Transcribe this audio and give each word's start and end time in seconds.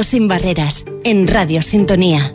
sin 0.00 0.26
barreras 0.26 0.86
en 1.04 1.28
Radio 1.28 1.60
Sintonía. 1.60 2.32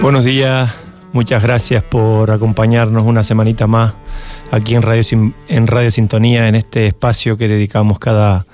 Buenos 0.00 0.24
días, 0.24 0.74
muchas 1.12 1.42
gracias 1.42 1.84
por 1.84 2.30
acompañarnos 2.30 3.04
una 3.04 3.22
semanita 3.22 3.66
más 3.66 3.94
aquí 4.50 4.74
en 4.74 4.80
Radio, 4.80 5.02
en 5.48 5.66
Radio 5.66 5.90
Sintonía, 5.90 6.48
en 6.48 6.54
este 6.54 6.86
espacio 6.86 7.36
que 7.36 7.48
dedicamos 7.48 7.98
cada, 7.98 8.46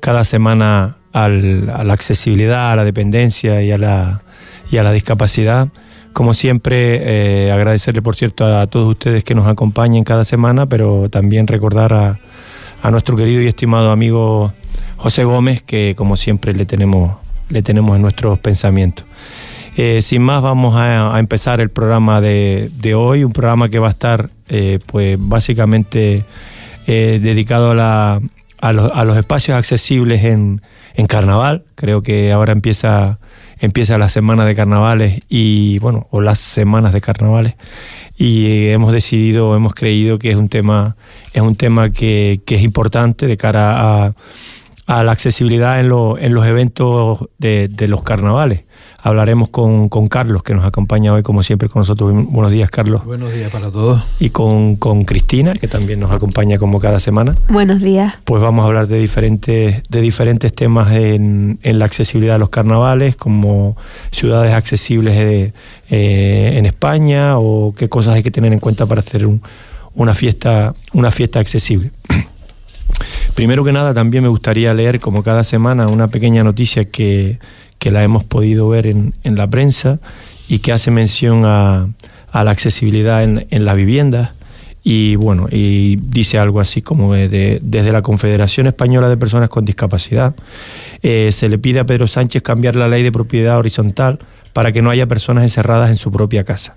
cada 0.00 0.24
semana 0.24 0.98
a 1.14 1.28
la 1.28 1.92
accesibilidad, 1.94 2.72
a 2.72 2.76
la 2.76 2.84
dependencia 2.84 3.62
y 3.62 3.72
a 3.72 3.78
la, 3.78 4.22
y 4.70 4.76
a 4.76 4.82
la 4.82 4.92
discapacidad. 4.92 5.68
Como 6.12 6.34
siempre, 6.34 7.46
eh, 7.46 7.50
agradecerle, 7.50 8.02
por 8.02 8.14
cierto, 8.14 8.46
a 8.46 8.66
todos 8.66 8.90
ustedes 8.90 9.24
que 9.24 9.34
nos 9.34 9.48
acompañen 9.48 10.04
cada 10.04 10.24
semana, 10.24 10.66
pero 10.66 11.08
también 11.08 11.46
recordar 11.46 11.94
a, 11.94 12.18
a 12.82 12.90
nuestro 12.90 13.16
querido 13.16 13.40
y 13.40 13.46
estimado 13.46 13.90
amigo 13.90 14.52
José 14.96 15.24
Gómez, 15.24 15.62
que 15.62 15.94
como 15.96 16.16
siempre 16.16 16.52
le 16.52 16.66
tenemos, 16.66 17.16
le 17.48 17.62
tenemos 17.62 17.96
en 17.96 18.02
nuestros 18.02 18.38
pensamientos. 18.38 19.04
Eh, 19.76 20.02
sin 20.02 20.22
más, 20.22 20.40
vamos 20.40 20.74
a, 20.76 21.18
empezar 21.18 21.60
el 21.60 21.68
programa 21.68 22.20
de, 22.20 22.94
hoy, 22.96 23.24
un 23.24 23.32
programa 23.32 23.68
que 23.68 23.78
va 23.80 23.88
a 23.88 23.90
estar, 23.90 24.30
eh, 24.48 24.78
pues 24.86 25.16
básicamente 25.18 26.24
eh, 26.86 27.18
dedicado 27.20 27.72
a, 27.80 28.20
a, 28.60 28.72
los 29.04 29.16
espacios 29.16 29.56
accesibles 29.56 30.24
en, 30.24 30.62
en, 30.94 31.06
Carnaval. 31.06 31.64
Creo 31.74 32.02
que 32.02 32.30
ahora 32.30 32.52
empieza, 32.52 33.18
empieza 33.58 33.98
la 33.98 34.08
semana 34.08 34.44
de 34.44 34.54
carnavales 34.54 35.20
y, 35.28 35.80
bueno, 35.80 36.06
o 36.10 36.20
las 36.20 36.38
semanas 36.38 36.92
de 36.92 37.00
carnavales. 37.00 37.54
Y 38.16 38.68
hemos 38.68 38.92
decidido, 38.92 39.56
hemos 39.56 39.74
creído 39.74 40.20
que 40.20 40.30
es 40.30 40.36
un 40.36 40.48
tema, 40.48 40.94
es 41.32 41.42
un 41.42 41.56
tema 41.56 41.90
que, 41.90 42.40
que 42.46 42.54
es 42.54 42.62
importante 42.62 43.26
de 43.26 43.36
cara 43.36 44.04
a 44.06 44.14
a 44.86 45.02
la 45.02 45.12
accesibilidad 45.12 45.80
en, 45.80 45.86
en 45.86 46.34
los 46.34 46.46
eventos 46.46 47.28
de, 47.38 47.70
los 47.88 48.02
carnavales. 48.02 48.64
Hablaremos 48.98 49.50
con, 49.50 49.88
Carlos, 50.08 50.42
que 50.42 50.54
nos 50.54 50.64
acompaña 50.64 51.12
hoy, 51.12 51.22
como 51.22 51.42
siempre, 51.42 51.68
con 51.68 51.80
nosotros. 51.80 52.12
Buenos 52.14 52.50
días, 52.50 52.70
Carlos. 52.70 53.04
Buenos 53.04 53.34
días 53.34 53.50
para 53.50 53.70
todos. 53.70 54.02
Y 54.18 54.30
con, 54.30 54.76
Cristina, 55.04 55.52
que 55.54 55.68
también 55.68 56.00
nos 56.00 56.10
acompaña 56.10 56.58
como 56.58 56.80
cada 56.80 57.00
semana. 57.00 57.34
Buenos 57.48 57.82
días. 57.82 58.14
Pues 58.24 58.42
vamos 58.42 58.64
a 58.64 58.66
hablar 58.66 58.86
de 58.86 58.98
diferentes, 58.98 59.82
de 59.88 60.00
diferentes 60.00 60.54
temas 60.54 60.92
en, 60.92 61.58
la 61.62 61.84
accesibilidad 61.84 62.34
de 62.34 62.38
los 62.38 62.48
carnavales, 62.48 63.16
como 63.16 63.76
ciudades 64.10 64.54
accesibles 64.54 65.14
eh, 65.90 66.52
en 66.56 66.66
España 66.66 67.38
o 67.38 67.74
qué 67.76 67.90
cosas 67.90 68.14
hay 68.14 68.22
que 68.22 68.30
tener 68.30 68.52
en 68.54 68.58
cuenta 68.58 68.86
para 68.86 69.00
hacer 69.00 69.28
una, 69.94 70.14
fiesta, 70.14 70.74
una 70.94 71.10
fiesta 71.10 71.40
accesible. 71.40 71.90
Primero 73.34 73.64
que 73.64 73.72
nada, 73.72 73.92
también 73.92 74.22
me 74.22 74.28
gustaría 74.28 74.72
leer, 74.74 75.00
como 75.00 75.24
cada 75.24 75.42
semana, 75.42 75.88
una 75.88 76.06
pequeña 76.06 76.44
noticia 76.44 76.84
que, 76.84 77.38
la 77.80 78.02
hemos 78.02 78.24
podido 78.24 78.66
ver 78.70 78.86
en, 78.86 79.12
la 79.24 79.46
prensa 79.50 79.98
y 80.48 80.60
que 80.60 80.72
hace 80.72 80.90
mención 80.90 81.44
a, 81.44 81.88
la 82.32 82.50
accesibilidad 82.50 83.22
en, 83.22 83.46
en 83.50 83.64
las 83.66 83.76
viviendas. 83.76 84.30
Y 84.82 85.16
bueno, 85.16 85.48
y 85.50 85.96
dice 85.96 86.38
algo 86.38 86.60
así 86.60 86.80
como 86.80 87.14
de, 87.14 87.58
desde 87.62 87.92
la 87.92 88.02
Confederación 88.02 88.66
Española 88.68 89.08
de 89.08 89.16
Personas 89.16 89.48
con 89.50 89.64
Discapacidad, 89.64 90.34
eh, 91.02 91.30
se 91.32 91.48
le 91.48 91.58
pide 91.58 91.80
a 91.80 91.84
Pedro 91.84 92.06
Sánchez 92.06 92.42
cambiar 92.42 92.76
la 92.76 92.88
ley 92.88 93.02
de 93.02 93.12
propiedad 93.12 93.58
horizontal 93.58 94.18
para 94.52 94.72
que 94.72 94.80
no 94.80 94.90
haya 94.90 95.06
personas 95.06 95.42
encerradas 95.42 95.90
en 95.90 95.96
su 95.96 96.12
propia 96.12 96.44
casa 96.44 96.76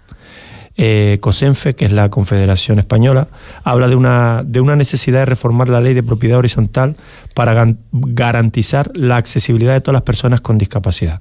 eh, 0.78 1.18
COSENFE, 1.22 1.76
que 1.76 1.86
es 1.86 1.92
la 1.92 2.10
Confederación 2.10 2.78
Española, 2.78 3.28
habla 3.64 3.88
de 3.88 3.96
una, 3.96 4.44
de 4.46 4.62
una 4.62 4.76
necesidad 4.76 5.20
de 5.20 5.26
reformar 5.26 5.70
la 5.70 5.82
ley 5.82 5.96
de 5.96 6.04
propiedad 6.04 6.38
horizontal 6.38 6.96
para 7.34 7.76
garantizar 7.92 8.92
la 8.94 9.18
accesibilidad 9.18 9.74
de 9.74 9.82
todas 9.82 9.94
las 9.94 10.04
personas 10.04 10.42
con 10.42 10.58
discapacidad. 10.58 11.20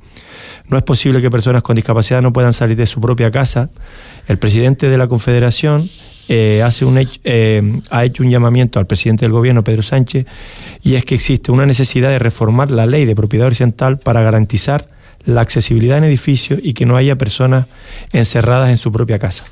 No 0.68 0.76
es 0.76 0.82
posible 0.82 1.22
que 1.22 1.30
personas 1.30 1.62
con 1.62 1.74
discapacidad 1.76 2.20
no 2.20 2.32
puedan 2.32 2.52
salir 2.52 2.76
de 2.76 2.86
su 2.86 3.00
propia 3.00 3.30
casa. 3.30 3.70
El 4.28 4.38
presidente 4.38 4.88
de 4.88 4.98
la 4.98 5.08
Confederación 5.08 5.88
eh, 6.28 6.62
hace 6.62 6.84
un, 6.84 7.00
eh, 7.24 7.80
ha 7.90 8.04
hecho 8.04 8.22
un 8.22 8.30
llamamiento 8.30 8.78
al 8.78 8.86
presidente 8.86 9.24
del 9.24 9.32
gobierno, 9.32 9.64
Pedro 9.64 9.82
Sánchez, 9.82 10.26
y 10.82 10.96
es 10.96 11.04
que 11.04 11.14
existe 11.14 11.50
una 11.50 11.66
necesidad 11.66 12.10
de 12.10 12.18
reformar 12.18 12.70
la 12.70 12.84
ley 12.84 13.04
de 13.06 13.14
propiedad 13.14 13.46
horizontal 13.46 13.98
para 13.98 14.22
garantizar 14.22 14.95
la 15.26 15.42
accesibilidad 15.42 15.98
en 15.98 16.04
edificios 16.04 16.60
y 16.62 16.72
que 16.72 16.86
no 16.86 16.96
haya 16.96 17.16
personas 17.16 17.66
encerradas 18.12 18.70
en 18.70 18.76
su 18.78 18.90
propia 18.90 19.18
casa. 19.18 19.44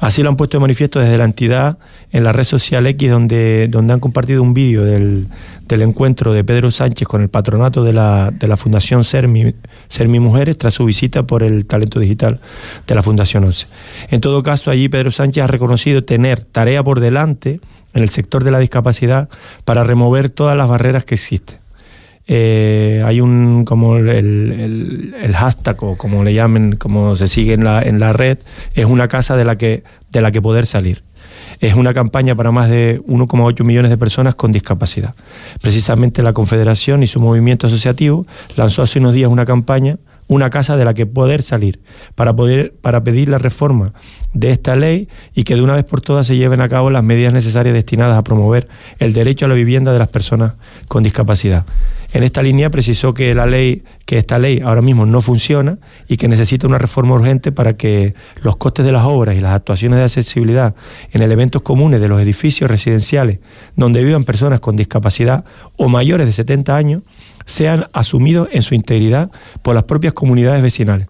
Así 0.00 0.22
lo 0.22 0.28
han 0.28 0.36
puesto 0.36 0.56
de 0.56 0.60
manifiesto 0.60 1.00
desde 1.00 1.18
la 1.18 1.24
entidad 1.24 1.78
en 2.12 2.22
la 2.24 2.32
red 2.32 2.44
social 2.44 2.86
X, 2.86 3.10
donde, 3.10 3.66
donde 3.68 3.92
han 3.92 4.00
compartido 4.00 4.42
un 4.42 4.54
vídeo 4.54 4.84
del, 4.84 5.28
encuentro 5.68 6.32
de 6.32 6.44
Pedro 6.44 6.70
Sánchez 6.70 7.06
con 7.06 7.20
el 7.22 7.28
patronato 7.28 7.82
de 7.82 7.92
la, 7.92 8.30
de 8.32 8.46
la 8.46 8.56
Fundación 8.56 9.04
Sermi, 9.04 9.54
Sermi 9.88 10.20
Mujeres 10.20 10.56
tras 10.56 10.74
su 10.74 10.84
visita 10.84 11.24
por 11.24 11.42
el 11.42 11.66
talento 11.66 11.98
digital 11.98 12.40
de 12.86 12.94
la 12.94 13.02
Fundación 13.02 13.44
11. 13.44 13.66
En 14.10 14.20
todo 14.20 14.42
caso, 14.42 14.70
allí 14.70 14.88
Pedro 14.88 15.10
Sánchez 15.10 15.44
ha 15.44 15.48
reconocido 15.48 16.04
tener 16.04 16.44
tarea 16.44 16.82
por 16.82 17.00
delante 17.00 17.60
en 17.92 18.02
el 18.02 18.10
sector 18.10 18.44
de 18.44 18.52
la 18.52 18.60
discapacidad 18.60 19.28
para 19.64 19.82
remover 19.82 20.30
todas 20.30 20.56
las 20.56 20.68
barreras 20.68 21.04
que 21.04 21.16
existen. 21.16 21.58
Eh, 22.30 23.02
hay 23.06 23.22
un 23.22 23.64
como 23.64 23.96
el, 23.96 24.08
el, 24.10 25.34
hashtag 25.34 25.82
o 25.82 25.96
como 25.96 26.22
le 26.22 26.34
llamen, 26.34 26.76
como 26.76 27.16
se 27.16 27.26
sigue 27.26 27.54
en 27.54 27.64
la, 27.64 27.80
en 27.82 27.98
la 27.98 28.12
red, 28.12 28.38
es 28.74 28.84
una 28.84 29.08
casa 29.08 29.34
de 29.36 29.46
la 29.46 29.56
que, 29.56 29.82
de 30.10 30.20
la 30.20 30.30
que 30.30 30.42
poder 30.42 30.66
salir. 30.66 31.02
Es 31.60 31.74
una 31.74 31.94
campaña 31.94 32.34
para 32.34 32.52
más 32.52 32.68
de 32.68 33.00
1,8 33.06 33.64
millones 33.64 33.90
de 33.90 33.96
personas 33.96 34.34
con 34.34 34.52
discapacidad. 34.52 35.14
Precisamente 35.62 36.22
la 36.22 36.34
Confederación 36.34 37.02
y 37.02 37.06
su 37.06 37.18
movimiento 37.18 37.66
asociativo 37.66 38.26
lanzó 38.56 38.82
hace 38.82 38.98
unos 38.98 39.14
días 39.14 39.30
una 39.30 39.46
campaña 39.46 39.96
una 40.28 40.50
casa 40.50 40.76
de 40.76 40.84
la 40.84 40.94
que 40.94 41.06
poder 41.06 41.42
salir, 41.42 41.80
para, 42.14 42.36
poder, 42.36 42.74
para 42.80 43.02
pedir 43.02 43.28
la 43.28 43.38
reforma 43.38 43.94
de 44.34 44.50
esta 44.50 44.76
ley 44.76 45.08
y 45.34 45.44
que 45.44 45.56
de 45.56 45.62
una 45.62 45.74
vez 45.74 45.84
por 45.84 46.00
todas 46.00 46.26
se 46.26 46.36
lleven 46.36 46.60
a 46.60 46.68
cabo 46.68 46.90
las 46.90 47.02
medidas 47.02 47.32
necesarias 47.32 47.74
destinadas 47.74 48.16
a 48.16 48.22
promover 48.22 48.68
el 48.98 49.12
derecho 49.12 49.46
a 49.46 49.48
la 49.48 49.54
vivienda 49.54 49.92
de 49.92 49.98
las 49.98 50.08
personas 50.08 50.52
con 50.86 51.02
discapacidad. 51.02 51.64
En 52.12 52.22
esta 52.22 52.42
línea 52.42 52.70
precisó 52.70 53.12
que 53.12 53.34
la 53.34 53.44
ley, 53.44 53.82
que 54.06 54.16
esta 54.16 54.38
ley 54.38 54.62
ahora 54.64 54.80
mismo 54.80 55.04
no 55.04 55.20
funciona 55.20 55.78
y 56.08 56.16
que 56.16 56.26
necesita 56.26 56.66
una 56.66 56.78
reforma 56.78 57.14
urgente 57.14 57.52
para 57.52 57.76
que 57.76 58.14
los 58.42 58.56
costes 58.56 58.86
de 58.86 58.92
las 58.92 59.04
obras 59.04 59.36
y 59.36 59.40
las 59.40 59.52
actuaciones 59.52 59.98
de 59.98 60.04
accesibilidad 60.04 60.74
en 61.12 61.20
elementos 61.20 61.60
comunes 61.60 62.00
de 62.00 62.08
los 62.08 62.20
edificios 62.22 62.70
residenciales 62.70 63.40
donde 63.76 64.02
vivan 64.02 64.24
personas 64.24 64.60
con 64.60 64.76
discapacidad 64.76 65.44
o 65.76 65.88
mayores 65.88 66.26
de 66.26 66.32
70 66.32 66.74
años 66.74 67.02
sean 67.44 67.86
asumidos 67.92 68.48
en 68.52 68.62
su 68.62 68.74
integridad 68.74 69.30
por 69.62 69.74
las 69.74 69.84
propias 69.84 70.14
comunidades 70.18 70.62
vecinales 70.62 71.06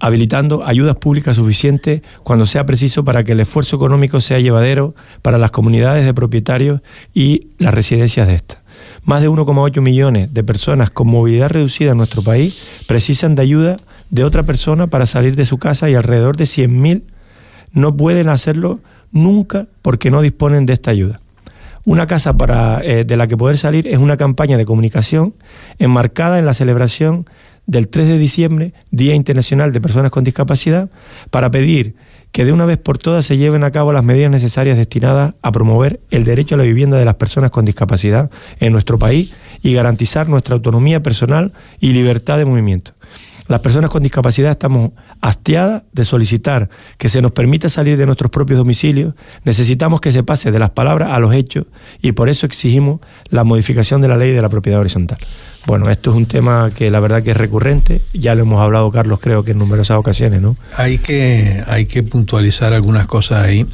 habilitando 0.00 0.66
ayudas 0.66 0.96
públicas 0.96 1.36
suficientes 1.36 2.02
cuando 2.22 2.46
sea 2.46 2.66
preciso 2.66 3.04
para 3.04 3.24
que 3.24 3.32
el 3.32 3.40
esfuerzo 3.40 3.76
económico 3.76 4.20
sea 4.20 4.38
llevadero 4.38 4.94
para 5.22 5.38
las 5.38 5.50
comunidades 5.50 6.04
de 6.04 6.12
propietarios 6.12 6.80
y 7.12 7.48
las 7.58 7.72
residencias 7.72 8.26
de 8.26 8.34
estas. 8.34 8.58
Más 9.04 9.22
de 9.22 9.30
1,8 9.30 9.80
millones 9.80 10.34
de 10.34 10.44
personas 10.44 10.90
con 10.90 11.06
movilidad 11.06 11.48
reducida 11.48 11.92
en 11.92 11.98
nuestro 11.98 12.22
país 12.22 12.66
precisan 12.86 13.34
de 13.34 13.42
ayuda 13.42 13.76
de 14.10 14.24
otra 14.24 14.42
persona 14.42 14.88
para 14.88 15.06
salir 15.06 15.36
de 15.36 15.46
su 15.46 15.58
casa 15.58 15.88
y 15.88 15.94
alrededor 15.94 16.36
de 16.36 16.44
100.000 16.44 17.02
no 17.72 17.96
pueden 17.96 18.28
hacerlo 18.28 18.80
nunca 19.10 19.66
porque 19.82 20.10
no 20.10 20.22
disponen 20.22 20.66
de 20.66 20.72
esta 20.74 20.90
ayuda. 20.90 21.20
Una 21.86 22.06
casa 22.06 22.32
para, 22.34 22.80
eh, 22.82 23.04
de 23.04 23.16
la 23.16 23.26
que 23.26 23.36
poder 23.36 23.58
salir 23.58 23.86
es 23.86 23.98
una 23.98 24.16
campaña 24.16 24.56
de 24.56 24.64
comunicación 24.64 25.34
enmarcada 25.78 26.38
en 26.38 26.46
la 26.46 26.54
celebración 26.54 27.26
del 27.66 27.88
3 27.88 28.08
de 28.08 28.18
diciembre, 28.18 28.74
Día 28.90 29.14
Internacional 29.14 29.72
de 29.72 29.80
Personas 29.80 30.10
con 30.10 30.24
Discapacidad, 30.24 30.90
para 31.30 31.50
pedir 31.50 31.94
que 32.34 32.44
de 32.44 32.52
una 32.52 32.64
vez 32.64 32.78
por 32.78 32.98
todas 32.98 33.24
se 33.24 33.36
lleven 33.36 33.62
a 33.62 33.70
cabo 33.70 33.92
las 33.92 34.02
medidas 34.02 34.30
necesarias 34.30 34.76
destinadas 34.76 35.34
a 35.40 35.52
promover 35.52 36.00
el 36.10 36.24
derecho 36.24 36.56
a 36.56 36.58
la 36.58 36.64
vivienda 36.64 36.98
de 36.98 37.04
las 37.04 37.14
personas 37.14 37.52
con 37.52 37.64
discapacidad 37.64 38.28
en 38.58 38.72
nuestro 38.72 38.98
país 38.98 39.32
y 39.62 39.72
garantizar 39.72 40.28
nuestra 40.28 40.56
autonomía 40.56 41.00
personal 41.00 41.52
y 41.78 41.92
libertad 41.92 42.38
de 42.38 42.44
movimiento. 42.44 42.92
Las 43.46 43.60
personas 43.60 43.90
con 43.90 44.02
discapacidad 44.02 44.52
estamos 44.52 44.92
hastiadas 45.20 45.82
de 45.92 46.04
solicitar 46.04 46.70
que 46.96 47.10
se 47.10 47.20
nos 47.20 47.32
permita 47.32 47.68
salir 47.68 47.98
de 47.98 48.06
nuestros 48.06 48.30
propios 48.30 48.58
domicilios. 48.58 49.14
Necesitamos 49.44 50.00
que 50.00 50.12
se 50.12 50.22
pase 50.22 50.50
de 50.50 50.58
las 50.58 50.70
palabras 50.70 51.12
a 51.12 51.18
los 51.18 51.34
hechos 51.34 51.66
y 52.00 52.12
por 52.12 52.30
eso 52.30 52.46
exigimos 52.46 53.00
la 53.28 53.44
modificación 53.44 54.00
de 54.00 54.08
la 54.08 54.16
ley 54.16 54.32
de 54.32 54.40
la 54.40 54.48
propiedad 54.48 54.80
horizontal. 54.80 55.18
Bueno, 55.66 55.90
esto 55.90 56.10
es 56.10 56.16
un 56.16 56.26
tema 56.26 56.70
que 56.74 56.90
la 56.90 57.00
verdad 57.00 57.22
que 57.22 57.32
es 57.32 57.36
recurrente, 57.36 58.02
ya 58.12 58.34
lo 58.34 58.42
hemos 58.42 58.60
hablado 58.60 58.90
Carlos 58.90 59.18
creo 59.20 59.44
que 59.44 59.52
en 59.52 59.58
numerosas 59.58 59.98
ocasiones, 59.98 60.40
¿no? 60.40 60.54
Hay 60.76 60.98
que, 60.98 61.62
hay 61.66 61.86
que 61.86 62.02
puntualizar 62.02 62.72
algunas 62.72 63.06
cosas 63.06 63.44
ahí. 63.44 63.66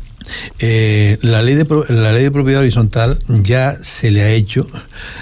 Eh, 0.59 1.19
la, 1.23 1.43
ley 1.43 1.55
de, 1.55 1.67
la 1.89 2.13
ley 2.13 2.23
de 2.23 2.31
propiedad 2.31 2.61
horizontal 2.61 3.19
ya 3.29 3.79
se 3.81 4.11
le 4.11 4.23
ha 4.23 4.31
hecho 4.31 4.67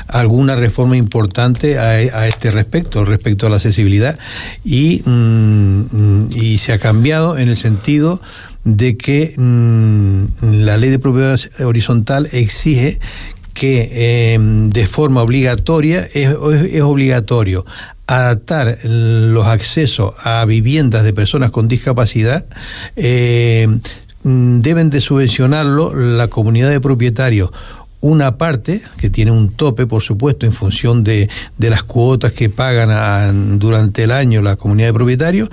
alguna 0.06 0.56
reforma 0.56 0.96
importante 0.96 1.78
a, 1.78 2.26
este 2.26 2.50
respecto, 2.50 3.04
respecto 3.04 3.46
a 3.46 3.50
la 3.50 3.56
accesibilidad, 3.56 4.18
y, 4.64 5.02
mm, 5.04 6.30
y 6.32 6.58
se 6.58 6.72
ha 6.72 6.78
cambiado 6.78 7.38
en 7.38 7.48
el 7.48 7.56
sentido 7.56 8.20
de 8.64 8.96
que 8.96 9.34
mm, 9.36 10.24
la 10.64 10.76
ley 10.76 10.90
de 10.90 10.98
propiedad 10.98 11.38
horizontal 11.60 12.28
exige 12.32 12.98
que 13.54 14.34
em, 14.34 14.70
de 14.70 14.86
forma 14.86 15.22
obligatoria 15.22 16.08
es, 16.14 16.30
es, 16.70 16.82
obligatorio 16.82 17.64
adaptar 18.06 18.78
los 18.84 19.46
accesos 19.46 20.14
a 20.22 20.44
viviendas 20.44 21.02
de 21.02 21.12
personas 21.12 21.50
con 21.50 21.66
discapacidad 21.66 22.46
eh, 22.96 23.66
deben 24.62 24.90
de 24.90 25.00
subvencionarlo 25.00 25.94
la 25.94 26.28
comunidad 26.28 26.70
de 26.70 26.80
propietarios. 26.80 27.50
Una 28.00 28.36
parte 28.36 28.80
que 28.96 29.10
tiene 29.10 29.32
un 29.32 29.50
tope, 29.50 29.86
por 29.86 30.02
supuesto, 30.02 30.46
en 30.46 30.52
función 30.52 31.02
de, 31.02 31.28
de 31.56 31.70
las 31.70 31.82
cuotas 31.82 32.32
que 32.32 32.48
pagan 32.48 33.58
durante 33.58 34.04
el 34.04 34.12
año 34.12 34.40
la 34.40 34.54
comunidad 34.54 34.88
de 34.88 34.94
propietarios, 34.94 35.48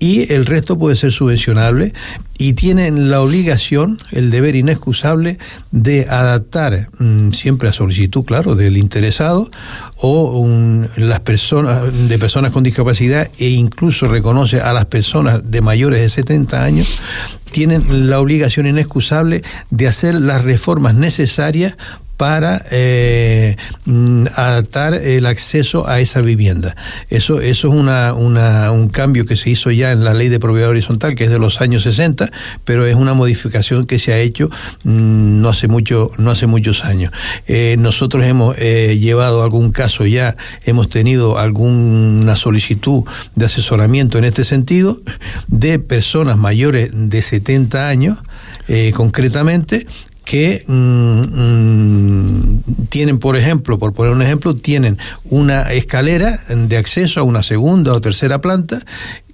y 0.00 0.32
el 0.32 0.46
resto 0.46 0.78
puede 0.78 0.96
ser 0.96 1.12
subvencionable 1.12 1.92
y 2.38 2.54
tienen 2.54 3.10
la 3.10 3.20
obligación, 3.20 3.98
el 4.12 4.30
deber 4.30 4.56
inexcusable 4.56 5.38
de 5.72 6.06
adaptar 6.08 6.88
mm, 6.98 7.32
siempre 7.32 7.68
a 7.68 7.74
solicitud, 7.74 8.24
claro, 8.24 8.56
del 8.56 8.78
interesado 8.78 9.50
o 9.98 10.48
las 10.96 11.20
personas 11.20 12.08
de 12.08 12.18
personas 12.18 12.50
con 12.50 12.62
discapacidad 12.62 13.30
e 13.38 13.50
incluso 13.50 14.08
reconoce 14.08 14.58
a 14.58 14.72
las 14.72 14.86
personas 14.86 15.50
de 15.50 15.60
mayores 15.60 16.00
de 16.00 16.08
70 16.08 16.64
años 16.64 17.02
tienen 17.50 18.08
la 18.08 18.20
obligación 18.20 18.66
inexcusable 18.66 19.42
de 19.70 19.88
hacer 19.88 20.14
las 20.14 20.42
reformas 20.42 20.94
necesarias 20.94 21.74
para 22.20 22.66
eh, 22.70 23.56
mm, 23.86 24.26
adaptar 24.34 24.92
el 24.92 25.24
acceso 25.24 25.88
a 25.88 26.00
esa 26.00 26.20
vivienda. 26.20 26.76
Eso, 27.08 27.40
eso 27.40 27.68
es 27.68 27.74
una, 27.74 28.12
un 28.12 28.88
cambio 28.90 29.24
que 29.24 29.36
se 29.36 29.48
hizo 29.48 29.70
ya 29.70 29.90
en 29.90 30.04
la 30.04 30.12
ley 30.12 30.28
de 30.28 30.38
propiedad 30.38 30.68
horizontal, 30.68 31.14
que 31.14 31.24
es 31.24 31.30
de 31.30 31.38
los 31.38 31.62
años 31.62 31.84
60, 31.84 32.30
pero 32.66 32.84
es 32.84 32.94
una 32.94 33.14
modificación 33.14 33.84
que 33.84 33.98
se 33.98 34.12
ha 34.12 34.18
hecho 34.18 34.50
mm, 34.84 35.40
no, 35.40 35.48
hace 35.48 35.66
mucho, 35.66 36.10
no 36.18 36.30
hace 36.30 36.46
muchos 36.46 36.84
años. 36.84 37.10
Eh, 37.48 37.76
nosotros 37.78 38.26
hemos 38.26 38.54
eh, 38.58 38.98
llevado 39.00 39.42
algún 39.42 39.72
caso 39.72 40.04
ya, 40.04 40.36
hemos 40.66 40.90
tenido 40.90 41.38
alguna 41.38 42.36
solicitud 42.36 43.04
de 43.34 43.46
asesoramiento 43.46 44.18
en 44.18 44.24
este 44.24 44.44
sentido 44.44 45.00
de 45.46 45.78
personas 45.78 46.36
mayores 46.36 46.90
de 46.92 47.22
70 47.22 47.88
años, 47.88 48.18
concretamente, 48.94 49.86
que 50.30 50.62
mm, 50.64 51.22
mm, 51.34 52.62
tienen, 52.88 53.18
por 53.18 53.36
ejemplo, 53.36 53.80
por 53.80 53.92
poner 53.92 54.12
un 54.12 54.22
ejemplo, 54.22 54.54
tienen 54.54 54.96
una 55.24 55.62
escalera 55.72 56.38
de 56.48 56.76
acceso 56.76 57.18
a 57.18 57.24
una 57.24 57.42
segunda 57.42 57.92
o 57.92 58.00
tercera 58.00 58.40
planta 58.40 58.78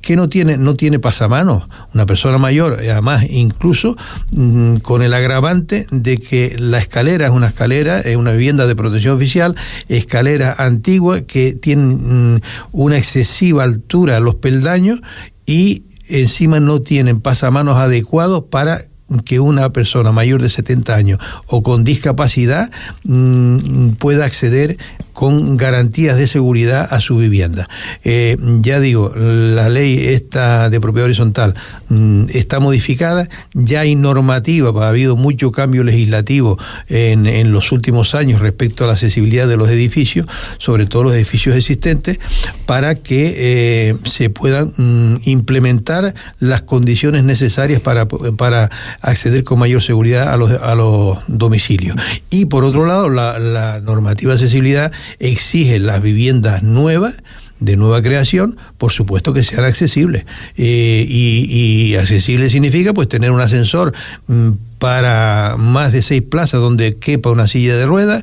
que 0.01 0.17
no 0.17 0.31
tiene, 0.31 0.57
no 0.57 0.75
tiene 0.75 0.99
pasamanos, 0.99 1.69
una 1.93 2.07
persona 2.07 2.39
mayor, 2.39 2.79
además 2.81 3.27
incluso 3.29 3.95
mm, 4.31 4.77
con 4.77 5.03
el 5.03 5.13
agravante 5.13 5.87
de 5.91 6.17
que 6.17 6.57
la 6.59 6.79
escalera 6.79 7.27
es 7.27 7.33
una 7.33 7.49
escalera, 7.49 8.01
es 8.01 8.17
una 8.17 8.33
vivienda 8.33 8.67
de 8.67 8.75
protección 8.75 9.17
oficial, 9.17 9.55
escalera 9.89 10.55
antigua 10.57 11.21
que 11.21 11.53
tiene 11.53 12.41
una 12.73 12.97
excesiva 12.97 13.65
altura 13.65 14.17
a 14.17 14.21
los 14.21 14.37
peldaños 14.37 15.01
y 15.45 15.85
encima 16.09 16.59
no 16.59 16.81
tienen 16.81 17.21
pasamanos 17.21 17.77
adecuados 17.77 18.45
para 18.45 18.87
que 19.25 19.41
una 19.41 19.73
persona 19.73 20.13
mayor 20.13 20.43
de 20.43 20.51
70 20.51 20.95
años 20.95 21.21
o 21.47 21.63
con 21.63 21.85
discapacidad 21.85 22.71
mm, 23.05 23.91
pueda 23.93 24.25
acceder 24.25 24.77
con 25.17 25.57
garantías 25.57 26.19
de 26.19 26.27
seguridad 26.27 26.87
a 26.91 27.01
su 27.01 27.17
vivienda. 27.17 27.71
Eh, 28.05 28.37
ya 28.61 28.81
digo, 28.81 29.15
la 29.17 29.71
ley 29.71 30.09
esta 30.09 30.69
de 30.69 30.79
propiedad 30.79 31.07
horizontal 31.07 31.55
mm, 31.89 32.25
está 32.35 32.61
modificada, 32.61 33.27
ya 33.55 33.81
hay 33.81 33.95
normativa, 33.95 34.85
ha 34.85 34.89
habido 34.89 35.17
mucho 35.17 35.53
cambio 35.53 35.85
legislativo 35.85 36.59
en, 36.89 37.27
en, 37.27 37.51
los 37.51 37.73
últimos 37.73 38.15
años 38.15 38.41
respecto 38.41 38.85
a 38.85 38.89
la 38.89 38.93
accesibilidad 38.93 39.49
de 39.49 39.57
los 39.57 39.71
edificios, 39.71 40.27
sobre 40.59 40.85
todo 40.85 41.05
los 41.05 41.15
edificios 41.15 41.57
existentes, 41.57 42.19
para 42.67 42.97
que 42.97 43.35
eh, 43.39 43.97
se 44.05 44.29
puedan 44.29 44.75
mm, 44.77 45.21
implementar 45.25 46.15
las 46.41 46.61
condiciones 46.61 47.25
necesarias 47.25 47.81
para, 47.81 48.07
para 48.07 48.71
acceder 49.01 49.45
con 49.45 49.59
mayor 49.59 49.83
seguridad 49.83 50.33
a 50.33 50.37
los, 50.37 50.51
a 50.51 50.75
los 50.75 51.19
domicilios. 51.29 51.97
Y 52.31 52.47
por 52.47 52.65
otro 52.65 52.87
lado, 52.87 53.09
la, 53.09 53.39
la 53.39 53.81
normativa 53.81 54.33
de 54.33 54.35
accesibilidad 54.35 54.93
exige 55.19 55.79
las 55.79 56.03
viviendas 56.03 56.63
nuevas 56.63 57.15
de 57.61 57.77
nueva 57.77 58.03
creación, 58.03 58.57
por 58.79 58.93
supuesto 58.93 59.33
que 59.33 59.43
sean 59.43 59.65
accesibles. 59.65 60.27
Eh, 60.57 61.07
y, 61.09 61.95
accesible 61.97 62.51
significa 62.51 62.93
pues 62.93 63.09
tener 63.09 63.31
un 63.31 63.41
ascensor 63.41 63.95
mm, 64.27 64.51
para 64.79 65.57
más 65.59 65.93
de 65.93 66.03
seis 66.03 66.23
plazas 66.23 66.61
donde 66.61 66.97
quepa 66.97 67.31
una 67.31 67.49
silla 67.49 67.77
de 67.77 67.87
ruedas 67.87 68.23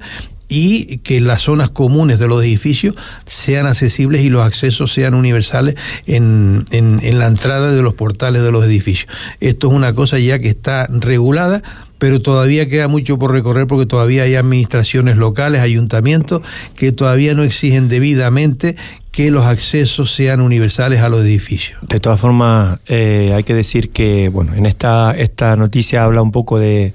y 0.53 0.99
que 0.99 1.19
las 1.19 1.41
zonas 1.41 1.71
comunes 1.71 2.19
de 2.19 2.27
los 2.27 2.43
edificios 2.43 2.95
sean 3.25 3.65
accesibles 3.65 4.21
y 4.21 4.29
los 4.29 4.45
accesos 4.45 4.93
sean 4.93 5.15
universales 5.15 5.75
en, 6.05 6.65
en 6.71 7.17
la 7.17 7.25
entrada 7.25 7.71
de 7.71 7.81
los 7.81 7.95
portales 7.95 8.43
de 8.43 8.51
los 8.51 8.63
edificios. 8.63 9.09
Esto 9.39 9.69
es 9.69 9.73
una 9.73 9.93
cosa 9.93 10.19
ya 10.19 10.37
que 10.37 10.49
está 10.49 10.87
regulada 10.91 11.63
pero 12.03 12.21
todavía 12.21 12.67
queda 12.67 12.89
mucho 12.89 13.17
por 13.17 13.31
recorrer 13.31 13.65
porque 13.65 13.85
todavía 13.85 14.23
hay 14.23 14.35
administraciones 14.35 15.15
locales, 15.15 15.61
ayuntamientos, 15.61 16.41
que 16.75 16.91
todavía 16.91 17.33
no 17.33 17.43
exigen 17.43 17.87
debidamente 17.87 18.75
que 19.13 19.31
los 19.31 19.45
accesos 19.45 20.13
sean 20.13 20.41
universales 20.41 20.99
a 20.99 21.07
los 21.07 21.21
edificios. 21.21 21.79
De 21.87 22.01
todas 22.01 22.19
formas, 22.19 22.79
eh, 22.87 23.31
hay 23.33 23.45
que 23.45 23.53
decir 23.53 23.91
que, 23.91 24.27
bueno, 24.27 24.53
en 24.53 24.65
esta, 24.65 25.13
esta 25.15 25.55
noticia 25.55 26.03
habla 26.03 26.21
un 26.21 26.33
poco 26.33 26.59
de 26.59 26.93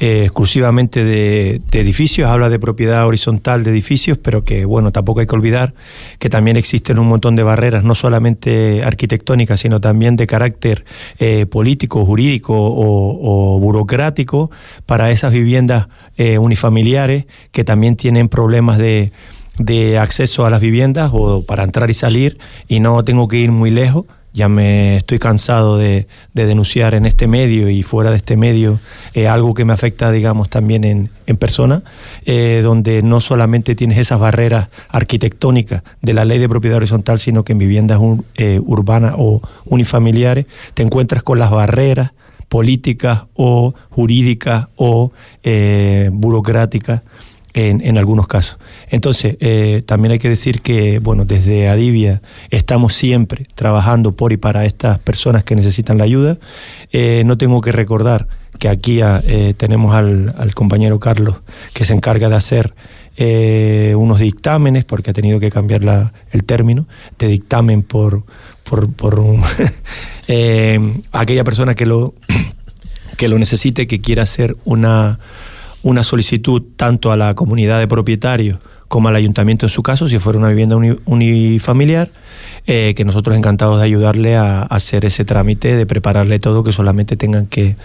eh, 0.00 0.22
exclusivamente 0.24 1.04
de, 1.04 1.62
edificios, 1.70 2.28
habla 2.28 2.48
de 2.48 2.58
propiedad 2.58 3.06
horizontal 3.06 3.62
de 3.62 3.70
edificios, 3.70 4.18
pero 4.18 4.42
que 4.42 4.64
bueno, 4.64 4.90
tampoco 4.90 5.20
hay 5.20 5.26
que 5.26 5.34
olvidar 5.36 5.72
que 6.18 6.28
también 6.28 6.56
existen 6.56 6.98
un 6.98 7.06
montón 7.06 7.36
de 7.36 7.44
barreras, 7.44 7.84
no 7.84 7.94
solamente 7.94 8.82
arquitectónicas, 8.82 9.60
sino 9.60 9.80
también 9.80 10.16
de 10.16 10.26
carácter 10.26 10.84
eh, 11.20 11.46
político, 11.46 12.04
jurídico 12.04 12.54
o, 12.56 13.58
burocrático 13.60 14.50
para 14.84 15.12
esas 15.12 15.32
viviendas 15.32 15.86
eh, 16.16 16.38
unifamiliares 16.38 17.26
que 17.52 17.62
también 17.62 17.96
tienen 17.96 18.28
problemas 18.28 18.78
de 18.78 19.12
de 19.58 19.98
acceso 19.98 20.44
a 20.44 20.50
las 20.50 20.60
viviendas 20.60 21.12
o 21.14 21.44
para 21.44 21.62
entrar 21.62 21.88
y 21.88 21.94
salir 21.94 22.38
y 22.66 22.80
no 22.80 23.04
tengo 23.04 23.28
que 23.28 23.36
ir 23.36 23.52
muy 23.52 23.70
lejos 23.70 24.04
ya 24.34 24.48
me 24.48 24.96
estoy 24.96 25.20
cansado 25.20 25.78
de, 25.78 26.08
denunciar 26.34 26.94
en 26.94 27.06
este 27.06 27.28
medio 27.28 27.70
y 27.70 27.84
fuera 27.84 28.10
de 28.10 28.16
este 28.16 28.36
medio 28.36 28.80
eh, 29.14 29.28
algo 29.28 29.54
que 29.54 29.64
me 29.64 29.72
afecta, 29.72 30.10
digamos, 30.10 30.50
también 30.50 30.84
en, 30.84 31.36
persona, 31.36 31.82
eh, 32.26 32.60
donde 32.62 33.02
no 33.02 33.20
solamente 33.20 33.76
tienes 33.76 33.98
esas 33.98 34.18
barreras 34.18 34.68
arquitectónicas 34.88 35.82
de 36.02 36.14
la 36.14 36.24
ley 36.24 36.38
de 36.38 36.48
propiedad 36.48 36.76
horizontal, 36.76 37.18
sino 37.18 37.44
que 37.44 37.52
en 37.52 37.58
viviendas 37.58 38.00
eh, 38.36 38.60
urbanas 38.64 39.14
o 39.16 39.40
unifamiliares 39.66 40.46
te 40.74 40.82
encuentras 40.82 41.22
con 41.22 41.38
las 41.38 41.50
barreras 41.50 42.12
políticas 42.48 43.22
o 43.34 43.74
jurídicas 43.90 44.66
o 44.76 45.12
burocráticas 46.12 47.02
en, 47.54 47.98
algunos 47.98 48.26
casos. 48.26 48.58
Entonces, 48.88 49.36
eh, 49.40 49.82
también 49.86 50.12
hay 50.12 50.18
que 50.18 50.28
decir 50.28 50.60
que, 50.60 50.98
bueno, 50.98 51.24
desde 51.24 51.68
Adivia 51.68 52.20
estamos 52.50 52.94
siempre 52.94 53.46
trabajando 53.54 54.12
por 54.12 54.32
y 54.32 54.36
para 54.36 54.64
estas 54.64 54.98
personas 54.98 55.44
que 55.44 55.54
necesitan 55.54 55.96
la 55.96 56.04
ayuda. 56.04 56.38
Eh, 56.92 57.22
no 57.24 57.38
tengo 57.38 57.60
que 57.60 57.70
recordar 57.70 58.26
que 58.58 58.68
aquí 58.68 59.00
eh, 59.02 59.54
tenemos 59.56 59.94
al, 59.94 60.52
compañero 60.54 60.98
Carlos 60.98 61.36
que 61.72 61.84
se 61.84 61.94
encarga 61.94 62.28
de 62.28 62.36
hacer 62.36 62.74
unos 63.16 64.18
dictámenes, 64.18 64.84
porque 64.84 65.10
ha 65.10 65.14
tenido 65.14 65.38
que 65.38 65.48
cambiar 65.48 65.84
la, 65.84 66.12
el 66.32 66.42
término, 66.42 66.86
de 67.16 67.28
dictamen 67.28 67.84
por, 67.84 68.24
por, 68.64 68.92
por 68.92 69.22
aquella 71.12 71.44
persona 71.44 71.74
que 71.74 71.86
lo, 71.86 72.14
que 73.16 73.28
lo 73.28 73.38
necesite, 73.38 73.86
que 73.86 74.00
quiera 74.00 74.24
hacer 74.24 74.56
una 74.64 75.20
una 75.84 76.02
solicitud 76.02 76.62
tanto 76.76 77.12
a 77.12 77.16
la 77.16 77.34
comunidad 77.34 77.78
de 77.78 77.86
propietarios 77.86 78.58
como 78.88 79.08
al 79.08 79.16
ayuntamiento 79.16 79.66
en 79.66 79.70
su 79.70 79.82
caso, 79.82 80.08
si 80.08 80.18
fuera 80.18 80.38
una 80.38 80.48
vivienda 80.48 80.76
unifamiliar, 81.04 82.10
eh, 82.66 82.94
que 82.96 83.04
nosotros 83.04 83.36
encantados 83.36 83.78
de 83.78 83.84
ayudarle 83.84 84.36
a, 84.36 84.62
hacer 84.62 85.04
ese 85.04 85.24
trámite, 85.24 85.76
de 85.76 85.86
prepararle 85.86 86.38
todo, 86.38 86.64
que 86.64 86.72
solamente 86.72 87.16
tengan 87.16 87.46
que, 87.46 87.76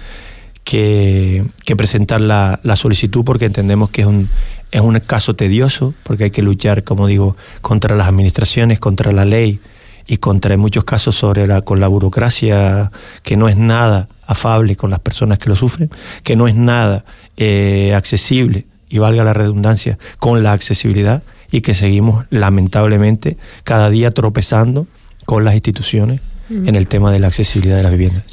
que, 0.63 1.43
presentar 1.75 2.21
la, 2.21 2.59
solicitud 2.75 3.25
porque 3.25 3.45
entendemos 3.45 3.89
que 3.89 4.01
es 4.01 4.07
un, 4.07 4.29
es 4.71 4.81
un 4.81 4.99
caso 4.99 5.35
tedioso, 5.35 5.93
porque 6.03 6.25
hay 6.25 6.31
que 6.31 6.41
luchar, 6.41 6.83
como 6.83 7.07
digo, 7.07 7.35
contra 7.61 7.95
las 7.95 8.07
administraciones, 8.07 8.79
contra 8.79 9.11
la 9.11 9.25
ley 9.25 9.59
y 10.07 10.17
contra 10.17 10.53
en 10.53 10.59
muchos 10.59 10.85
casos 10.85 11.15
sobre 11.15 11.47
la, 11.47 11.61
con 11.61 11.79
la 11.79 11.87
burocracia, 11.87 12.91
que 13.23 13.35
no 13.35 13.49
es 13.49 13.57
nada 13.57 14.07
afable 14.29 14.75
con 14.75 14.91
las 14.91 14.99
personas 14.99 15.39
que 15.39 15.49
lo 15.49 15.55
sufren, 15.55 15.89
que 16.23 16.35
no 16.35 16.47
es 16.47 16.55
nada 16.55 17.03
eh, 17.35 17.93
accesible, 17.95 18.65
y 18.87 18.99
valga 18.99 19.23
la 19.23 19.33
redundancia, 19.33 19.97
con 20.19 20.43
la 20.43 20.53
accesibilidad 20.53 21.23
y 21.51 21.61
que 21.61 21.73
seguimos 21.73 22.25
lamentablemente 22.29 23.37
cada 23.63 23.89
día 23.89 24.11
tropezando 24.11 24.85
con 25.25 25.43
las 25.43 25.55
instituciones 25.55 26.21
en 26.49 26.75
el 26.75 26.87
tema 26.87 27.11
de 27.11 27.19
la 27.19 27.27
accesibilidad 27.27 27.77
de 27.77 27.83
las 27.83 27.91
viviendas. 27.91 28.23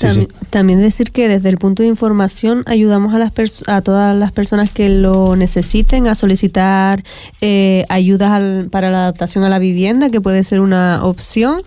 también, 0.49 0.81
decir 0.81 1.13
que 1.13 1.29
desde 1.29 1.51
el 1.51 1.59
punto 1.59 1.83
de 1.83 1.89
información 1.91 2.63
ayudamos 2.65 3.15
a, 3.15 3.19
las 3.19 3.33
a 3.67 3.83
todas 3.83 4.17
las 4.17 4.33
personas 4.33 4.71
que 4.71 4.89
lo 4.89 5.37
necesiten 5.37 6.07
a 6.07 6.15
solicitar 6.15 7.05
eh, 7.43 7.85
ayudas 7.91 8.69
para 8.71 8.91
la 8.91 9.01
adaptación 9.01 9.45
a 9.45 9.51
la 9.51 9.59
vivienda, 9.59 10.09
que 10.09 10.23
puede 10.23 10.45
ser 10.45 10.61
una 10.61 11.05
opción. 11.05 11.61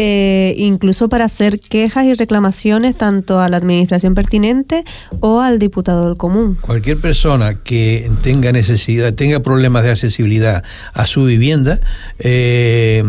Eh, 0.00 0.54
incluso 0.58 1.08
para 1.08 1.24
hacer 1.24 1.58
quejas 1.58 2.06
y 2.06 2.14
reclamaciones 2.14 2.96
tanto 2.96 3.40
a 3.40 3.48
la 3.48 3.56
administración 3.56 4.14
pertinente 4.14 4.84
o 5.18 5.40
al 5.40 5.58
diputado 5.58 6.06
del 6.06 6.16
común. 6.16 6.56
Cualquier 6.60 7.00
persona 7.00 7.64
que 7.64 8.08
tenga 8.22 8.52
necesidad, 8.52 9.12
tenga 9.14 9.40
problemas 9.40 9.82
de 9.82 9.90
accesibilidad 9.90 10.62
a 10.92 11.06
su 11.06 11.24
vivienda, 11.24 11.80
eh, 12.20 13.02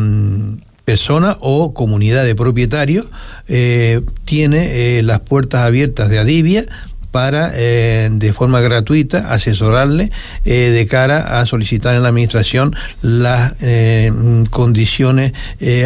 persona 0.84 1.38
o 1.42 1.76
comunidad 1.76 2.24
de 2.24 2.34
propietarios 2.34 3.12
eh, 3.48 4.02
tiene 4.26 4.98
eh, 4.98 5.04
las 5.04 5.20
puertas 5.20 5.62
abiertas 5.62 6.10
de 6.10 6.18
Adivia 6.18 6.66
para 7.12 7.52
eh, 7.56 8.10
de 8.12 8.34
forma 8.34 8.62
gratuita 8.62 9.32
asesorarle 9.32 10.12
de 10.44 10.88
cara 10.90 11.40
a 11.40 11.46
solicitar 11.46 11.96
en 11.96 12.04
la 12.04 12.10
administración 12.10 12.76
las 13.02 13.54
condiciones 14.50 15.34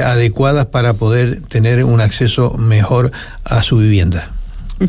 adecuadas 0.03 0.67
para 0.67 0.93
poder 0.93 1.41
tener 1.43 1.83
un 1.83 2.01
acceso 2.01 2.55
mejor 2.57 3.11
a 3.43 3.63
su 3.63 3.77
vivienda. 3.77 4.31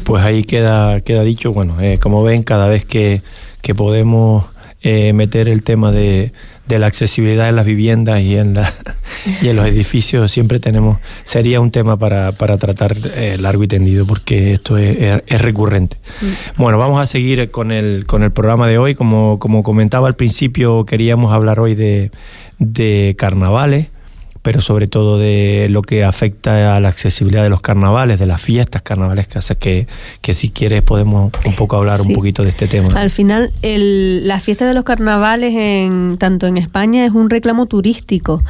Pues 0.04 0.24
ahí 0.24 0.44
queda 0.44 1.00
queda 1.00 1.22
dicho, 1.22 1.52
bueno, 1.52 1.76
como 2.00 2.22
ven, 2.22 2.42
cada 2.42 2.68
vez 2.68 2.84
que, 2.84 3.22
que 3.62 3.74
podemos 3.74 4.44
meter 4.82 5.48
el 5.48 5.62
tema 5.62 5.90
de 5.90 6.32
de 6.66 6.78
la 6.78 6.86
accesibilidad 6.86 7.48
en 7.48 7.56
las 7.56 7.66
viviendas 7.66 8.20
y 8.20 8.36
en, 8.36 8.54
la, 8.54 8.72
y 9.42 9.48
en 9.48 9.56
los 9.56 9.66
edificios 9.66 10.30
siempre 10.30 10.60
tenemos, 10.60 10.98
sería 11.24 11.60
un 11.60 11.70
tema 11.70 11.96
para, 11.96 12.32
para 12.32 12.56
tratar 12.56 12.96
eh, 13.14 13.36
largo 13.38 13.64
y 13.64 13.68
tendido 13.68 14.06
porque 14.06 14.54
esto 14.54 14.78
es, 14.78 15.22
es, 15.26 15.40
recurrente. 15.40 15.98
Mm. 16.20 16.62
Bueno, 16.62 16.78
vamos 16.78 17.02
a 17.02 17.06
seguir 17.06 17.50
con 17.50 17.72
el, 17.72 18.06
con 18.06 18.22
el 18.22 18.30
programa 18.30 18.68
de 18.68 18.78
hoy. 18.78 18.94
Como, 18.94 19.38
como 19.38 19.62
comentaba 19.62 20.08
al 20.08 20.14
principio, 20.14 20.86
queríamos 20.86 21.32
hablar 21.32 21.60
hoy 21.60 21.74
de, 21.74 22.10
de 22.58 23.14
carnavales 23.18 23.88
pero 24.44 24.60
sobre 24.60 24.88
todo 24.88 25.18
de 25.18 25.68
lo 25.70 25.80
que 25.80 26.04
afecta 26.04 26.76
a 26.76 26.80
la 26.80 26.88
accesibilidad 26.88 27.42
de 27.42 27.48
los 27.48 27.62
carnavales, 27.62 28.20
de 28.20 28.26
las 28.26 28.42
fiestas 28.42 28.82
carnavalescas, 28.82 29.50
que, 29.58 29.88
que 30.20 30.34
si 30.34 30.50
quieres 30.50 30.82
podemos 30.82 31.32
un 31.46 31.56
poco 31.56 31.76
hablar 31.76 32.02
un 32.02 32.12
poquito 32.12 32.42
de 32.42 32.50
este 32.50 32.68
tema. 32.68 32.88
Al 32.94 33.08
final, 33.08 33.52
el, 33.62 34.28
la 34.28 34.40
fiesta 34.40 34.66
de 34.66 34.74
los 34.74 34.84
carnavales, 34.84 35.54
en, 35.56 36.18
tanto 36.18 36.46
en 36.46 36.58
España, 36.58 37.06
es 37.06 37.12
un 37.12 37.30
reclamo 37.30 37.64
turístico 37.64 38.42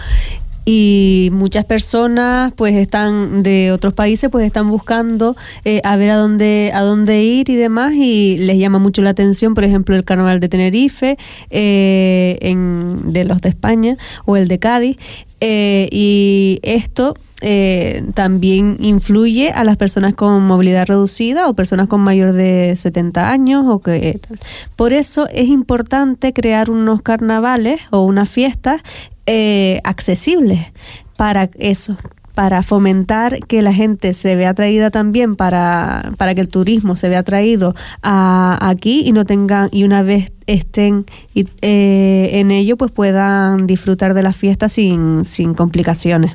y 0.65 1.31
muchas 1.33 1.65
personas 1.65 2.53
pues 2.57 2.75
están 2.75 3.43
de 3.43 3.71
otros 3.73 3.95
países 3.95 4.31
pues 4.31 4.47
están 4.47 4.69
buscando 4.71 5.37
eh, 5.65 5.81
a 5.85 5.97
ver 5.97 6.11
a 6.11 6.17
dónde 6.17 6.71
a 6.75 6.81
dónde 6.81 7.23
ir 7.23 7.51
y 7.51 7.57
demás 7.57 7.95
y 7.95 8.39
les 8.39 8.59
llama 8.59 8.79
mucho 8.79 9.03
la 9.03 9.11
atención 9.11 9.55
por 9.55 9.65
ejemplo 9.65 9.95
el 9.95 10.05
carnaval 10.05 10.41
de 10.41 10.49
Tenerife 10.49 11.19
eh, 11.51 12.39
en, 12.41 13.13
de 13.13 13.25
los 13.25 13.41
de 13.41 13.51
España 13.51 13.97
o 14.25 14.37
el 14.37 14.49
de 14.49 14.59
Cádiz 14.59 14.97
eh, 15.41 15.89
y 15.93 16.61
esto 16.63 17.15
eh, 17.43 18.03
también 18.15 18.79
influye 18.81 19.51
a 19.51 19.65
las 19.65 19.77
personas 19.77 20.15
con 20.15 20.47
movilidad 20.47 20.87
reducida 20.87 21.51
o 21.51 21.53
personas 21.53 21.89
con 21.89 22.01
mayor 22.01 22.33
de 22.33 22.75
70 22.75 23.29
años 23.29 23.67
o 23.69 23.81
que 23.81 24.19
Por 24.77 24.95
eso 24.95 25.29
es 25.29 25.49
importante 25.49 26.33
crear 26.33 26.71
unos 26.71 27.03
carnavales 27.03 27.83
o 27.91 28.01
unas 28.01 28.31
fiestas 28.31 28.81
eh, 29.27 29.81
accesibles 29.85 30.73
para 31.17 31.49
eso, 31.59 31.97
para 32.35 32.63
fomentar 32.65 33.39
que 33.47 33.63
la 33.63 33.73
gente 33.73 34.13
se 34.13 34.35
vea 34.35 34.51
atraída 34.51 34.91
también 34.91 35.37
para, 35.37 36.13
para 36.19 36.35
que 36.35 36.41
el 36.41 36.49
turismo 36.49 36.97
se 36.97 37.09
vea 37.09 37.21
atraído 37.21 37.75
a, 38.03 38.59
aquí 38.61 39.03
y 39.07 39.13
no 39.13 39.25
tengan 39.25 39.69
y 39.71 39.85
una 39.85 40.03
vez 40.03 40.33
estén 40.47 41.07
eh, 41.35 42.31
en 42.33 42.51
ello 42.51 42.77
pues 42.77 42.91
puedan 42.91 43.67
disfrutar 43.67 44.15
de 44.15 44.23
la 44.23 44.33
fiesta 44.33 44.69
sin, 44.69 45.25
sin 45.25 45.55
complicaciones. 45.55 46.33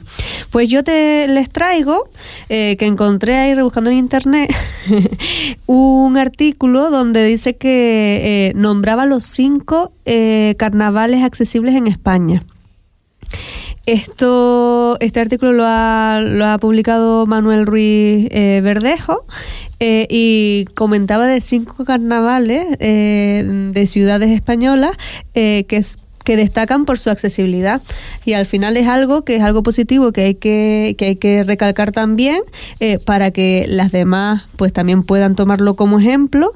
Pues 0.51 0.69
yo 0.69 0.86
te 0.86 1.27
les 1.27 1.50
traigo 1.50 2.05
eh, 2.48 2.77
que 2.79 2.86
encontré 2.86 3.38
ahí 3.38 3.53
rebuscando 3.53 3.89
en 3.89 3.98
internet 3.98 4.55
un 5.65 6.17
artículo 6.17 6.91
donde 6.91 7.25
dice 7.25 7.58
que 7.58 8.48
eh, 8.50 8.53
nombraba 8.55 9.05
los 9.05 9.25
cinco 9.25 9.91
carnavales 10.58 11.24
accesibles 11.24 11.75
en 11.75 11.86
España 11.86 12.43
esto, 13.86 14.98
este 15.00 15.19
artículo 15.19 15.53
lo 15.53 15.63
ha, 15.65 16.21
lo 16.24 16.45
ha 16.45 16.57
publicado 16.57 17.25
Manuel 17.25 17.65
Ruiz 17.65 18.27
eh, 18.31 18.62
Verdejo 18.63 19.25
eh, 19.79 20.05
y 20.09 20.65
comentaba 20.75 21.25
de 21.25 21.41
cinco 21.41 21.86
carnavales 21.86 22.65
eh, 22.79 23.43
de 23.74 23.88
ciudades 23.88 24.31
españolas 24.31 24.91
que 25.33 25.81
que 26.25 26.36
destacan 26.36 26.86
por 26.86 27.00
su 27.00 27.09
accesibilidad 27.09 27.81
y 28.24 28.33
al 28.33 28.45
final 28.45 28.77
es 28.77 28.88
algo 28.88 29.24
que 29.24 29.38
es 29.38 29.41
algo 29.41 29.63
positivo 29.63 30.12
que 30.12 30.25
hay 30.25 30.36
que, 30.36 30.93
que 30.95 31.05
hay 31.05 31.15
que 31.15 31.43
recalcar 31.43 31.91
también 31.91 32.41
para 33.05 33.31
que 33.31 33.65
las 33.67 33.91
demás 33.91 34.43
pues 34.55 34.71
también 34.71 35.01
puedan 35.01 35.33
tomarlo 35.36 35.75
como 35.75 35.98
ejemplo 35.98 36.53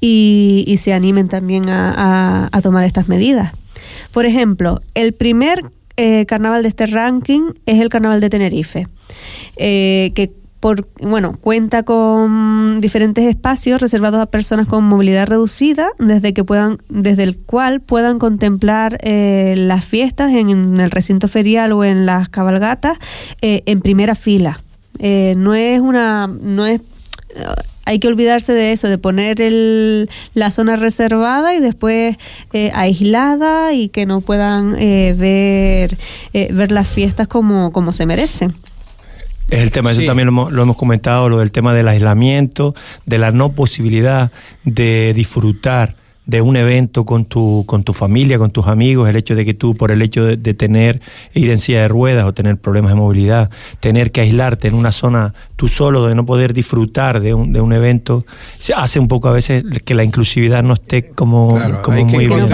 y, 0.00 0.64
y 0.68 0.76
se 0.76 0.92
animen 0.92 1.28
también 1.28 1.70
a, 1.70 1.92
a, 1.96 2.48
a 2.52 2.60
tomar 2.60 2.84
estas 2.84 3.08
medidas. 3.08 3.52
Por 4.12 4.26
ejemplo, 4.26 4.82
el 4.94 5.12
primer 5.12 5.64
eh, 5.96 6.26
carnaval 6.26 6.62
de 6.62 6.68
este 6.68 6.86
ranking 6.86 7.52
es 7.66 7.80
el 7.80 7.88
carnaval 7.88 8.20
de 8.20 8.30
Tenerife, 8.30 8.88
eh, 9.56 10.12
que 10.14 10.32
por, 10.60 10.88
bueno, 11.00 11.36
cuenta 11.40 11.82
con 11.84 12.80
diferentes 12.80 13.24
espacios 13.24 13.80
reservados 13.80 14.20
a 14.20 14.26
personas 14.26 14.66
con 14.66 14.84
movilidad 14.84 15.26
reducida, 15.26 15.90
desde 15.98 16.34
que 16.34 16.44
puedan, 16.44 16.78
desde 16.88 17.22
el 17.22 17.38
cual 17.38 17.80
puedan 17.80 18.18
contemplar 18.18 18.98
eh, 19.02 19.54
las 19.56 19.84
fiestas 19.84 20.32
en, 20.32 20.80
el 20.80 20.90
recinto 20.90 21.28
ferial 21.28 21.72
o 21.72 21.84
en 21.84 22.06
las 22.06 22.28
cabalgatas 22.28 22.98
en 23.40 23.80
primera 23.80 24.14
fila. 24.14 24.60
no 24.98 25.54
es 25.54 25.80
una, 25.80 26.26
no 26.26 26.66
es 26.66 26.80
hay 27.86 28.00
que 28.00 28.08
olvidarse 28.08 28.52
de 28.52 28.72
eso, 28.72 28.88
de 28.88 28.98
poner 28.98 29.40
el, 29.40 30.10
la 30.34 30.50
zona 30.50 30.76
reservada 30.76 31.54
y 31.54 31.60
después 31.60 32.16
eh, 32.52 32.70
aislada 32.74 33.72
y 33.72 33.88
que 33.88 34.06
no 34.06 34.20
puedan 34.20 34.74
eh, 34.76 35.14
ver, 35.16 35.96
eh, 36.32 36.52
ver 36.52 36.72
las 36.72 36.88
fiestas 36.88 37.28
como, 37.28 37.72
como 37.72 37.92
se 37.92 38.04
merecen. 38.04 38.54
Es 39.48 39.60
el 39.60 39.70
tema, 39.70 39.92
eso 39.92 40.02
también 40.02 40.26
lo 40.26 40.32
hemos, 40.32 40.52
lo 40.52 40.62
hemos 40.62 40.76
comentado, 40.76 41.28
lo 41.28 41.38
del 41.38 41.52
tema 41.52 41.72
del 41.72 41.86
aislamiento, 41.86 42.74
de 43.06 43.18
la 43.18 43.30
no 43.30 43.52
posibilidad 43.52 44.32
de 44.64 45.12
disfrutar 45.14 45.94
de 46.26 46.40
un 46.40 46.56
evento 46.56 47.04
con 47.04 47.24
tu, 47.24 47.64
con 47.66 47.84
tu 47.84 47.92
familia, 47.92 48.36
con 48.36 48.50
tus 48.50 48.66
amigos, 48.66 49.08
el 49.08 49.16
hecho 49.16 49.36
de 49.36 49.44
que 49.44 49.54
tú, 49.54 49.74
por 49.76 49.92
el 49.92 50.02
hecho 50.02 50.24
de, 50.24 50.54
tener 50.54 51.00
ir 51.34 51.50
en 51.50 51.60
silla 51.60 51.82
de 51.82 51.88
ruedas 51.88 52.24
o 52.26 52.34
tener 52.34 52.56
problemas 52.56 52.90
de 52.90 52.96
movilidad, 52.96 53.50
tener 53.78 54.10
que 54.10 54.22
aislarte 54.22 54.66
en 54.66 54.74
una 54.74 54.90
zona 54.90 55.34
tú 55.54 55.68
solo, 55.68 56.06
de 56.06 56.14
no 56.14 56.26
poder 56.26 56.52
disfrutar 56.52 57.20
de 57.20 57.32
un, 57.32 57.52
de 57.52 57.60
un 57.60 57.72
evento, 57.72 58.26
se 58.58 58.74
hace 58.74 58.98
un 58.98 59.08
poco 59.08 59.28
a 59.28 59.32
veces 59.32 59.64
que 59.84 59.94
la 59.94 60.04
inclusividad 60.04 60.62
no 60.62 60.74
esté 60.74 61.08
como, 61.08 61.58
como 61.82 62.04
muy 62.04 62.26
bien. 62.26 62.52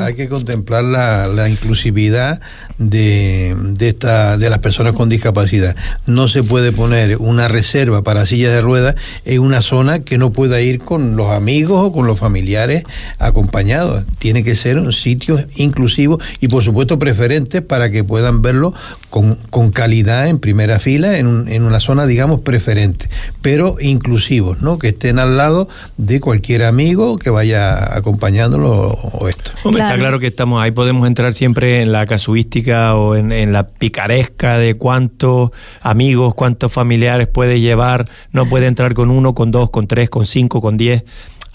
hay 0.00 0.14
que 0.14 0.28
contemplar 0.28 0.84
la, 0.84 1.26
la 1.26 1.48
inclusividad 1.48 2.40
de, 2.78 3.56
de, 3.58 3.88
esta, 3.88 4.36
de 4.36 4.50
las 4.50 4.58
personas 4.58 4.92
con 4.92 5.08
discapacidad. 5.08 5.74
No 6.06 6.28
se 6.28 6.42
puede 6.42 6.70
poner 6.70 7.16
una 7.16 7.48
reserva 7.48 8.02
para 8.02 8.26
sillas 8.26 8.52
de 8.52 8.60
ruedas 8.60 8.94
en 9.24 9.40
una 9.40 9.62
zona 9.62 10.00
que 10.00 10.18
no 10.18 10.32
pueda 10.32 10.60
ir 10.60 10.80
con 10.80 11.16
los 11.16 11.30
amigos 11.30 11.82
o 11.82 11.92
con 11.92 12.06
los 12.06 12.18
familiares 12.18 12.84
acompañados. 13.18 14.04
Tiene 14.18 14.44
que 14.44 14.56
ser 14.56 14.78
un 14.78 14.92
sitio 14.92 15.44
inclusivo 15.56 16.18
y 16.40 16.48
por 16.48 16.62
supuesto 16.62 16.98
preferente 16.98 17.62
para 17.62 17.90
que 17.90 18.04
puedan 18.04 18.42
verlo 18.42 18.74
con, 19.10 19.36
con 19.50 19.70
calidad 19.70 20.28
en 20.28 20.38
primera 20.38 20.78
fila 20.78 21.18
en, 21.18 21.48
en, 21.48 21.62
una 21.62 21.80
zona 21.80 22.06
digamos 22.06 22.40
preferente, 22.40 23.08
pero 23.42 23.76
inclusivos, 23.80 24.62
¿no? 24.62 24.78
Que 24.78 24.88
estén 24.88 25.18
al 25.18 25.36
lado 25.36 25.68
de 25.96 26.20
cualquier 26.20 26.64
amigo 26.64 27.18
que 27.18 27.30
vaya 27.30 27.96
acompañándolo 27.96 28.90
o, 28.90 29.28
esto. 29.28 29.52
Está 29.70 29.96
claro 29.96 30.18
que 30.18 30.28
estamos 30.28 30.62
ahí 30.62 30.70
podemos 30.70 31.06
entrar 31.06 31.34
siempre 31.34 31.82
en 31.82 31.92
la 31.92 32.06
casuística 32.06 32.94
o 32.94 33.16
en, 33.16 33.32
en 33.32 33.52
la 33.52 33.66
picaresca 33.68 34.58
de 34.58 34.74
cuántos 34.74 35.50
amigos, 35.80 36.34
cuántos 36.34 36.72
familiares 36.72 37.28
puede 37.28 37.60
llevar, 37.60 38.04
no 38.32 38.46
puede 38.48 38.66
entrar 38.66 38.94
con 38.94 39.10
uno, 39.10 39.34
con 39.34 39.50
dos, 39.50 39.70
con 39.70 39.86
tres, 39.86 40.10
con 40.10 40.26
cinco, 40.26 40.60
con 40.60 40.76
diez 40.76 41.04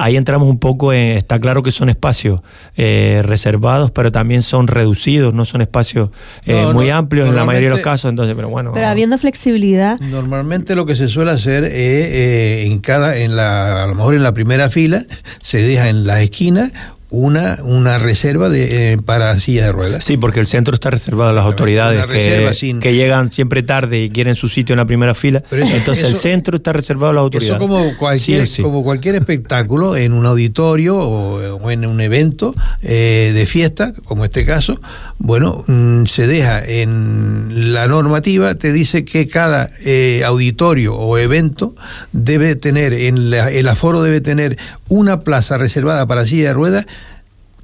ahí 0.02 0.18
entramos 0.18 0.50
un 0.50 0.58
poco 0.58 0.94
en, 0.94 1.18
está 1.18 1.40
claro 1.40 1.62
que 1.62 1.70
son 1.70 1.88
espacios 1.88 2.42
eh, 2.76 3.22
reservados, 3.24 3.92
pero 3.92 4.12
también 4.12 4.42
son 4.42 4.68
reducidos, 4.68 5.34
no 5.34 5.46
son 5.46 5.62
espacios 5.62 6.10
eh, 6.46 6.66
muy 6.74 6.90
amplios 6.90 7.30
en 7.30 7.36
la 7.36 7.46
mayoría 7.46 7.70
de 7.70 7.76
los 7.76 7.84
casos, 7.84 8.10
entonces, 8.10 8.36
pero 8.36 8.50
bueno. 8.50 8.72
Pero 8.74 8.88
habiendo 8.88 9.18
flexibilidad. 9.20 10.00
Normalmente 10.00 10.76
lo 10.76 10.88
que 10.88 10.96
se 10.96 11.08
suele 11.08 11.32
hacer 11.32 11.66
es 11.66 11.72
eh, 11.74 12.66
en 12.66 12.80
cada, 12.80 13.16
en 13.16 13.36
la, 13.36 13.84
a 13.84 13.88
lo 13.88 13.94
mejor 13.94 14.16
en 14.16 14.24
la 14.24 14.34
primera 14.34 14.70
fila, 14.70 15.06
se 15.42 15.60
deja 15.60 15.90
en 15.90 16.08
las 16.08 16.22
esquinas 16.22 16.72
una, 17.12 17.60
una 17.64 18.00
reserva 18.00 18.48
de, 18.48 18.94
eh, 18.94 18.98
para 18.98 19.38
sillas 19.38 19.66
de 19.66 19.72
ruedas. 19.74 20.04
Sí, 20.04 20.16
porque 20.16 20.40
el 20.40 20.48
centro 20.48 20.74
está 20.74 20.90
reservado 20.90 21.32
a 21.32 21.34
las 21.34 21.46
autoridades 21.46 22.06
que, 22.08 22.80
que, 22.80 22.96
llegan 22.96 23.34
siempre 23.34 23.64
tarde 23.64 24.04
y 24.04 24.10
quieren 24.10 24.38
su 24.38 24.48
sitio 24.48 24.74
en 24.74 24.78
la 24.78 24.86
primera 24.86 25.14
fila. 25.14 25.44
Entonces 25.52 26.06
el 26.06 26.16
centro 26.16 26.56
está 26.56 26.72
reservado 26.72 27.12
a 27.12 27.14
las 27.14 27.22
autoridades. 27.24 27.58
Eso 27.58 27.60
como 27.60 27.98
cualquier, 27.98 28.48
como 28.62 28.82
cualquier 28.84 29.16
espectáculo 29.16 29.98
en 29.98 30.14
un 30.14 30.26
auditorio 30.26 30.98
o, 30.98 31.70
en 31.70 31.86
un 31.86 32.00
evento 32.00 32.56
eh, 32.82 33.32
de 33.34 33.46
fiesta, 33.46 33.94
como 34.06 34.24
este 34.24 34.46
caso, 34.46 34.80
bueno, 35.18 35.66
mm, 35.68 36.06
se 36.06 36.28
deja 36.28 36.64
en 36.66 37.74
la 37.74 37.88
normativa, 37.90 38.56
te 38.56 38.72
dice 38.72 39.04
que 39.04 39.28
cada 39.28 39.70
eh, 39.84 40.24
auditorio 40.26 40.96
o 40.96 41.18
evento 41.18 41.76
debe 42.14 42.56
tener, 42.56 42.94
en 42.94 43.34
el 43.34 43.68
aforo 43.68 44.02
debe 44.02 44.22
tener 44.22 44.58
una 44.88 45.22
plaza 45.22 45.58
reservada 45.58 46.08
para 46.08 46.26
silla 46.26 46.50
de 46.50 46.54
ruedas 46.54 46.86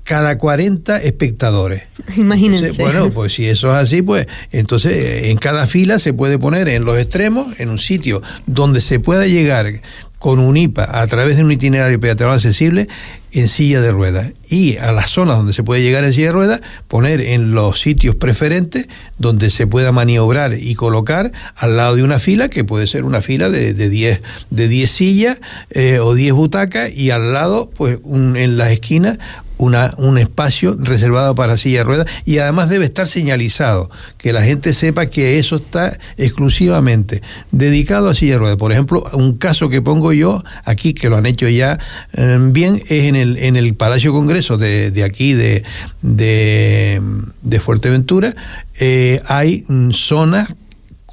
cada 0.08 0.38
40 0.38 1.02
espectadores. 1.04 1.84
Imagínense. 2.16 2.82
bueno, 2.82 3.12
pues 3.12 3.34
si 3.34 3.46
eso 3.46 3.70
es 3.72 3.76
así, 3.76 4.02
pues 4.02 4.26
entonces 4.54 4.98
eh, 4.98 5.32
en 5.32 5.38
cada 5.38 5.68
fila 5.68 6.00
se 6.00 6.14
puede 6.14 6.40
poner 6.40 6.70
en 6.70 6.86
los 6.86 6.98
extremos, 6.98 7.60
en 7.60 7.70
un 7.70 7.78
sitio 7.78 8.22
donde 8.46 8.80
se 8.80 9.02
pueda 9.02 9.28
llegar 9.28 9.82
con 10.18 10.40
un 10.40 10.56
IPA 10.56 11.02
a 11.02 11.06
través 11.08 11.36
de 11.36 11.44
un 11.44 11.52
itinerario 11.52 12.00
peatonal 12.00 12.36
accesible 12.36 12.88
en 13.34 13.50
silla 13.50 13.82
de 13.82 13.92
ruedas 13.92 14.32
y 14.48 14.78
a 14.78 14.94
las 14.94 15.12
zonas 15.12 15.36
donde 15.38 15.54
se 15.54 15.62
puede 15.62 15.82
llegar 15.82 16.06
en 16.06 16.14
silla 16.14 16.28
de 16.28 16.34
ruedas 16.34 16.62
poner 16.88 17.20
en 17.20 17.52
los 17.52 17.82
sitios 17.82 18.16
preferentes 18.16 18.88
donde 19.18 19.50
se 19.50 19.68
pueda 19.68 19.92
maniobrar 19.92 20.58
y 20.58 20.74
colocar 20.76 21.34
al 21.56 21.76
lado 21.76 21.98
de 21.98 22.04
una 22.04 22.18
fila 22.18 22.48
que 22.48 22.64
puede 22.64 22.88
ser 22.88 23.04
una 23.04 23.22
fila 23.22 23.50
de 23.50 23.74
10 23.74 24.22
de 24.50 24.68
10 24.70 24.90
sillas 24.90 25.42
eh, 25.70 26.00
o 26.00 26.16
10 26.16 26.34
butacas 26.34 26.92
y 26.92 27.12
al 27.12 27.34
lado 27.34 27.70
pues 27.76 28.00
en 28.06 28.58
las 28.58 28.72
esquinas 28.72 29.20
una, 29.58 29.94
un 29.98 30.18
espacio 30.18 30.76
reservado 30.80 31.36
para 31.36 31.58
silla 31.58 31.80
de 31.80 31.84
ruedas 31.84 32.08
y 32.26 32.38
además 32.40 32.70
debe 32.70 32.86
estar 32.86 33.08
señalizado, 33.08 33.90
que 34.18 34.34
la 34.34 34.44
gente 34.44 34.74
sepa 34.74 35.08
que 35.08 35.40
eso 35.40 35.58
está 35.58 35.98
exclusivamente 36.18 37.22
dedicado 37.52 38.10
a 38.10 38.16
silla 38.16 38.34
de 38.34 38.40
ruedas. 38.40 38.58
Por 38.58 38.72
ejemplo, 38.72 39.10
un 39.14 39.38
caso 39.38 39.70
que 39.70 39.82
pongo 39.82 40.14
yo 40.14 40.44
aquí, 40.64 40.94
que 40.94 41.10
lo 41.10 41.18
han 41.18 41.26
hecho 41.26 41.48
ya 41.50 41.80
eh, 42.14 42.38
bien, 42.52 42.84
es 42.88 43.06
en 43.06 43.16
el, 43.16 43.38
en 43.38 43.56
el 43.56 43.76
Palacio 43.76 44.12
Congreso 44.12 44.58
de, 44.58 44.92
de 44.92 45.04
aquí, 45.04 45.34
de, 45.34 45.64
de, 46.02 47.02
de 47.42 47.60
Fuerteventura, 47.60 48.36
eh, 48.80 49.22
hay 49.26 49.66
mm, 49.68 49.92
zonas 49.92 50.50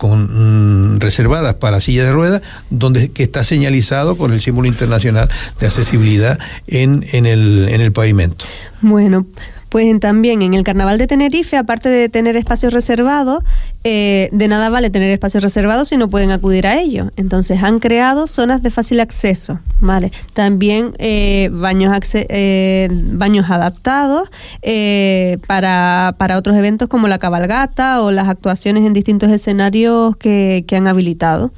con, 0.04 0.96
mm, 0.96 1.00
reservadas 1.00 1.54
para 1.54 1.80
sillas 1.80 2.04
de 2.04 2.12
ruedas, 2.12 2.42
donde 2.68 3.10
que 3.10 3.22
está 3.22 3.42
señalizado 3.42 4.18
con 4.18 4.34
el 4.34 4.42
símbolo 4.42 4.68
internacional 4.68 5.30
de 5.58 5.66
accesibilidad 5.66 6.38
en, 6.66 7.06
en, 7.12 7.24
el, 7.24 7.68
en 7.70 7.80
el 7.80 7.90
pavimento. 7.90 8.44
Bueno, 8.82 9.24
pues 9.74 9.98
también 9.98 10.40
en 10.42 10.54
el 10.54 10.62
Carnaval 10.62 10.98
de 10.98 11.08
Tenerife, 11.08 11.56
aparte 11.56 11.88
de 11.88 12.08
tener 12.08 12.36
espacios 12.36 12.72
reservados, 12.72 13.42
eh, 13.82 14.28
de 14.30 14.46
nada 14.46 14.68
vale 14.68 14.88
tener 14.88 15.10
espacios 15.10 15.42
reservados 15.42 15.88
si 15.88 15.96
no 15.96 16.08
pueden 16.08 16.30
acudir 16.30 16.68
a 16.68 16.78
ellos. 16.80 17.10
Entonces 17.16 17.60
han 17.60 17.80
creado 17.80 18.28
zonas 18.28 18.62
de 18.62 18.70
fácil 18.70 19.00
acceso, 19.00 19.58
¿vale? 19.80 20.12
También 20.32 20.92
eh, 21.00 21.48
baños, 21.50 21.90
eh, 22.14 22.88
baños 22.92 23.50
adaptados 23.50 24.30
para, 25.48 26.14
para 26.18 26.38
otros 26.38 26.56
eventos 26.56 26.88
como 26.88 27.08
la 27.08 27.18
cabalgata 27.18 28.00
o 28.00 28.12
las 28.12 28.28
actuaciones 28.28 28.86
en 28.86 28.92
distintos 28.92 29.32
escenarios 29.32 30.16
que, 30.18 30.64
que 30.68 30.76
han 30.76 30.86
habilitado 30.86 31.50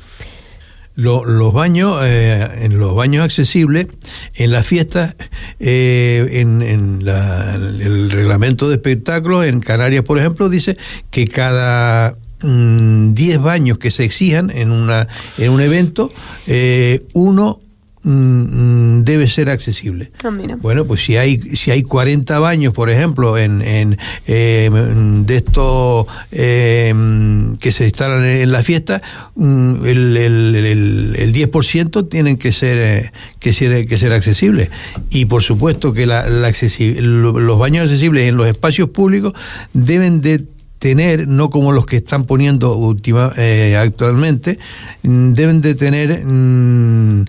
los 0.96 1.52
baños, 1.52 1.98
eh, 2.02 2.48
en 2.62 2.78
los 2.78 2.94
baños 2.94 3.24
accesibles, 3.24 3.86
en 4.34 4.50
las 4.50 4.66
fiestas, 4.66 5.14
eh, 5.60 6.26
en, 6.32 6.62
el 6.62 8.10
reglamento 8.10 8.68
de 8.68 8.76
espectáculos, 8.76 9.44
en 9.44 9.60
Canarias, 9.60 10.04
por 10.04 10.18
ejemplo, 10.18 10.48
dice 10.48 10.76
que 11.10 11.28
cada 11.28 12.16
10 12.40 13.38
mm, 13.38 13.42
baños 13.42 13.78
que 13.78 13.90
se 13.90 14.04
exijan 14.04 14.50
en, 14.50 14.70
una, 14.70 15.06
en 15.38 15.50
un 15.50 15.60
evento, 15.60 16.12
eh, 16.46 17.06
uno 17.12 17.60
Mm, 18.08 19.02
debe 19.02 19.26
ser 19.26 19.50
accesible. 19.50 20.12
Ah, 20.22 20.30
bueno, 20.60 20.84
pues 20.84 21.04
si 21.04 21.16
hay 21.16 21.40
si 21.40 21.72
hay 21.72 21.82
40 21.82 22.38
baños, 22.38 22.72
por 22.72 22.88
ejemplo, 22.88 23.36
en, 23.36 23.62
en 23.62 23.98
eh, 24.28 24.70
de 25.24 25.36
estos 25.36 26.06
eh, 26.30 26.94
que 27.58 27.72
se 27.72 27.84
instalan 27.86 28.24
en 28.24 28.52
la 28.52 28.62
fiesta, 28.62 29.02
mm, 29.34 29.84
el, 29.84 30.16
el, 30.16 31.16
el, 31.18 31.34
10% 31.34 32.08
tienen 32.08 32.36
que 32.36 32.52
ser, 32.52 32.78
eh, 32.78 33.12
que 33.40 33.52
ser 33.52 33.88
que 33.88 33.98
ser 33.98 34.12
accesibles. 34.12 34.70
Y 35.10 35.24
por 35.24 35.42
supuesto 35.42 35.92
que 35.92 36.06
la, 36.06 36.28
la 36.28 36.52
los 37.00 37.58
baños 37.58 37.86
accesibles 37.86 38.28
en 38.28 38.36
los 38.36 38.46
espacios 38.46 38.90
públicos 38.90 39.32
deben 39.72 40.20
de 40.20 40.44
tener, 40.78 41.26
no 41.26 41.50
como 41.50 41.72
los 41.72 41.86
que 41.86 41.96
están 41.96 42.24
poniendo 42.24 42.76
última, 42.76 43.32
eh, 43.36 43.76
actualmente, 43.76 44.58
mm, 45.02 45.32
deben 45.32 45.60
de 45.60 45.74
tener 45.74 46.24
mm, 46.24 47.24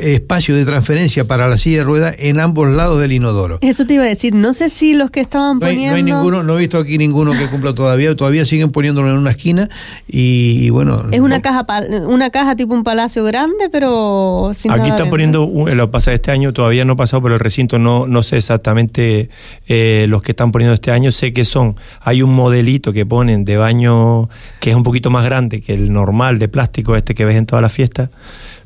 espacio 0.00 0.54
de 0.54 0.64
transferencia 0.64 1.24
para 1.24 1.48
la 1.48 1.56
silla 1.56 1.78
de 1.78 1.84
ruedas 1.84 2.14
en 2.18 2.38
ambos 2.38 2.70
lados 2.70 3.00
del 3.00 3.12
inodoro. 3.12 3.58
Eso 3.60 3.86
te 3.86 3.94
iba 3.94 4.04
a 4.04 4.06
decir, 4.06 4.34
no 4.34 4.52
sé 4.52 4.68
si 4.68 4.94
los 4.94 5.10
que 5.10 5.20
estaban 5.20 5.58
poniendo... 5.58 5.90
No 5.90 5.96
hay 5.96 6.02
ninguno, 6.02 6.42
no 6.42 6.56
he 6.56 6.60
visto 6.60 6.78
aquí 6.78 6.98
ninguno 6.98 7.32
que 7.32 7.48
cumpla 7.48 7.74
todavía, 7.74 8.14
todavía 8.14 8.44
siguen 8.44 8.70
poniéndolo 8.70 9.10
en 9.10 9.18
una 9.18 9.30
esquina 9.30 9.68
y, 10.06 10.70
bueno... 10.70 11.06
Es 11.10 11.20
una 11.20 11.42
caja 11.42 11.66
una 12.06 12.30
caja 12.30 12.54
tipo 12.54 12.74
un 12.74 12.84
palacio 12.84 13.24
grande, 13.24 13.68
pero 13.70 14.52
sin 14.54 14.70
Aquí 14.70 14.88
están 14.88 15.10
poniendo, 15.10 15.50
lo 15.66 15.90
pasa 15.90 16.12
este 16.12 16.30
año, 16.30 16.52
todavía 16.52 16.84
no 16.84 16.92
ha 16.92 16.96
pasado 16.96 17.22
por 17.22 17.32
el 17.32 17.40
recinto, 17.40 17.78
no, 17.78 18.06
no 18.06 18.22
sé 18.22 18.36
exactamente 18.36 19.30
eh, 19.66 20.06
los 20.08 20.22
que 20.22 20.32
están 20.32 20.52
poniendo 20.52 20.74
este 20.74 20.90
año, 20.90 21.10
sé 21.10 21.32
que 21.32 21.44
son, 21.44 21.76
hay 22.00 22.22
un 22.22 22.32
modelito 22.34 22.83
que 22.92 23.06
ponen 23.06 23.44
de 23.44 23.56
baño 23.56 24.28
que 24.60 24.70
es 24.70 24.76
un 24.76 24.82
poquito 24.82 25.10
más 25.10 25.24
grande 25.24 25.60
que 25.60 25.74
el 25.74 25.92
normal 25.92 26.38
de 26.38 26.48
plástico 26.48 26.96
este 26.96 27.14
que 27.14 27.24
ves 27.24 27.36
en 27.36 27.46
todas 27.46 27.62
las 27.62 27.72
fiestas 27.72 28.10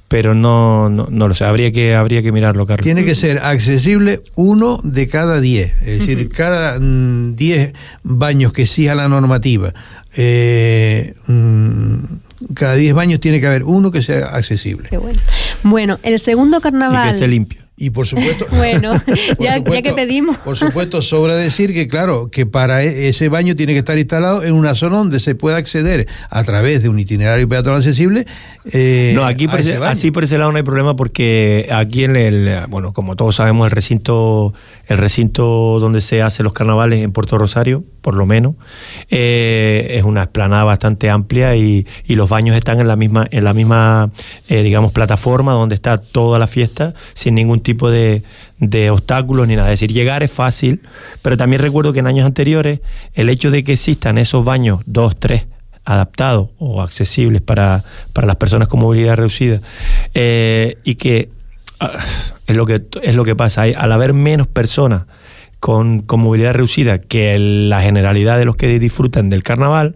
pero 0.08 0.34
no, 0.34 0.88
no, 0.88 1.28
lo 1.28 1.34
sé, 1.34 1.44
habría 1.44 1.70
que, 1.70 1.94
habría 1.94 2.22
que 2.22 2.32
mirarlo, 2.32 2.66
Carlos. 2.66 2.82
Tiene 2.82 3.04
que 3.04 3.14
ser 3.14 3.40
accesible 3.40 4.22
uno 4.36 4.80
de 4.82 5.06
cada 5.06 5.38
diez, 5.38 5.74
es 5.82 6.00
decir, 6.00 6.30
cada 6.30 6.80
mm, 6.80 7.36
diez 7.36 7.74
baños 8.02 8.54
que 8.54 8.66
siga 8.66 8.94
la 8.94 9.06
normativa, 9.08 9.74
eh, 10.16 11.14
mm, 11.26 11.94
cada 12.54 12.74
diez 12.74 12.94
baños 12.94 13.20
tiene 13.20 13.38
que 13.38 13.48
haber 13.48 13.64
uno 13.64 13.90
que 13.90 14.02
sea 14.02 14.28
accesible. 14.28 14.88
bueno. 14.98 15.20
bueno, 15.62 15.98
el 16.02 16.18
segundo 16.20 16.62
carnaval... 16.62 17.08
Y 17.08 17.10
que 17.10 17.14
esté 17.16 17.28
limpio. 17.28 17.67
Y 17.80 17.90
por 17.90 18.06
supuesto, 18.06 18.46
bueno, 18.52 18.92
ya, 19.38 19.62
que 19.62 19.92
pedimos. 19.92 20.36
Por 20.38 20.56
supuesto, 20.56 21.00
sobra 21.00 21.36
decir 21.36 21.72
que, 21.72 21.86
claro, 21.86 22.28
que 22.28 22.44
para 22.44 22.82
e-, 22.82 23.08
ese 23.08 23.28
baño 23.28 23.54
tiene 23.54 23.72
que 23.72 23.78
estar 23.78 23.96
instalado 23.96 24.42
en 24.42 24.54
una 24.54 24.74
zona 24.74 24.98
donde 24.98 25.20
se 25.20 25.36
pueda 25.36 25.56
acceder 25.56 26.08
a 26.28 26.42
través 26.42 26.82
de 26.82 26.88
un 26.88 26.98
itinerario 26.98 27.48
peatonal 27.48 27.78
accesible. 27.78 28.26
Eh, 28.72 29.12
no, 29.14 29.24
aquí 29.24 29.46
por 29.46 29.60
así 29.60 30.10
por 30.10 30.24
ese 30.24 30.38
lado 30.38 30.50
no 30.50 30.58
hay 30.58 30.64
problema 30.64 30.96
porque 30.96 31.68
aquí 31.70 32.04
en 32.04 32.16
el, 32.16 32.66
bueno, 32.68 32.92
como 32.92 33.14
todos 33.14 33.36
sabemos, 33.36 33.66
el 33.66 33.70
recinto, 33.70 34.52
el 34.86 34.98
recinto 34.98 35.78
donde 35.80 36.00
se 36.00 36.20
hacen 36.20 36.44
los 36.44 36.52
carnavales 36.52 37.04
en 37.04 37.12
Puerto 37.12 37.38
Rosario, 37.38 37.84
por 38.08 38.14
lo 38.14 38.24
menos, 38.24 38.54
eh, 39.10 39.86
es 39.98 40.02
una 40.02 40.22
esplanada 40.22 40.64
bastante 40.64 41.10
amplia 41.10 41.54
y, 41.56 41.86
y, 42.06 42.14
los 42.14 42.30
baños 42.30 42.56
están 42.56 42.80
en 42.80 42.88
la 42.88 42.96
misma, 42.96 43.26
en 43.30 43.44
la 43.44 43.52
misma, 43.52 44.08
eh, 44.48 44.62
digamos, 44.62 44.92
plataforma 44.92 45.52
donde 45.52 45.74
está 45.74 45.98
toda 45.98 46.38
la 46.38 46.46
fiesta 46.46 46.94
sin 47.12 47.34
ningún 47.34 47.60
tipo 47.60 47.90
de, 47.90 48.22
de 48.60 48.88
obstáculos 48.88 49.46
ni 49.46 49.56
nada. 49.56 49.68
Es 49.68 49.78
decir, 49.78 49.92
llegar 49.92 50.22
es 50.22 50.32
fácil, 50.32 50.80
pero 51.20 51.36
también 51.36 51.60
recuerdo 51.60 51.92
que 51.92 51.98
en 51.98 52.06
años 52.06 52.24
anteriores 52.24 52.80
el 53.12 53.28
hecho 53.28 53.50
de 53.50 53.62
que 53.62 53.74
existan 53.74 54.16
esos 54.16 54.42
baños, 54.42 54.80
dos, 54.86 55.14
tres, 55.14 55.44
adaptados 55.84 56.48
o 56.56 56.80
accesibles 56.80 57.42
para, 57.42 57.84
para 58.14 58.26
las 58.26 58.36
personas 58.36 58.68
con 58.68 58.80
movilidad 58.80 59.16
reducida, 59.16 59.60
eh, 60.14 60.78
y 60.82 60.94
que 60.94 61.28
ah, 61.78 61.90
es, 62.46 62.56
lo 62.56 62.64
que 62.64 62.86
es 63.02 63.14
lo 63.14 63.26
que 63.26 63.36
pasa, 63.36 63.64
al 63.64 63.92
haber 63.92 64.14
menos 64.14 64.46
personas 64.46 65.02
con, 65.60 66.00
con 66.00 66.20
movilidad 66.20 66.54
reducida 66.54 66.98
que 66.98 67.38
la 67.38 67.82
generalidad 67.82 68.38
de 68.38 68.44
los 68.44 68.56
que 68.56 68.78
disfrutan 68.78 69.30
del 69.30 69.42
carnaval, 69.42 69.94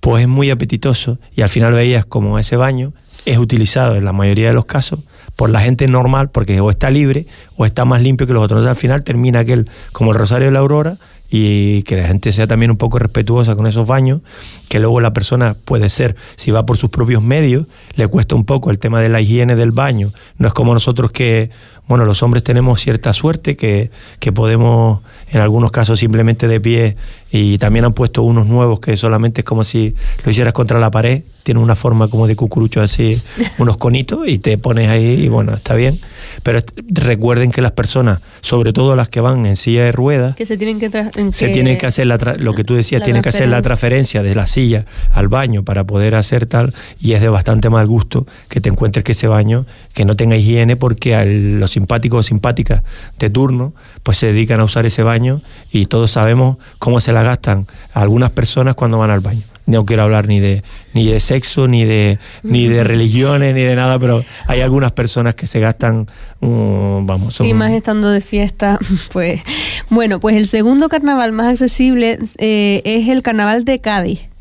pues 0.00 0.22
es 0.22 0.28
muy 0.28 0.50
apetitoso 0.50 1.18
y 1.34 1.42
al 1.42 1.48
final 1.48 1.72
veías 1.72 2.04
como 2.04 2.38
ese 2.38 2.56
baño 2.56 2.92
es 3.24 3.38
utilizado 3.38 3.94
en 3.94 4.04
la 4.04 4.12
mayoría 4.12 4.48
de 4.48 4.54
los 4.54 4.64
casos 4.64 5.00
por 5.36 5.50
la 5.50 5.60
gente 5.60 5.86
normal 5.86 6.30
porque 6.30 6.60
o 6.60 6.70
está 6.70 6.90
libre 6.90 7.26
o 7.56 7.66
está 7.66 7.84
más 7.84 8.02
limpio 8.02 8.26
que 8.26 8.32
los 8.32 8.42
otros. 8.42 8.58
Entonces 8.58 8.76
al 8.76 8.80
final 8.80 9.04
termina 9.04 9.40
aquel 9.40 9.70
como 9.92 10.10
el 10.10 10.18
Rosario 10.18 10.46
de 10.46 10.52
la 10.52 10.58
Aurora 10.58 10.96
y 11.34 11.82
que 11.84 11.96
la 11.96 12.06
gente 12.06 12.30
sea 12.30 12.46
también 12.46 12.70
un 12.70 12.76
poco 12.76 12.98
respetuosa 12.98 13.56
con 13.56 13.66
esos 13.66 13.86
baños, 13.86 14.20
que 14.68 14.78
luego 14.80 15.00
la 15.00 15.14
persona 15.14 15.56
puede 15.64 15.88
ser, 15.88 16.14
si 16.36 16.50
va 16.50 16.66
por 16.66 16.76
sus 16.76 16.90
propios 16.90 17.22
medios, 17.22 17.66
le 17.94 18.06
cuesta 18.06 18.34
un 18.34 18.44
poco 18.44 18.70
el 18.70 18.78
tema 18.78 19.00
de 19.00 19.08
la 19.08 19.22
higiene 19.22 19.56
del 19.56 19.70
baño. 19.70 20.12
No 20.36 20.46
es 20.46 20.52
como 20.52 20.74
nosotros 20.74 21.10
que, 21.10 21.48
bueno, 21.88 22.04
los 22.04 22.22
hombres 22.22 22.44
tenemos 22.44 22.80
cierta 22.80 23.12
suerte 23.12 23.56
que, 23.56 23.90
que 24.18 24.32
podemos, 24.32 25.00
en 25.30 25.40
algunos 25.40 25.70
casos, 25.70 25.98
simplemente 25.98 26.48
de 26.48 26.60
pie, 26.60 26.96
y 27.30 27.58
también 27.58 27.86
han 27.86 27.94
puesto 27.94 28.22
unos 28.22 28.46
nuevos 28.46 28.78
que 28.78 28.96
solamente 28.96 29.40
es 29.40 29.44
como 29.44 29.64
si 29.64 29.94
lo 30.24 30.30
hicieras 30.30 30.52
contra 30.52 30.78
la 30.78 30.90
pared, 30.90 31.22
tiene 31.42 31.60
una 31.60 31.74
forma 31.74 32.08
como 32.08 32.26
de 32.26 32.36
cucurucho 32.36 32.80
así, 32.80 33.20
unos 33.58 33.78
conitos, 33.78 34.28
y 34.28 34.38
te 34.38 34.58
pones 34.58 34.88
ahí 34.88 35.24
y 35.24 35.28
bueno, 35.28 35.54
está 35.54 35.74
bien. 35.74 35.98
Pero 36.42 36.60
recuerden 36.88 37.50
que 37.50 37.62
las 37.62 37.72
personas, 37.72 38.20
sobre 38.42 38.72
todo 38.72 38.94
las 38.96 39.08
que 39.08 39.20
van 39.20 39.44
en 39.46 39.56
silla 39.56 39.84
de 39.84 39.92
ruedas, 39.92 40.36
que 40.36 40.46
se 40.46 40.56
tienen 40.56 40.78
que, 40.78 40.90
se 41.32 41.48
tienen 41.48 41.78
que 41.78 41.86
hacer 41.86 42.06
la 42.06 42.18
lo 42.38 42.54
que 42.54 42.64
tú 42.64 42.74
decías, 42.74 43.02
tienen 43.02 43.22
que 43.22 43.30
hacer 43.30 43.48
la 43.48 43.60
transferencia 43.62 44.22
de 44.22 44.34
la 44.34 44.46
silla 44.46 44.84
al 45.10 45.28
baño 45.28 45.64
para 45.64 45.84
poder 45.84 46.14
hacer 46.14 46.46
tal, 46.46 46.74
y 47.00 47.12
es 47.12 47.20
de 47.20 47.28
bastante 47.28 47.70
mal 47.70 47.86
gusto 47.86 48.26
que 48.48 48.60
te 48.60 48.68
encuentres 48.68 49.04
que 49.04 49.12
ese 49.12 49.26
baño 49.26 49.66
que 49.94 50.04
no 50.04 50.16
tenga 50.16 50.36
higiene 50.36 50.76
porque 50.76 51.14
a 51.14 51.24
los 51.24 51.71
simpáticos 51.72 52.20
o 52.20 52.22
simpáticas 52.22 52.82
de 53.18 53.30
turno 53.30 53.72
pues 54.02 54.18
se 54.18 54.26
dedican 54.26 54.60
a 54.60 54.64
usar 54.64 54.86
ese 54.86 55.02
baño 55.02 55.40
y 55.70 55.86
todos 55.86 56.12
sabemos 56.12 56.58
cómo 56.78 57.00
se 57.00 57.12
la 57.12 57.22
gastan 57.22 57.66
algunas 57.92 58.30
personas 58.30 58.74
cuando 58.74 58.98
van 58.98 59.10
al 59.10 59.20
baño. 59.20 59.42
No 59.64 59.86
quiero 59.86 60.02
hablar 60.02 60.26
ni 60.26 60.40
de 60.40 60.64
ni 60.92 61.06
de 61.06 61.20
sexo 61.20 61.68
ni 61.68 61.84
de 61.84 62.18
ni 62.42 62.66
de 62.66 62.82
religiones 62.82 63.54
ni 63.54 63.62
de 63.62 63.76
nada 63.76 63.96
pero 63.98 64.24
hay 64.48 64.60
algunas 64.60 64.90
personas 64.90 65.36
que 65.36 65.46
se 65.46 65.60
gastan 65.60 66.08
um, 66.40 67.06
vamos 67.06 67.40
y 67.40 67.54
más 67.54 67.70
estando 67.70 68.10
de 68.10 68.20
fiesta 68.20 68.78
pues 69.12 69.40
bueno 69.88 70.18
pues 70.18 70.34
el 70.36 70.48
segundo 70.48 70.88
carnaval 70.88 71.30
más 71.30 71.46
accesible 71.46 72.18
eh, 72.38 72.82
es 72.84 73.08
el 73.08 73.22
carnaval 73.22 73.64
de 73.64 73.80
Cádiz 73.80 74.31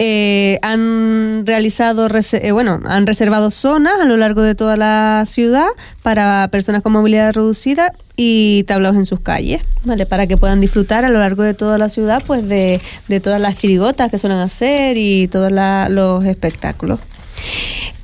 eh, 0.00 0.60
han 0.62 1.44
realizado, 1.44 2.08
eh, 2.08 2.52
bueno, 2.52 2.80
han 2.84 3.06
reservado 3.06 3.50
zonas 3.50 3.94
a 4.00 4.04
lo 4.04 4.16
largo 4.16 4.42
de 4.42 4.54
toda 4.54 4.76
la 4.76 5.24
ciudad 5.26 5.66
para 6.02 6.46
personas 6.48 6.82
con 6.82 6.92
movilidad 6.92 7.34
reducida 7.34 7.92
y 8.16 8.64
tablaos 8.64 8.96
en 8.96 9.06
sus 9.06 9.20
calles, 9.20 9.62
¿vale? 9.84 10.06
Para 10.06 10.26
que 10.26 10.36
puedan 10.36 10.60
disfrutar 10.60 11.04
a 11.04 11.08
lo 11.08 11.18
largo 11.18 11.42
de 11.42 11.54
toda 11.54 11.78
la 11.78 11.88
ciudad, 11.88 12.22
pues 12.26 12.48
de, 12.48 12.80
de 13.08 13.20
todas 13.20 13.40
las 13.40 13.56
chirigotas 13.56 14.10
que 14.10 14.18
suelen 14.18 14.38
hacer 14.38 14.96
y 14.96 15.26
todos 15.26 15.50
los 15.52 16.24
espectáculos. 16.24 17.00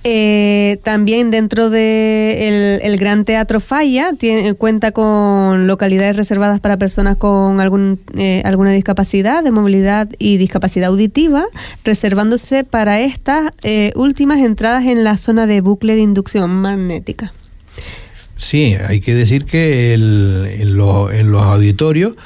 Eh, 0.07 0.81
también 0.83 1.31
dentro 1.31 1.71
de 1.71 2.79
el, 2.83 2.99
Gran 2.99 3.25
Teatro 3.25 3.59
Falla 3.59 4.13
tiene, 4.13 4.53
cuenta 4.53 4.93
con 4.93 5.67
localidades 5.67 6.17
reservadas 6.17 6.61
para 6.61 6.77
personas 6.77 7.17
con 7.17 7.59
algún, 7.59 8.01
eh, 8.15 8.43
alguna 8.45 8.71
discapacidad 8.73 9.43
de 9.43 9.51
movilidad 9.51 10.11
y 10.19 10.37
discapacidad 10.37 10.91
auditiva, 10.91 11.47
reservándose 11.85 12.65
para 12.65 13.01
estas 13.01 13.51
eh, 13.63 13.93
últimas 13.97 14.41
entradas 14.41 14.85
en 14.85 15.05
la 15.05 15.17
zona 15.17 15.47
de 15.47 15.63
bucle 15.63 15.95
de 15.95 16.03
inducción 16.03 16.51
magnética. 16.51 17.33
Sí, 18.37 18.77
hay 18.87 19.01
que 19.01 19.15
decir 19.15 19.47
que 19.47 19.95
el, 19.95 20.45
en, 20.61 20.69
en 20.69 21.31
los 21.33 21.43
auditorios 21.43 22.17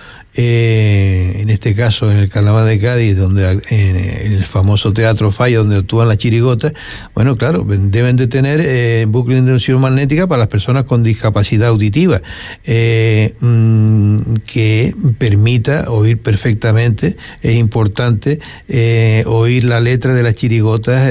eh, 0.41 1.41
en 1.41 1.51
este 1.51 1.75
caso 1.75 2.13
en 2.13 2.19
el 2.19 2.29
Carnaval 2.31 2.65
de 2.65 2.79
Cádiz, 2.79 3.17
donde 3.17 3.61
en, 3.71 4.33
el 4.33 4.47
famoso 4.47 4.93
Teatro 4.93 5.33
Falla, 5.33 5.59
donde 5.59 5.79
actúan 5.79 6.07
las 6.07 6.19
chirigotas, 6.19 6.75
bueno, 7.13 7.35
claro, 7.35 7.67
deben 7.67 8.15
de 8.15 8.29
tener 8.29 8.61
eh, 8.63 9.05
bucle 9.09 9.35
de 9.35 9.41
inducción 9.41 9.81
magnética 9.81 10.29
para 10.29 10.39
las 10.39 10.49
personas 10.49 10.85
con 10.85 11.03
discapacidad 11.03 11.71
auditiva, 11.71 12.23
eh, 12.65 13.35
mm, 13.41 14.37
que 14.47 14.95
permita 15.19 15.91
oír 15.91 16.19
perfectamente, 16.19 17.17
es 17.43 17.57
importante 17.57 18.39
eh, 18.69 19.25
oír 19.27 19.65
la 19.65 19.81
letra 19.81 20.15
de 20.15 20.23
las 20.23 20.37
chirigotas, 20.37 21.11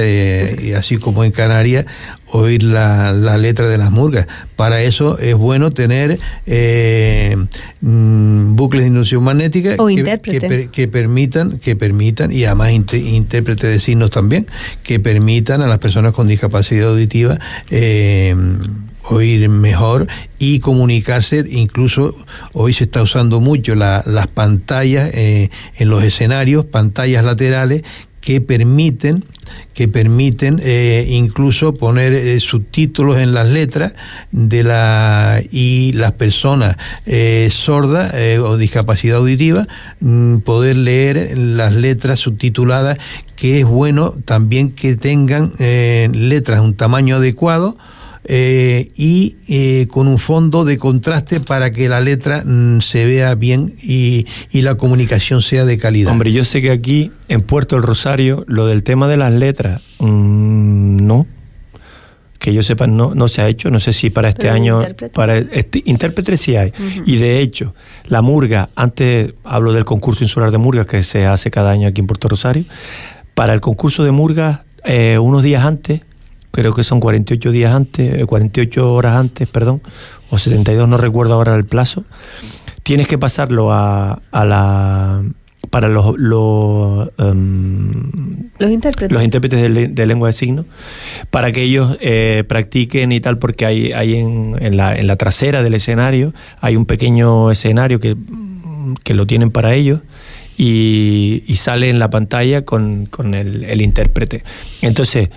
así 0.77 0.95
como 0.99 1.25
en 1.25 1.31
Canarias 1.31 1.85
oír 2.31 2.63
la, 2.63 3.11
la, 3.13 3.37
letra 3.37 3.69
de 3.69 3.77
las 3.77 3.91
murgas. 3.91 4.27
Para 4.55 4.81
eso 4.81 5.17
es 5.19 5.35
bueno 5.35 5.71
tener 5.71 6.19
eh, 6.45 7.35
mm, 7.81 8.55
bucles 8.55 8.83
de 8.83 8.87
inducción 8.87 9.23
magnética 9.23 9.75
que, 9.77 10.69
que, 10.71 10.87
permitan, 10.87 11.59
que 11.59 11.75
permitan, 11.75 12.31
y 12.31 12.45
además 12.45 12.71
intérprete 12.71 13.67
de 13.67 13.79
signos 13.79 14.11
también, 14.11 14.47
que 14.83 14.99
permitan 14.99 15.61
a 15.61 15.67
las 15.67 15.79
personas 15.79 16.13
con 16.13 16.27
discapacidad 16.27 16.89
auditiva 16.89 17.39
eh, 17.69 18.35
oír 19.09 19.47
mejor 19.49 20.07
y 20.39 20.59
comunicarse. 20.59 21.45
Incluso 21.49 22.15
hoy 22.53 22.73
se 22.73 22.85
está 22.85 23.01
usando 23.01 23.39
mucho 23.39 23.75
las 23.75 24.27
pantallas 24.27 25.09
eh, 25.13 25.49
en 25.77 25.89
los 25.89 26.03
escenarios, 26.03 26.65
pantallas 26.65 27.23
laterales 27.23 27.83
que 28.27 28.41
permiten 28.41 29.23
que 29.73 29.87
permiten 29.87 30.59
eh, 30.61 31.05
incluso 31.11 31.73
poner 31.73 32.11
eh, 32.11 32.41
subtítulos 32.41 33.19
en 33.19 33.33
las 33.33 33.47
letras 33.47 33.93
de 34.31 34.63
la 34.63 35.41
y 35.49 35.93
las 35.93 36.11
personas 36.11 36.75
eh, 37.05 37.47
sordas 37.49 38.13
o 38.43 38.57
discapacidad 38.57 39.19
auditiva 39.19 39.65
mm, 40.01 40.39
poder 40.39 40.75
leer 40.75 41.37
las 41.37 41.73
letras 41.73 42.19
subtituladas 42.19 42.97
que 43.37 43.61
es 43.61 43.65
bueno 43.65 44.13
también 44.25 44.73
que 44.73 44.97
tengan 44.97 45.53
letras 45.57 46.59
de 46.59 46.65
un 46.65 46.75
tamaño 46.75 47.15
adecuado 47.15 47.77
eh, 48.29 48.91
y 48.97 49.37
eh, 49.47 49.87
con 49.87 50.09
un 50.09 50.17
fondo 50.17 50.65
de 50.65 50.77
contraste 50.77 51.39
para 51.39 51.71
que 51.71 51.87
la 51.87 52.01
letra 52.01 52.43
mm, 52.43 52.81
se 52.81 53.05
vea 53.05 53.35
bien 53.35 53.75
y, 53.81 54.25
la 54.51 54.75
comunicación 54.75 55.41
sea 55.41 55.63
de 55.63 55.77
calidad. 55.77 56.11
Hombre, 56.11 56.33
yo 56.33 56.43
sé 56.43 56.61
que 56.61 56.71
aquí 56.71 57.11
en 57.29 57.41
Puerto 57.41 57.77
del 57.77 57.83
Rosario 57.83 58.43
lo 58.47 58.65
del 58.65 58.83
tema 58.83 59.07
de 59.07 59.15
las 59.15 59.31
letras, 59.31 59.81
mm, 59.99 60.97
no. 61.05 61.25
Que 62.37 62.53
yo 62.53 62.61
sepa, 62.63 62.85
no, 62.85 63.15
no 63.15 63.29
se 63.29 63.41
ha 63.41 63.47
hecho. 63.47 63.71
No 63.71 63.79
sé 63.79 63.93
si 63.93 64.09
para 64.09 64.29
este 64.29 64.49
año. 64.49 64.81
Para 65.13 65.37
este, 65.37 65.81
intérprete 65.85 66.35
sí 66.35 66.55
hay. 66.55 66.73
Y 67.05 67.17
de 67.17 67.39
hecho, 67.39 67.73
la 68.05 68.21
murga, 68.21 68.69
antes 68.75 69.33
hablo 69.43 69.71
del 69.71 69.85
concurso 69.85 70.23
insular 70.23 70.51
de 70.51 70.57
murgas 70.57 70.85
que 70.85 71.01
se 71.01 71.25
hace 71.25 71.49
cada 71.49 71.71
año 71.71 71.87
aquí 71.87 72.01
en 72.01 72.07
Puerto 72.07 72.27
Rosario. 72.27 72.65
Para 73.33 73.53
el 73.53 73.61
concurso 73.61 74.03
de 74.03 74.11
murgas, 74.11 74.61
eh, 74.83 75.17
unos 75.17 75.43
días 75.43 75.63
antes, 75.63 76.01
creo 76.57 76.73
que 76.73 76.83
son 76.83 76.99
48 76.99 77.51
días 77.51 77.71
antes, 77.71 78.25
48 78.25 78.79
eh, 78.79 78.83
horas 78.83 79.15
antes, 79.15 79.47
perdón, 79.47 79.79
o 80.31 80.39
72, 80.39 80.89
no 80.89 80.97
recuerdo 80.97 81.35
ahora 81.35 81.55
el 81.55 81.65
plazo, 81.65 82.03
tienes 82.81 83.07
que 83.07 83.19
pasarlo 83.19 83.71
a, 83.71 84.23
a 84.31 84.45
la 84.45 85.21
para 85.69 85.87
los 85.87 86.17
los, 86.17 87.09
em, 87.19 88.49
los 88.57 88.71
intérpretes, 88.71 89.11
los 89.11 89.23
intérpretes 89.23 89.93
de, 89.93 90.05
lengua 90.07 90.29
de 90.29 90.33
signos 90.33 90.65
para 91.29 91.51
que 91.51 91.61
ellos 91.61 91.95
eh, 91.99 92.43
practiquen 92.47 93.11
y 93.11 93.19
tal 93.19 93.37
porque 93.37 93.67
hay, 93.67 93.91
hay 93.91 94.15
en, 94.15 94.55
en, 94.59 94.77
la, 94.77 94.95
en 94.95 95.05
la 95.05 95.15
trasera 95.15 95.61
del 95.61 95.75
escenario 95.75 96.33
hay 96.59 96.75
un 96.75 96.85
pequeño 96.85 97.51
escenario 97.51 97.99
que, 97.99 98.15
que 99.03 99.13
lo 99.13 99.27
tienen 99.27 99.51
para 99.51 99.75
ellos 99.75 99.99
y, 100.57 101.43
y 101.45 101.55
sale 101.57 101.89
en 101.89 101.99
la 101.99 102.09
pantalla 102.09 102.63
con, 102.63 103.05
con 103.05 103.35
el, 103.35 103.63
el 103.63 103.81
intérprete. 103.81 104.43
Entonces 104.81 105.29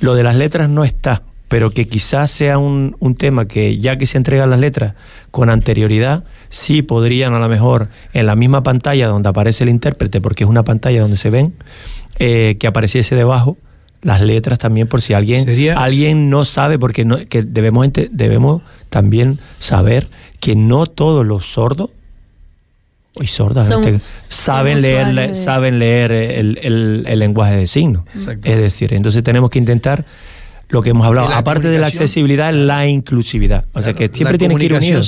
lo 0.00 0.14
de 0.14 0.22
las 0.22 0.36
letras 0.36 0.68
no 0.70 0.84
está, 0.84 1.22
pero 1.48 1.70
que 1.70 1.88
quizás 1.88 2.30
sea 2.30 2.58
un, 2.58 2.96
un, 3.00 3.14
tema 3.14 3.48
que 3.48 3.78
ya 3.78 3.98
que 3.98 4.06
se 4.06 4.18
entregan 4.18 4.50
las 4.50 4.60
letras 4.60 4.94
con 5.30 5.50
anterioridad, 5.50 6.24
sí 6.48 6.82
podrían 6.82 7.34
a 7.34 7.40
lo 7.40 7.48
mejor 7.48 7.88
en 8.12 8.26
la 8.26 8.36
misma 8.36 8.62
pantalla 8.62 9.08
donde 9.08 9.28
aparece 9.28 9.64
el 9.64 9.70
intérprete, 9.70 10.20
porque 10.20 10.44
es 10.44 10.50
una 10.50 10.62
pantalla 10.62 11.00
donde 11.00 11.16
se 11.16 11.30
ven, 11.30 11.54
eh, 12.18 12.56
que 12.60 12.66
apareciese 12.66 13.16
debajo 13.16 13.56
las 14.00 14.20
letras 14.20 14.60
también 14.60 14.86
por 14.86 15.02
si 15.02 15.12
alguien 15.12 15.44
alguien 15.76 16.30
no 16.30 16.44
sabe 16.44 16.78
porque 16.78 17.04
no, 17.04 17.18
que 17.28 17.42
debemos 17.42 17.88
debemos 18.12 18.62
también 18.90 19.40
saber 19.58 20.08
que 20.38 20.54
no 20.54 20.86
todos 20.86 21.26
los 21.26 21.46
sordos 21.46 21.90
y 23.20 23.26
sordas 23.26 23.70
saben 24.28 24.82
leer 24.82 25.34
saben 25.34 25.78
leer 25.78 26.12
el, 26.12 26.58
el, 26.62 27.04
el, 27.06 27.18
lenguaje 27.18 27.56
de 27.56 27.66
signos. 27.66 28.04
Es 28.14 28.58
decir 28.58 28.94
entonces 28.94 29.22
tenemos 29.22 29.50
que 29.50 29.58
intentar 29.58 30.04
lo 30.70 30.82
que 30.82 30.90
hemos 30.90 31.06
hablado, 31.06 31.28
aparte 31.28 31.68
de 31.68 31.78
la 31.78 31.86
accesibilidad, 31.86 32.52
la 32.52 32.86
inclusividad. 32.86 33.64
O 33.72 33.82
sea 33.82 33.94
que 33.94 34.10
siempre 34.12 34.36
tiene 34.36 34.54
que 34.54 34.64
ir 34.64 34.74
unido. 34.74 35.00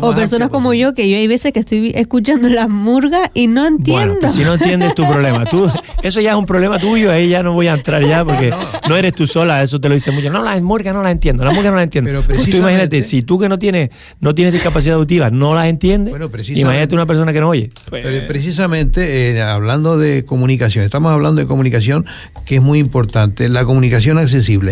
o 0.00 0.14
personas 0.14 0.48
como 0.48 0.72
yo, 0.72 0.94
que 0.94 1.08
yo 1.08 1.16
hay 1.16 1.26
veces 1.26 1.52
que 1.52 1.60
estoy 1.60 1.92
escuchando 1.94 2.48
las 2.48 2.68
murgas 2.68 3.30
y 3.34 3.46
no 3.46 3.66
entiendo. 3.66 3.92
Bueno, 3.92 4.16
pues 4.20 4.34
si 4.34 4.42
no 4.42 4.54
entiendes 4.54 4.94
tu 4.94 5.06
problema, 5.06 5.44
tú, 5.44 5.70
eso 6.02 6.20
ya 6.20 6.30
es 6.30 6.36
un 6.36 6.46
problema 6.46 6.78
tuyo, 6.78 7.12
ahí 7.12 7.28
ya 7.28 7.42
no 7.42 7.52
voy 7.52 7.66
a 7.66 7.74
entrar 7.74 8.02
ya 8.02 8.24
porque 8.24 8.52
no, 8.88 8.96
eres 8.96 9.14
tú 9.14 9.26
sola, 9.26 9.62
eso 9.62 9.80
te 9.80 9.88
lo 9.88 9.94
dice 9.94 10.10
mucho. 10.12 10.30
No, 10.30 10.42
las 10.42 10.62
murgas 10.62 10.94
no 10.94 11.02
las 11.02 11.12
entiendo, 11.12 11.44
las 11.44 11.54
murgas 11.54 11.72
no 11.72 11.76
las 11.76 11.84
entiendo. 11.84 12.10
Pero 12.26 12.42
tú 12.42 12.56
imagínate, 12.56 13.02
si 13.02 13.22
tú 13.22 13.38
que 13.38 13.48
no 13.48 13.58
tienes, 13.58 13.90
no 14.20 14.34
tienes 14.34 14.54
discapacidad 14.54 14.96
auditiva, 14.96 15.28
no 15.28 15.54
las 15.54 15.66
entiendes, 15.66 16.14
imagínate 16.54 16.94
una 16.94 17.06
persona 17.06 17.32
que 17.32 17.40
no 17.40 17.50
oye. 17.50 17.70
Pero 17.90 18.26
precisamente, 18.26 19.30
eh, 19.30 19.42
hablando 19.42 19.98
de 19.98 20.24
comunicación, 20.24 20.84
estamos 20.84 21.12
hablando 21.12 21.40
de 21.40 21.46
comunicación 21.46 22.06
que 22.46 22.56
es 22.56 22.62
muy 22.62 22.78
importante, 22.78 23.48
la 23.48 23.64
comunicación 23.66 24.16
accesible. 24.16 24.69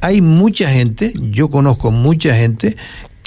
Hay 0.00 0.20
mucha 0.20 0.70
gente, 0.70 1.12
yo 1.14 1.48
conozco 1.48 1.90
mucha 1.90 2.34
gente 2.34 2.76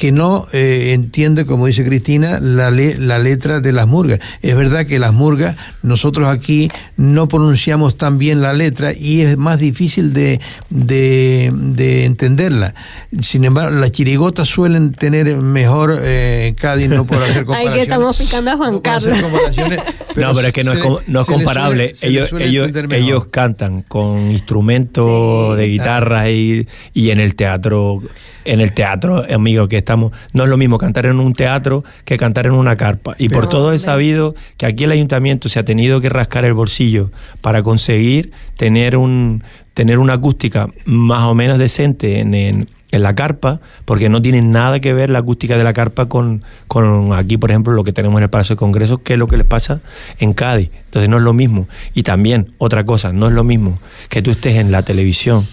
que 0.03 0.11
no 0.11 0.47
eh, 0.51 0.91
entiende, 0.91 1.45
como 1.45 1.65
dice 1.65 1.85
Cristina, 1.85 2.41
la, 2.41 2.69
la 2.71 3.19
letra 3.19 3.61
de 3.61 3.71
las 3.71 3.87
murgas. 3.87 4.19
Es 4.41 4.53
verdad 4.53 4.85
que 4.85 4.99
las 4.99 5.13
murgas, 5.13 5.55
nosotros 5.81 6.27
aquí 6.27 6.67
no 6.97 7.29
pronunciamos 7.29 7.95
tan 7.95 8.17
bien 8.17 8.41
la 8.41 8.51
letra 8.51 8.91
y 8.91 9.21
es 9.21 9.37
más 9.37 9.59
difícil 9.59 10.11
de, 10.11 10.41
de, 10.69 12.03
entenderla. 12.03 12.75
Sin 13.21 13.45
embargo, 13.45 13.79
las 13.79 13.93
chirigotas 13.93 14.49
suelen 14.49 14.91
tener 14.91 15.37
mejor 15.37 15.97
eh, 16.01 16.53
Cádiz, 16.59 16.89
no 16.89 17.05
por 17.05 17.23
hacer 17.23 17.45
comparaciones. 17.45 17.69
Ahí 17.71 17.73
que 17.77 17.83
estamos 17.83 18.17
picando 18.17 18.51
a 18.51 18.57
Juan 18.57 18.81
Carlos. 18.81 19.17
no, 20.17 20.33
pero 20.33 20.47
es 20.47 20.53
que 20.53 20.65
no, 20.65 20.73
es, 20.73 21.07
no 21.07 21.21
es 21.21 21.27
comparable. 21.27 21.93
ellos 22.01 22.33
ellos, 22.37 22.71
ellos 22.91 23.25
cantan 23.31 23.83
con 23.83 24.33
instrumentos 24.33 25.55
de 25.55 25.65
guitarra 25.69 26.29
y, 26.29 26.67
y 26.93 27.11
en 27.11 27.21
el 27.21 27.35
teatro 27.35 28.01
en 28.45 28.61
el 28.61 28.73
teatro, 28.73 29.23
amigo, 29.33 29.67
que 29.67 29.77
estamos, 29.93 30.11
no 30.33 30.43
es 30.43 30.49
lo 30.49 30.57
mismo 30.57 30.77
cantar 30.77 31.05
en 31.05 31.19
un 31.19 31.33
teatro 31.33 31.83
que 32.03 32.17
cantar 32.17 32.47
en 32.47 32.53
una 32.53 32.75
carpa. 32.75 33.15
Y 33.19 33.29
por 33.29 33.47
todo 33.47 33.71
he 33.73 33.79
sabido 33.79 34.33
que 34.57 34.65
aquí 34.65 34.85
el 34.85 34.91
ayuntamiento 34.91 35.49
se 35.49 35.59
ha 35.59 35.65
tenido 35.65 36.01
que 36.01 36.09
rascar 36.09 36.45
el 36.45 36.53
bolsillo 36.53 37.11
para 37.41 37.61
conseguir 37.61 38.31
tener 38.57 38.97
un 38.97 39.43
tener 39.75 39.99
una 39.99 40.13
acústica 40.13 40.69
más 40.85 41.23
o 41.23 41.33
menos 41.33 41.57
decente 41.57 42.19
en, 42.19 42.33
en, 42.33 42.67
la 42.91 43.15
carpa, 43.15 43.59
porque 43.85 44.07
no 44.07 44.21
tiene 44.21 44.43
nada 44.43 44.79
que 44.79 44.93
ver 44.93 45.09
la 45.09 45.17
acústica 45.17 45.57
de 45.57 45.63
la 45.63 45.73
carpa 45.73 46.05
con, 46.05 46.43
con 46.67 47.11
aquí, 47.13 47.37
por 47.37 47.49
ejemplo, 47.49 47.73
lo 47.73 47.83
que 47.83 47.91
tenemos 47.91 48.19
en 48.19 48.23
el 48.25 48.29
Palacio 48.29 48.53
de 48.53 48.59
Congresos, 48.59 48.99
que 48.99 49.13
es 49.13 49.19
lo 49.19 49.27
que 49.27 49.35
les 49.35 49.47
pasa 49.47 49.79
en 50.19 50.33
Cádiz. 50.33 50.69
Entonces 50.85 51.09
no 51.09 51.17
es 51.17 51.23
lo 51.23 51.33
mismo. 51.33 51.67
Y 51.95 52.03
también, 52.03 52.53
otra 52.59 52.85
cosa, 52.85 53.11
no 53.11 53.25
es 53.25 53.33
lo 53.33 53.43
mismo 53.43 53.79
que 54.09 54.21
tú 54.21 54.29
estés 54.29 54.57
en 54.57 54.71
la 54.71 54.83
televisión 54.83 55.43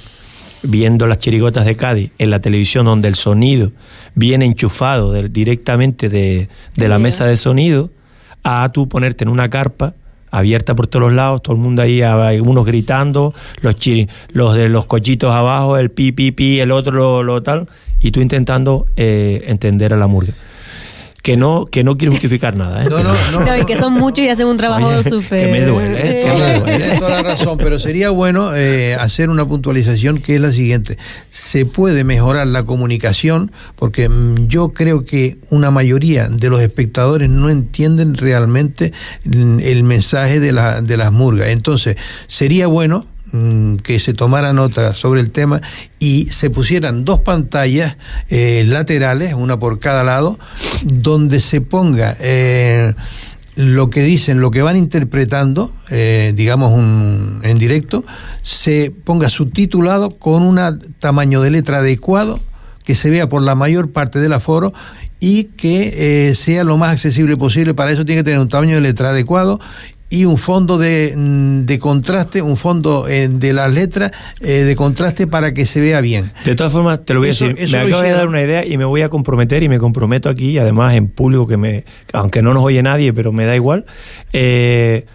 viendo 0.63 1.07
las 1.07 1.19
chirigotas 1.19 1.65
de 1.65 1.77
Cádiz 1.77 2.11
en 2.19 2.31
la 2.31 2.41
televisión 2.41 2.87
donde 2.87 3.09
el 3.09 3.15
sonido 3.15 3.73
viene 4.15 4.45
enchufado 4.45 5.13
directamente 5.13 6.09
de, 6.09 6.49
la 6.77 6.99
mesa 6.99 7.27
de 7.27 7.37
sonido, 7.37 7.91
a 8.43 8.71
tú 8.73 8.89
ponerte 8.89 9.25
en 9.25 9.29
una 9.29 9.49
carpa 9.51 9.95
abierta 10.31 10.75
por 10.75 10.87
todos 10.87 11.07
los 11.07 11.13
lados, 11.13 11.43
todo 11.43 11.57
el 11.57 11.63
mundo 11.63 11.83
ahí, 11.83 12.01
unos 12.41 12.65
gritando, 12.65 13.35
los, 13.61 13.77
los 14.33 14.55
de 14.55 14.69
los 14.69 14.87
cochitos 14.87 15.33
abajo, 15.33 15.77
el 15.77 15.91
pi, 15.91 16.13
pi, 16.13 16.31
pi, 16.31 16.61
el 16.61 16.71
otro 16.71 17.23
lo, 17.23 17.43
tal, 17.43 17.69
y 18.01 18.13
tú 18.13 18.21
intentando 18.21 18.87
eh, 18.97 19.43
entender 19.47 19.93
a 19.93 19.97
la 19.97 20.07
murga 20.07 20.33
que 21.23 21.37
no, 21.37 21.67
que 21.67 21.85
no 21.85 21.97
quiero 21.97 22.13
justificar 22.13 22.57
nada. 22.57 22.85
¿eh? 22.85 22.89
No, 22.89 23.03
no, 23.03 23.15
no, 23.33 23.67
que 23.67 23.77
son 23.77 23.93
muchos 23.93 24.25
y 24.25 24.29
hacen 24.29 24.47
un 24.47 24.57
trabajo 24.57 25.03
súper... 25.03 25.47
Que 25.47 25.53
me 25.53 25.61
duele, 25.63 26.21
¿eh? 26.21 26.63
Tienes 26.65 26.99
toda 26.99 27.11
la 27.11 27.23
razón, 27.23 27.59
pero 27.59 27.79
sería 27.79 28.11
bueno 28.11 28.55
eh, 28.55 28.95
hacer 28.95 29.31
una 29.31 29.45
puntualización 29.45 30.21
que 30.21 30.37
es 30.37 30.41
la 30.41 30.51
siguiente. 30.51 30.99
Se 31.29 31.67
puede 31.67 32.05
mejorar 32.05 32.47
la 32.47 32.65
comunicación 32.65 33.53
porque 33.77 34.09
mm, 34.09 34.47
yo 34.47 34.71
creo 34.71 35.05
que 35.05 35.39
una 35.51 35.71
mayoría 35.71 36.29
de 36.29 36.49
los 36.49 36.61
espectadores 36.63 37.29
no 37.29 37.51
entienden 37.51 38.15
realmente 38.15 38.93
mm, 39.25 39.61
el 39.61 39.83
mensaje 39.85 40.41
de, 40.41 40.53
la, 40.53 40.81
de 40.81 40.97
las 40.97 41.13
murgas. 41.13 41.49
Entonces, 41.49 41.97
sería 42.27 42.67
bueno 42.67 43.07
que 43.83 43.99
se 43.99 44.15
tomara 44.15 44.53
nota 44.53 44.95
sobre 44.95 45.21
el 45.21 45.31
tema 45.31 45.61
y 45.99 46.27
se 46.27 46.51
pusieran 46.51 47.05
dos 47.05 47.21
pantallas 47.21 47.97
eh, 48.29 48.65
laterales, 48.67 49.35
una 49.35 49.59
por 49.59 49.79
cada 49.79 50.05
lado, 50.05 50.39
donde 50.85 51.41
se 51.41 51.61
ponga 51.61 52.17
eh, 52.21 52.95
lo 53.57 53.91
que 53.91 54.03
dicen, 54.03 54.41
lo 54.41 54.51
que 54.51 54.63
van 54.63 54.77
interpretando, 54.77 55.73
eh, 55.91 56.33
digamos 56.35 56.73
en 57.43 57.59
directo, 57.59 58.05
se 58.43 58.93
ponga 59.05 59.29
subtitulado 59.29 60.11
con 60.11 60.43
un 60.43 60.59
tamaño 60.99 61.41
de 61.43 61.51
letra 61.51 61.79
adecuado 61.79 62.41
que 62.85 62.95
se 62.95 63.11
vea 63.11 63.29
por 63.29 63.43
la 63.43 63.55
mayor 63.55 63.93
parte 63.93 64.19
del 64.19 64.33
aforo 64.33 64.73
y 65.21 65.45
que 65.45 66.33
sea 66.35 66.65
lo 66.65 66.79
más 66.79 66.93
accesible 66.93 67.37
posible. 67.37 67.75
Para 67.75 67.93
eso 67.93 68.07
tiene 68.07 68.21
que 68.21 68.25
tener 68.25 68.41
un 68.41 68.49
tamaño 68.49 68.77
de 68.77 68.81
letra 68.81 69.11
adecuado 69.11 69.61
y 70.11 70.25
un 70.25 70.37
fondo 70.37 70.77
de, 70.77 71.15
mm, 71.17 71.61
de 71.67 71.79
contraste, 71.79 72.43
un 72.43 72.57
fondo 72.57 73.07
eh, 73.09 73.29
de 73.29 73.53
las 73.53 73.73
letras 73.73 74.11
eh, 74.41 74.65
de 74.65 74.77
contraste 74.77 75.29
para 75.29 75.55
que 75.55 75.65
se 75.67 75.81
vea 75.81 76.01
bien. 76.01 76.33
De 76.45 76.57
todas 76.57 76.73
formas, 76.73 77.05
te 77.05 77.15
lo 77.15 77.21
voy 77.21 77.29
a 77.29 77.31
decir, 77.31 77.57
me 77.71 77.79
acabo 77.79 78.03
de 78.03 78.11
dar 78.11 78.29
una 78.29 78.43
idea 78.43 78.67
y 78.67 78.77
me 78.77 78.85
voy 78.85 79.03
a 79.03 79.09
comprometer 79.09 79.63
y 79.63 79.69
me 79.69 79.79
comprometo 79.79 80.29
aquí, 80.29 80.59
además 80.59 80.95
en 80.95 81.09
público 81.09 81.47
que 81.47 81.57
me, 81.57 81.85
aunque 82.13 82.43
no 82.43 82.53
nos 82.53 82.65
oye 82.65 82.83
nadie, 82.83 83.13
pero 83.13 83.31
me 83.31 83.47
da 83.47 83.55
igual. 83.55 83.87
Eh, 84.33 85.07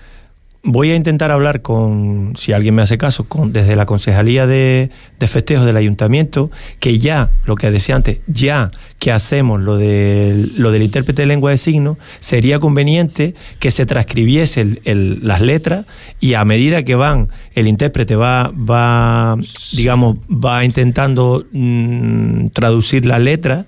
voy 0.65 0.91
a 0.91 0.95
intentar 0.95 1.32
hablar 1.32 1.62
con, 1.62 2.34
si 2.38 2.51
alguien 2.51 2.75
me 2.75 2.82
hace 2.82 2.97
caso, 2.97 3.25
con, 3.25 3.54
desde 3.54 3.75
la 3.75 3.86
Concejalía 3.86 4.47
de, 4.47 4.89
Festejos 5.28 5.65
del 5.65 5.78
Ayuntamiento, 5.78 6.51
que 6.80 6.99
ya, 6.99 7.32
lo 7.45 7.56
que 7.56 7.71
decía 7.71 7.95
antes, 7.95 8.19
ya 8.28 8.71
que 8.99 9.12
hacemos 9.12 9.62
lo, 9.62 9.78
de, 9.78 10.47
lo 10.56 10.71
del 10.71 10.84
intérprete 10.84 11.23
de 11.23 11.28
lengua 11.28 11.51
de 11.51 11.58
signos, 11.58 11.97
sería 12.19 12.60
conveniente 12.60 13.34
que 13.60 13.71
se 13.71 13.86
transcribiese 13.86 14.82
las 14.84 15.41
letras 15.41 15.86
y 16.19 16.34
a 16.34 16.45
medida 16.45 16.84
que 16.84 16.95
van, 16.95 17.30
el 17.54 17.67
intérprete 17.67 18.15
va, 18.15 18.51
va 18.51 19.38
digamos, 19.73 20.17
va 20.30 20.63
intentando 20.63 21.45
mm, 21.51 22.47
traducir 22.49 23.06
la 23.06 23.19
letra, 23.19 23.65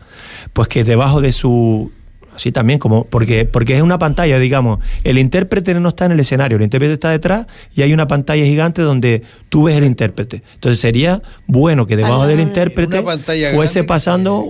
pues 0.54 0.68
que 0.68 0.84
debajo 0.84 1.22
de 1.22 1.32
su 1.32 1.92
Así 2.38 2.52
también, 2.52 2.78
como 2.78 3.06
porque, 3.06 3.46
porque 3.46 3.76
es 3.76 3.82
una 3.82 3.98
pantalla, 3.98 4.38
digamos. 4.38 4.78
El 5.04 5.18
intérprete 5.18 5.74
no 5.74 5.90
está 5.90 6.06
en 6.06 6.12
el 6.12 6.20
escenario, 6.20 6.58
el 6.58 6.64
intérprete 6.64 6.94
está 6.94 7.10
detrás 7.10 7.48
y 7.76 7.82
hay 7.82 7.94
una 7.94 8.08
pantalla 8.08 8.46
gigante 8.46 8.84
donde 8.84 9.24
tú 9.50 9.64
ves 9.64 9.76
el 9.76 9.84
intérprete. 9.86 10.44
Entonces 10.54 10.80
sería 10.80 11.24
bueno 11.48 11.88
que 11.88 11.98
debajo 11.98 12.28
del 12.28 12.40
intérprete 12.40 13.04
fuese 13.56 13.84
pasando 13.86 14.46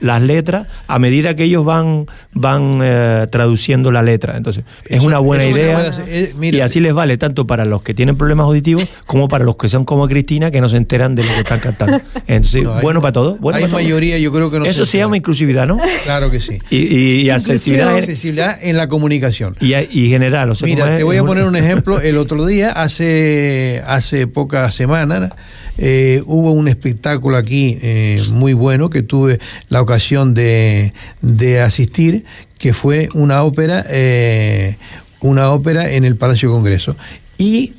las 0.00 0.22
letras 0.22 0.68
a 0.86 1.00
medida 1.00 1.34
que 1.34 1.42
ellos 1.42 1.64
van, 1.64 2.06
van 2.34 2.78
eh, 2.84 3.26
traduciendo 3.32 3.90
la 3.90 4.04
letra. 4.04 4.36
Entonces, 4.36 4.62
es 4.86 5.02
una 5.02 5.18
buena 5.18 5.44
idea. 5.44 5.90
Eh, 6.06 6.34
y 6.40 6.60
así 6.60 6.78
les 6.78 6.94
vale 6.94 7.18
tanto 7.18 7.48
para 7.48 7.64
los 7.64 7.82
que 7.82 7.94
tienen 7.94 8.16
problemas 8.16 8.46
auditivos 8.46 8.84
como 9.06 9.26
para 9.26 9.44
los 9.44 9.56
que 9.56 9.68
son 9.68 9.84
como 9.84 10.06
Cristina, 10.06 10.52
que 10.52 10.60
no 10.60 10.68
se 10.68 10.76
enteran 10.76 11.16
de 11.16 11.24
lo 11.24 11.30
que 11.30 11.38
están 11.38 11.58
cantando. 11.58 12.00
Entonces, 12.28 12.62
bueno 12.80 13.00
para 13.00 13.12
todos. 13.12 13.38
hay 13.52 13.66
mayoría, 13.66 14.18
yo 14.18 14.30
creo 14.30 14.52
que 14.52 14.60
no 14.60 14.66
Eso 14.66 14.84
se, 14.84 14.98
llama 14.98 15.16
inclusividad, 15.16 15.66
¿no? 15.66 15.78
Claro 16.04 16.30
que 16.30 16.38
sí. 16.38 16.60
y 16.70 17.23
y 17.23 17.23
accesibilidad, 17.30 17.96
accesibilidad 17.96 18.58
en 18.60 18.76
la 18.76 18.88
comunicación. 18.88 19.56
Y, 19.60 19.74
y 19.74 20.08
general. 20.08 20.50
O 20.50 20.54
Mira, 20.62 20.96
te 20.96 21.04
voy 21.04 21.16
a 21.16 21.24
poner 21.24 21.44
un 21.44 21.56
ejemplo. 21.64 22.00
El 22.00 22.16
otro 22.16 22.46
día, 22.46 22.70
hace, 22.70 23.82
hace 23.86 24.26
pocas 24.26 24.74
semanas, 24.74 25.32
eh, 25.76 26.22
hubo 26.26 26.52
un 26.52 26.68
espectáculo 26.68 27.36
aquí 27.36 27.78
eh, 27.82 28.22
muy 28.32 28.52
bueno 28.52 28.90
que 28.90 29.02
tuve 29.02 29.40
la 29.68 29.80
ocasión 29.80 30.34
de, 30.34 30.92
de 31.20 31.60
asistir, 31.60 32.24
que 32.58 32.74
fue 32.74 33.08
una 33.14 33.42
ópera, 33.42 33.84
eh, 33.88 34.76
una 35.20 35.50
ópera 35.50 35.90
en 35.92 36.04
el 36.04 36.16
Palacio 36.16 36.52
Congreso. 36.52 36.96
Y 37.38 37.74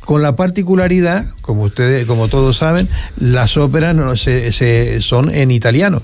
con 0.00 0.22
la 0.22 0.36
particularidad, 0.36 1.26
como 1.40 1.62
ustedes, 1.62 2.06
como 2.06 2.28
todos 2.28 2.56
saben, 2.56 2.88
las 3.16 3.56
óperas 3.56 3.94
no, 3.94 4.16
se, 4.16 4.52
se, 4.52 5.00
son 5.00 5.34
en 5.34 5.50
italiano. 5.50 6.02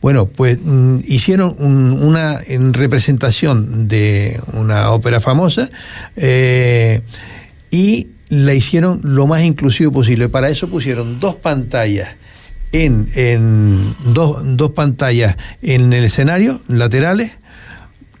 Bueno, 0.00 0.26
pues 0.26 0.58
mm, 0.62 0.98
hicieron 1.06 1.54
una 1.58 2.40
representación 2.72 3.88
de 3.88 4.40
una 4.52 4.90
ópera 4.90 5.20
famosa 5.20 5.70
eh, 6.16 7.00
y 7.70 8.08
la 8.28 8.54
hicieron 8.54 9.00
lo 9.02 9.26
más 9.26 9.42
inclusivo 9.42 9.92
posible. 9.92 10.28
Para 10.28 10.48
eso 10.48 10.68
pusieron 10.68 11.20
dos 11.20 11.36
pantallas 11.36 12.08
en, 12.72 13.94
dos, 14.12 14.38
dos, 14.56 14.72
pantallas 14.72 15.36
en 15.62 15.92
el 15.92 16.04
escenario, 16.04 16.60
laterales, 16.68 17.32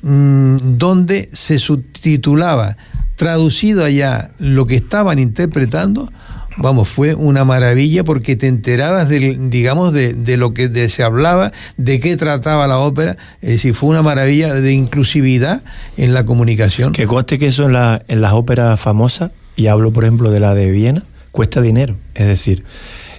mm, 0.02 0.78
donde 0.78 1.28
se 1.32 1.58
subtitulaba 1.58 2.76
traducido 3.16 3.84
allá 3.84 4.30
lo 4.38 4.66
que 4.66 4.76
estaban 4.76 5.18
interpretando 5.18 6.10
vamos, 6.56 6.88
fue 6.88 7.14
una 7.14 7.44
maravilla 7.44 8.04
porque 8.04 8.36
te 8.36 8.46
enterabas, 8.46 9.08
de, 9.08 9.36
digamos, 9.38 9.92
de, 9.92 10.36
lo 10.36 10.54
que 10.54 10.88
se 10.88 11.02
hablaba, 11.02 11.52
de 11.76 12.00
qué 12.00 12.16
trataba 12.16 12.66
la 12.66 12.78
ópera. 12.78 13.16
Es 13.40 13.50
decir, 13.50 13.74
fue 13.74 13.90
una 13.90 14.02
maravilla 14.02 14.54
de 14.54 14.72
inclusividad 14.72 15.62
en 15.96 16.14
la 16.14 16.24
comunicación. 16.24 16.92
Que 16.92 17.06
conste 17.06 17.38
que 17.38 17.46
eso 17.46 17.64
en, 17.64 17.72
la, 17.72 18.02
en 18.08 18.20
las 18.20 18.32
óperas 18.32 18.80
famosas, 18.80 19.32
y 19.56 19.68
hablo 19.68 19.92
por 19.92 20.04
ejemplo 20.04 20.30
de 20.30 20.40
la 20.40 20.54
de 20.54 20.70
Viena, 20.70 21.04
cuesta 21.30 21.60
dinero. 21.60 21.96
Es 22.14 22.26
decir, 22.26 22.64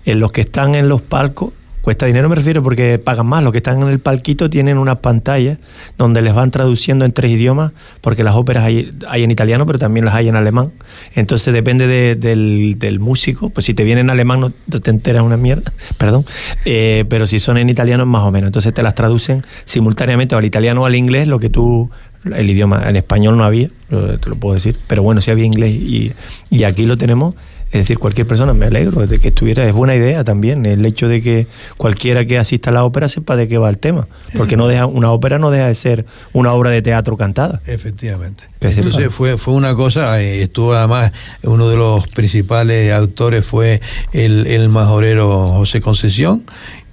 en 0.06 0.20
los 0.20 0.32
que 0.32 0.42
están 0.42 0.76
en 0.76 0.88
los 0.88 1.02
palcos 1.02 1.54
Cuesta 1.86 2.08
dinero 2.08 2.28
me 2.30 2.34
refiero 2.34 2.64
porque 2.64 2.98
pagan 2.98 3.28
más. 3.28 3.44
Los 3.44 3.52
que 3.52 3.60
están 3.60 3.80
en 3.84 3.90
el 3.90 4.00
palquito 4.00 4.50
tienen 4.50 4.80
unas 4.80 4.98
pantallas 4.98 5.60
donde 6.00 6.24
les 6.24 6.34
van 6.34 6.50
traduciendo 6.50 7.06
en 7.06 7.12
tres 7.12 7.30
idiomas, 7.30 7.74
porque 8.02 8.24
las 8.24 8.34
óperas 8.34 8.64
hay, 8.64 8.92
en 9.14 9.30
italiano, 9.30 9.68
pero 9.68 9.78
también 9.78 10.04
las 10.04 10.16
hay 10.16 10.28
en 10.28 10.36
alemán. 10.36 10.72
Entonces 11.14 11.54
depende 11.54 11.86
del, 12.16 13.00
músico. 13.00 13.52
Pues 13.52 13.68
si 13.68 13.76
te 13.76 13.84
viene 13.84 14.02
en 14.02 14.10
alemán 14.10 14.40
no 14.40 14.50
te 14.50 14.90
enteras 14.90 15.22
una 15.22 15.38
mierda, 15.38 15.74
perdón. 16.00 16.26
Eh, 16.66 17.06
pero 17.08 17.28
si 17.28 17.38
son 17.38 17.60
en 17.60 17.70
italiano 17.70 18.04
más 18.08 18.24
o 18.24 18.32
menos. 18.32 18.48
Entonces 18.48 18.74
te 18.74 18.82
las 18.82 18.96
traducen 18.96 19.44
simultáneamente 19.66 20.34
o 20.34 20.40
al 20.40 20.46
italiano 20.46 20.82
o 20.82 20.86
al 20.88 20.96
inglés, 20.96 21.28
lo 21.28 21.38
que 21.38 21.52
tú 21.52 21.92
el 22.24 22.50
idioma 22.50 22.90
en 22.90 22.96
español 22.96 23.38
no 23.38 23.44
había, 23.44 23.70
te 23.88 24.28
lo 24.28 24.36
puedo 24.38 24.56
decir, 24.56 24.76
pero 24.88 25.04
bueno, 25.04 25.22
sí 25.22 25.30
había 25.30 25.46
inglés 25.46 25.76
y, 25.76 26.14
y 26.50 26.64
aquí 26.64 26.88
lo 26.88 26.98
tenemos 26.98 27.36
Es 27.76 27.82
decir, 27.82 28.00
cualquier 28.00 28.26
persona, 28.26 28.54
me 28.54 28.68
alegro 28.68 29.06
de 29.06 29.20
que 29.20 29.28
estuviera, 29.28 29.68
es 29.68 29.74
buena 29.74 29.96
idea 29.96 30.24
también 30.24 30.66
el 30.66 30.86
hecho 30.86 31.10
de 31.10 31.22
que 31.22 31.46
cualquiera 31.76 32.26
que 32.26 32.38
asista 32.38 32.70
a 32.70 32.74
la 32.74 32.86
ópera 32.86 33.10
sepa 33.10 33.36
de 33.36 33.50
qué 33.50 33.58
va 33.58 33.70
el 33.70 33.80
tema, 33.80 34.08
porque 34.38 34.56
no 34.56 34.68
deja 34.68 34.86
una 34.86 35.12
ópera 35.12 35.40
no 35.40 35.52
deja 35.52 35.68
de 35.68 35.76
ser 35.76 36.06
una 36.32 36.54
obra 36.54 36.70
de 36.70 36.82
teatro 36.82 37.18
cantada. 37.18 37.62
Efectivamente. 37.66 38.46
Entonces 38.62 39.14
fue 39.14 39.38
fue 39.38 39.56
una 39.56 39.76
cosa, 39.76 40.22
eh, 40.22 40.42
estuvo 40.42 40.74
además 40.74 41.12
uno 41.44 41.68
de 41.68 41.76
los 41.76 42.08
principales 42.08 42.94
autores 42.94 43.46
fue 43.46 43.82
el, 44.14 44.48
el 44.48 44.70
majorero 44.70 45.48
José 45.48 45.82
Concesión 45.82 46.44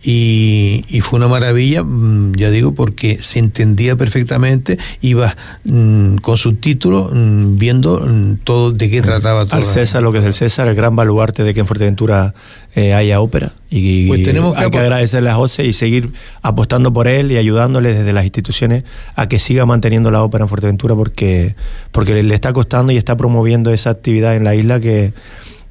y, 0.04 1.00
fue 1.02 1.18
una 1.18 1.28
maravilla, 1.28 1.84
mm, 1.84 2.34
ya 2.34 2.50
digo, 2.50 2.74
porque 2.74 3.18
se 3.22 3.38
entendía 3.38 3.94
perfectamente, 3.94 4.78
iba 5.00 5.36
mm, 5.64 6.16
con 6.16 6.36
subtítulos 6.36 7.12
mm, 7.12 7.58
viendo 7.58 8.04
todo 8.42 8.72
de 8.72 8.90
qué 8.90 9.00
trataba 9.00 9.46
todo. 9.46 9.56
Al 9.56 9.64
César, 9.64 10.02
lo 10.02 10.10
que 10.10 10.18
es 10.18 10.24
el 10.24 10.34
César, 10.34 10.66
el 10.66 10.74
gran 10.74 10.96
baluarte 10.96 11.44
de 11.44 11.54
que 11.54 11.60
en 11.60 11.66
Fuerteventura 11.66 12.34
eh, 12.74 12.94
haya 12.94 13.20
ópera. 13.20 13.52
Y, 13.70 14.08
pues 14.08 14.24
tenemos 14.24 14.56
hay 14.56 14.70
que, 14.70 14.78
agradecerle 14.78 15.30
a 15.30 15.34
José 15.34 15.66
y 15.66 15.72
seguir 15.72 16.10
apostando 16.42 16.92
por 16.92 17.06
él 17.06 17.30
y 17.30 17.36
ayudándole 17.36 17.94
desde 17.94 18.12
las 18.12 18.24
instituciones 18.24 18.82
a 19.14 19.28
que 19.28 19.38
siga 19.38 19.66
manteniendo 19.66 20.10
la 20.10 20.22
ópera 20.22 20.44
en 20.44 20.48
Fuerteventura 20.48 20.96
porque, 20.96 21.54
porque 21.92 22.22
le 22.22 22.34
está 22.34 22.52
costando 22.52 22.92
y 22.92 22.96
está 22.96 23.16
promoviendo 23.16 23.72
esa 23.72 23.90
actividad 23.90 24.34
en 24.34 24.44
la 24.44 24.54
isla 24.54 24.80
que 24.80 25.12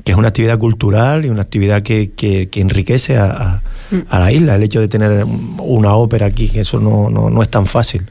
que 0.04 0.12
es 0.12 0.18
una 0.18 0.30
actividad 0.30 0.58
cultural 0.58 1.26
y 1.26 1.30
una 1.30 1.42
actividad 1.42 1.82
que, 1.82 2.12
que, 2.12 2.50
enriquece 2.56 3.18
a, 3.18 3.62
a, 4.10 4.20
la 4.20 4.32
isla, 4.32 4.56
el 4.56 4.64
hecho 4.64 4.80
de 4.80 4.88
tener 4.88 5.26
una 5.60 5.94
ópera 5.96 6.28
aquí, 6.28 6.50
que 6.50 6.62
eso 6.62 6.80
no, 6.80 7.10
no, 7.10 7.30
no 7.30 7.42
es 7.42 7.50
tan 7.50 7.66
fácil. 7.66 8.04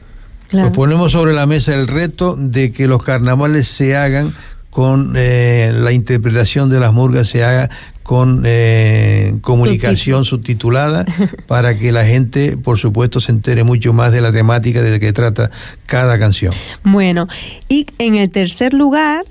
Claro. 0.47 0.73
ponemos 0.73 1.13
sobre 1.13 1.33
la 1.33 1.45
mesa 1.45 1.73
el 1.73 1.87
reto 1.87 2.35
de 2.35 2.73
que 2.73 2.85
los 2.85 3.01
carnavales 3.01 3.69
se 3.69 3.95
hagan 3.95 4.33
con 4.69 5.13
eh, 5.15 5.71
la 5.73 5.91
interpretación 5.91 6.69
de 6.69 6.79
las 6.79 6.93
murgas, 6.93 7.27
se 7.27 7.43
haga 7.43 7.69
con 8.03 8.43
eh, 8.45 9.37
comunicación 9.41 10.25
subtitulada 10.25 11.05
para 11.47 11.77
que 11.77 11.91
la 11.91 12.05
gente, 12.05 12.57
por 12.57 12.79
supuesto, 12.79 13.19
se 13.19 13.31
entere 13.31 13.63
mucho 13.63 13.93
más 13.93 14.11
de 14.11 14.21
la 14.21 14.31
temática 14.31 14.81
de 14.81 14.99
que 14.99 15.13
trata 15.13 15.51
cada 15.85 16.17
canción. 16.17 16.53
Bueno, 16.83 17.27
y 17.69 17.85
en 17.99 18.15
el 18.15 18.29
tercer 18.29 18.73
lugar 18.73 19.25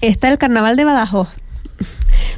está 0.00 0.30
el 0.30 0.38
Carnaval 0.38 0.76
de 0.76 0.84
Badajoz. 0.84 1.28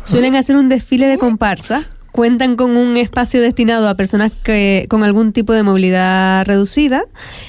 Suelen 0.02 0.37
hacer 0.37 0.56
un 0.56 0.68
desfile 0.68 1.06
de 1.06 1.18
comparsa. 1.18 1.84
Cuentan 2.12 2.54
con 2.54 2.76
un 2.76 2.96
espacio 2.96 3.42
destinado 3.42 3.88
a 3.88 3.96
personas 3.96 4.30
que 4.44 4.87
con 4.88 5.02
algún 5.02 5.32
tipo 5.32 5.52
de 5.52 5.64
movilidad 5.64 6.46
reducida, 6.46 7.02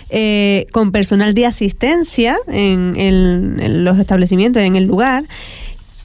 eh, 0.09 0.65
con 0.71 0.91
personal 0.91 1.35
de 1.35 1.45
asistencia 1.45 2.38
en, 2.47 3.83
los 3.83 3.99
establecimientos, 3.99 4.63
en 4.63 4.75
el 4.75 4.85
lugar, 4.85 5.25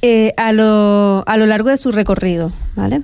eh, 0.03 0.35
a, 0.37 0.53
lo, 0.53 1.25
a 1.27 1.37
lo 1.39 1.47
largo 1.47 1.71
de 1.71 1.79
su 1.79 1.91
recorrido. 1.91 2.53
¿vale? 2.77 3.01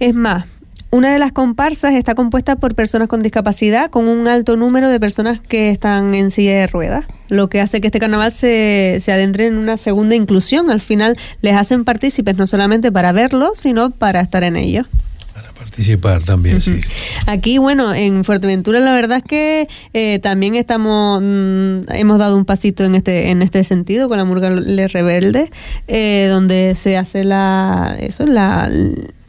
Es 0.00 0.14
más, 0.14 0.46
una 0.90 1.12
de 1.12 1.18
las 1.18 1.32
comparsas 1.32 1.94
está 1.94 2.14
compuesta 2.14 2.56
por 2.56 2.74
personas 2.74 3.08
con 3.08 3.20
discapacidad, 3.20 3.90
con 3.90 4.08
un 4.08 4.26
alto 4.26 4.56
número 4.56 4.88
de 4.88 4.98
personas 4.98 5.38
que 5.40 5.70
están 5.70 6.14
en 6.14 6.30
silla 6.30 6.54
de 6.54 6.66
ruedas, 6.66 7.06
lo 7.28 7.48
que 7.48 7.60
hace 7.60 7.80
que 7.80 7.88
este 7.88 8.00
carnaval 8.00 8.32
se, 8.32 8.96
se 9.00 9.12
adentre 9.12 9.46
en 9.46 9.58
una 9.58 9.76
segunda 9.76 10.14
inclusión. 10.14 10.70
Al 10.70 10.80
final 10.80 11.18
les 11.42 11.54
hacen 11.54 11.84
partícipes 11.84 12.36
no 12.36 12.46
solamente 12.46 12.90
para 12.90 13.12
verlo, 13.12 13.52
sino 13.54 13.90
para 13.90 14.20
estar 14.20 14.42
en 14.44 14.56
ello 14.56 14.86
Para 15.34 15.52
participar 15.52 16.22
también, 16.22 16.62
sí. 16.62 16.80
Aquí, 17.26 17.58
bueno, 17.58 17.92
en 17.92 18.24
Fuerteventura 18.24 18.80
la 18.80 18.94
verdad 18.94 19.18
es 19.18 19.24
que 19.24 19.68
eh, 19.92 20.20
también 20.20 20.54
estamos, 20.54 21.20
mm, 21.22 21.92
hemos 21.92 22.18
dado 22.18 22.34
un 22.34 22.46
pasito 22.46 22.84
en 22.84 22.94
este, 22.94 23.30
en 23.30 23.42
este 23.42 23.62
sentido 23.62 24.08
con 24.08 24.16
la 24.16 24.24
Murga 24.24 24.48
Le 24.48 24.88
Rebelde, 24.88 25.50
eh, 25.86 26.28
donde 26.30 26.74
se 26.76 26.96
hace 26.96 27.24
la, 27.24 27.94
eso, 28.00 28.24
la, 28.24 28.70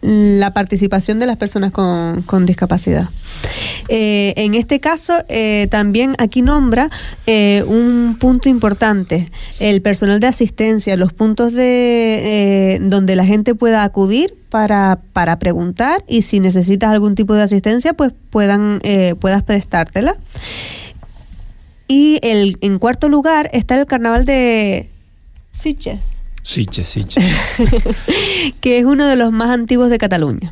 la 0.02 0.54
participación 0.54 1.20
de 1.20 1.26
las 1.26 1.38
personas 1.38 1.72
con, 1.72 2.46
discapacidad. 2.46 3.10
Eh, 3.90 4.34
en 4.38 4.54
este 4.54 4.80
caso, 4.80 5.14
eh, 5.28 5.68
también 5.70 6.16
aquí 6.18 6.42
nombra 6.42 6.90
eh, 7.26 7.64
un 7.68 8.18
punto 8.20 8.50
importante, 8.50 9.32
el 9.60 9.82
personal 9.82 10.20
de 10.20 10.28
asistencia, 10.28 10.96
los 10.96 11.14
puntos 11.14 11.54
de 11.54 12.80
donde 12.82 13.16
la 13.16 13.26
gente 13.26 13.56
pueda 13.56 13.84
acudir 13.84 14.36
para, 14.50 15.00
para 15.14 15.38
preguntar 15.38 16.04
y 16.08 16.22
si 16.22 16.40
necesitas 16.40 16.92
algún 16.92 17.16
tipo 17.16 17.34
de 17.34 17.44
asistencia, 17.44 17.94
pues 17.94 18.14
puedan 18.30 18.80
puedas 19.20 19.44
prestártela. 19.44 20.18
Y 21.88 22.20
el, 22.22 22.58
en 22.62 22.80
cuarto 22.80 23.10
lugar 23.10 23.50
está 23.52 23.80
el 23.80 23.86
carnaval 23.88 24.26
de 24.26 24.90
Sitges 25.52 26.00
Siche, 26.50 26.84
Siche. 26.84 27.22
que 28.60 28.80
es 28.80 28.86
uno 28.86 29.06
de 29.06 29.16
los 29.16 29.32
más 29.32 29.52
antiguos 29.52 29.92
de 29.92 30.00
Cataluña. 30.00 30.52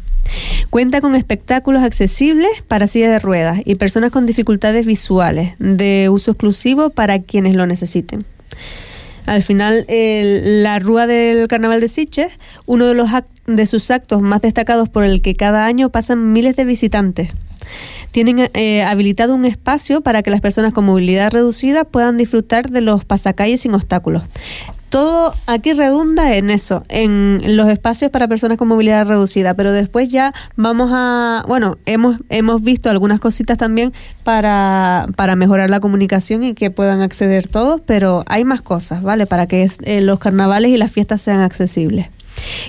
Cuenta 0.69 1.01
con 1.01 1.15
espectáculos 1.15 1.81
accesibles 1.81 2.51
para 2.67 2.85
silla 2.85 3.09
de 3.09 3.17
ruedas 3.17 3.61
y 3.65 3.75
personas 3.75 4.11
con 4.11 4.27
dificultades 4.27 4.85
visuales, 4.85 5.55
de 5.57 6.09
uso 6.11 6.31
exclusivo 6.31 6.91
para 6.91 7.23
quienes 7.23 7.55
lo 7.55 7.65
necesiten. 7.65 8.25
Al 9.25 9.41
final, 9.41 9.87
la 9.87 10.77
Rúa 10.77 11.07
del 11.07 11.47
Carnaval 11.47 11.81
de 11.81 11.87
Siches, 11.87 12.31
uno 12.67 12.85
de, 12.85 12.93
los 12.93 13.09
de 13.47 13.65
sus 13.65 13.89
actos 13.89 14.21
más 14.21 14.41
destacados 14.41 14.89
por 14.89 15.03
el 15.03 15.23
que 15.23 15.35
cada 15.35 15.65
año 15.65 15.89
pasan 15.89 16.31
miles 16.31 16.55
de 16.55 16.65
visitantes. 16.65 17.31
Tienen 18.11 18.51
eh, 18.53 18.83
habilitado 18.83 19.33
un 19.33 19.45
espacio 19.45 20.01
para 20.01 20.21
que 20.21 20.29
las 20.29 20.41
personas 20.41 20.73
con 20.73 20.85
movilidad 20.85 21.31
reducida 21.31 21.85
puedan 21.85 22.17
disfrutar 22.17 22.69
de 22.69 22.81
los 22.81 23.03
pasacalles 23.03 23.61
sin 23.61 23.73
obstáculos 23.73 24.21
todo 24.89 25.33
aquí 25.45 25.73
redunda 25.73 26.35
en 26.35 26.49
eso, 26.49 26.83
en 26.89 27.41
los 27.57 27.67
espacios 27.69 28.11
para 28.11 28.27
personas 28.27 28.57
con 28.57 28.67
movilidad 28.67 29.05
reducida, 29.07 29.53
pero 29.53 29.73
después 29.73 30.09
ya 30.09 30.33
vamos 30.55 30.91
a, 30.93 31.43
bueno, 31.47 31.77
hemos, 31.85 32.17
hemos 32.29 32.61
visto 32.61 32.89
algunas 32.89 33.19
cositas 33.19 33.57
también 33.57 33.93
para, 34.23 35.07
para 35.15 35.35
mejorar 35.35 35.69
la 35.69 35.79
comunicación 35.79 36.43
y 36.43 36.53
que 36.53 36.71
puedan 36.71 37.01
acceder 37.01 37.47
todos, 37.47 37.81
pero 37.85 38.23
hay 38.27 38.43
más 38.43 38.61
cosas, 38.61 39.03
¿vale? 39.03 39.25
Para 39.25 39.47
que 39.47 39.69
eh, 39.83 40.01
los 40.01 40.19
carnavales 40.19 40.71
y 40.71 40.77
las 40.77 40.91
fiestas 40.91 41.21
sean 41.21 41.41
accesibles. 41.41 42.07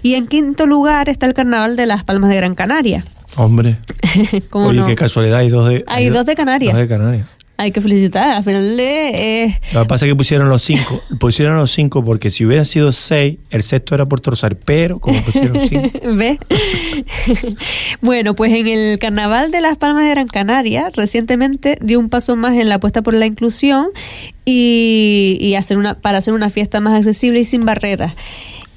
Y 0.03 0.15
en 0.15 0.27
quinto 0.27 0.67
lugar 0.67 1.09
está 1.09 1.27
el 1.27 1.35
carnaval 1.35 1.77
de 1.77 1.87
las 1.87 2.03
Palmas 2.05 2.31
de 2.31 2.37
Gran 2.37 2.55
Canaria. 2.55 3.05
Hombre. 3.37 3.77
Oye, 4.51 4.83
qué 4.87 4.95
casualidad, 4.95 5.39
hay 5.39 5.51
dos 5.51 5.69
de, 5.69 5.85
hay, 5.87 6.09
dos 6.09 6.27
de 6.27 6.35
Canarias. 6.35 6.73
Dos 6.73 6.81
de 6.81 6.89
Canarias 6.89 7.27
hay 7.59 7.73
que 7.73 7.81
felicitar. 7.81 8.31
Al 8.31 8.45
final 8.45 8.77
de. 8.77 9.09
Eh... 9.45 9.61
Lo 9.75 9.83
que 9.83 9.89
pasa 9.89 10.07
es 10.07 10.13
que 10.13 10.17
pusieron 10.17 10.49
los 10.49 10.63
cinco. 10.63 11.03
pusieron 11.19 11.57
los 11.57 11.73
cinco 11.73 12.05
porque 12.05 12.31
si 12.31 12.47
hubiera 12.47 12.65
sido 12.65 12.93
seis, 12.93 13.39
el 13.51 13.65
sexto 13.65 13.97
era 13.97 14.07
Puerto 14.07 14.31
Rosario. 14.31 14.57
Pero 14.65 15.01
como 15.01 15.21
pusieron 15.23 15.59
cinco. 15.69 15.91
¿Ves? 16.15 16.39
bueno, 18.01 18.35
pues 18.35 18.53
en 18.53 18.69
el 18.69 18.99
Carnaval 19.01 19.51
de 19.51 19.61
las 19.61 19.77
Palmas 19.77 20.05
de 20.05 20.11
Gran 20.11 20.29
Canaria, 20.29 20.91
recientemente 20.95 21.77
dio 21.83 21.99
un 21.99 22.09
paso 22.09 22.37
más 22.37 22.57
en 22.57 22.69
la 22.69 22.77
apuesta 22.77 23.03
por 23.03 23.13
la 23.13 23.27
inclusión 23.27 23.89
y, 24.45 25.37
y 25.41 25.57
hacer 25.57 25.79
una, 25.79 25.95
para 25.95 26.19
hacer 26.19 26.35
una 26.35 26.51
fiesta 26.51 26.81
más 26.81 26.95
accesible 26.95 27.41
y 27.41 27.45
sin 27.45 27.65
barreras. 27.65 28.15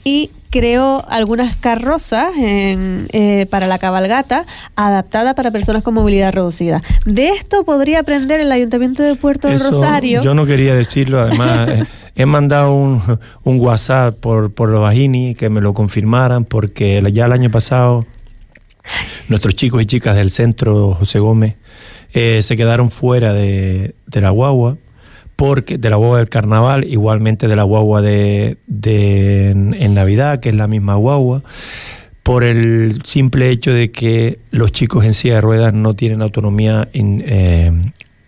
Y 0.04 0.32
creó 0.52 1.04
algunas 1.10 1.56
carrozas 1.56 2.30
eh, 2.38 3.48
para 3.50 3.68
la 3.68 3.80
cabalgata 3.80 4.46
adaptada 4.76 5.34
para 5.34 5.50
personas 5.50 5.82
con 5.82 5.96
movilidad 5.96 6.34
reducida. 6.34 6.82
De 7.06 7.30
esto 7.30 7.64
podría 7.64 8.02
aprender 8.02 8.42
el 8.42 8.52
Ayuntamiento 8.52 9.02
de 9.02 9.16
Puerto 9.16 9.48
del 9.48 9.60
Rosario. 9.60 10.22
Yo 10.22 10.36
no 10.36 10.46
quería 10.46 10.76
decirlo, 10.76 11.22
además 11.22 11.70
eh, 11.70 11.84
he 12.16 12.26
mandado 12.26 12.76
un, 12.76 13.02
un, 13.44 13.60
WhatsApp 13.62 14.20
por, 14.20 14.54
por 14.54 14.70
los 14.70 14.82
Bajini 14.82 15.34
que 15.36 15.50
me 15.50 15.62
lo 15.62 15.74
confirmaran 15.74 16.44
porque 16.44 17.02
ya 17.14 17.26
el 17.26 17.32
año 17.32 17.50
pasado 17.50 18.06
nuestros 19.30 19.56
chicos 19.56 19.82
y 19.82 19.86
chicas 19.86 20.16
del 20.16 20.32
centro 20.32 20.94
José 20.94 21.20
Gómez 21.20 21.56
eh, 22.14 22.42
se 22.42 22.58
quedaron 22.58 22.90
fuera 22.90 23.32
de, 23.32 23.96
de 24.06 24.22
la 24.22 24.32
guagua 24.32 24.78
porque 25.42 25.80
de 25.80 25.90
la 25.90 25.96
guagua 25.96 26.20
del 26.20 26.30
carnaval, 26.30 26.84
igualmente 26.88 27.48
de 27.48 27.56
la 27.56 27.64
guagua 27.64 28.04
de, 28.04 28.58
en, 28.68 29.94
Navidad, 29.96 30.40
que 30.40 30.50
es 30.50 30.56
la 30.56 30.68
misma 30.68 30.94
guagua, 30.94 31.42
por 32.22 32.44
el 32.44 33.02
simple 33.06 33.50
hecho 33.50 33.74
de 33.74 33.90
que 33.90 34.38
los 34.52 34.72
chicos 34.72 35.04
en 35.04 35.16
silla 35.16 35.34
de 35.34 35.42
ruedas 35.42 35.74
no 35.74 35.96
tienen 35.96 36.22
autonomía, 36.22 36.90
eh, 36.94 37.72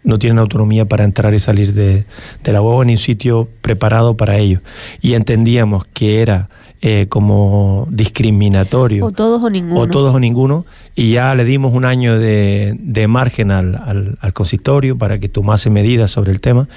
no 0.04 0.18
tienen 0.18 0.40
autonomía 0.40 0.86
para 0.86 1.04
entrar 1.04 1.36
y 1.36 1.40
salir 1.40 1.76
de, 1.76 2.06
de 2.44 2.52
la 2.52 2.62
guagua 2.62 2.84
ni 2.84 2.94
un 2.94 2.98
sitio 2.98 3.48
preparado 3.62 4.18
para 4.18 4.38
ellos. 4.38 4.64
Y 5.00 5.14
entendíamos 5.14 5.86
que 5.86 6.20
era 6.20 6.50
eh, 6.86 7.06
como 7.08 7.88
discriminatorio. 7.90 9.06
O 9.06 9.12
todos 9.12 9.42
o 9.42 9.50
ninguno. 9.50 9.80
O 9.80 9.88
todos 9.88 10.14
o 10.14 10.20
ninguno. 10.20 10.66
Y 10.96 11.14
ya 11.14 11.34
le 11.34 11.46
dimos 11.46 11.74
un 11.74 11.86
año 11.86 12.20
de, 12.20 12.76
de 12.78 13.08
margen 13.08 13.52
al, 13.52 14.18
al, 14.20 14.34
consistorio 14.34 14.98
para 14.98 15.18
que 15.18 15.30
tomase 15.30 15.70
medidas 15.70 16.12
sobre 16.12 16.34
el 16.34 16.42
tema. 16.42 16.68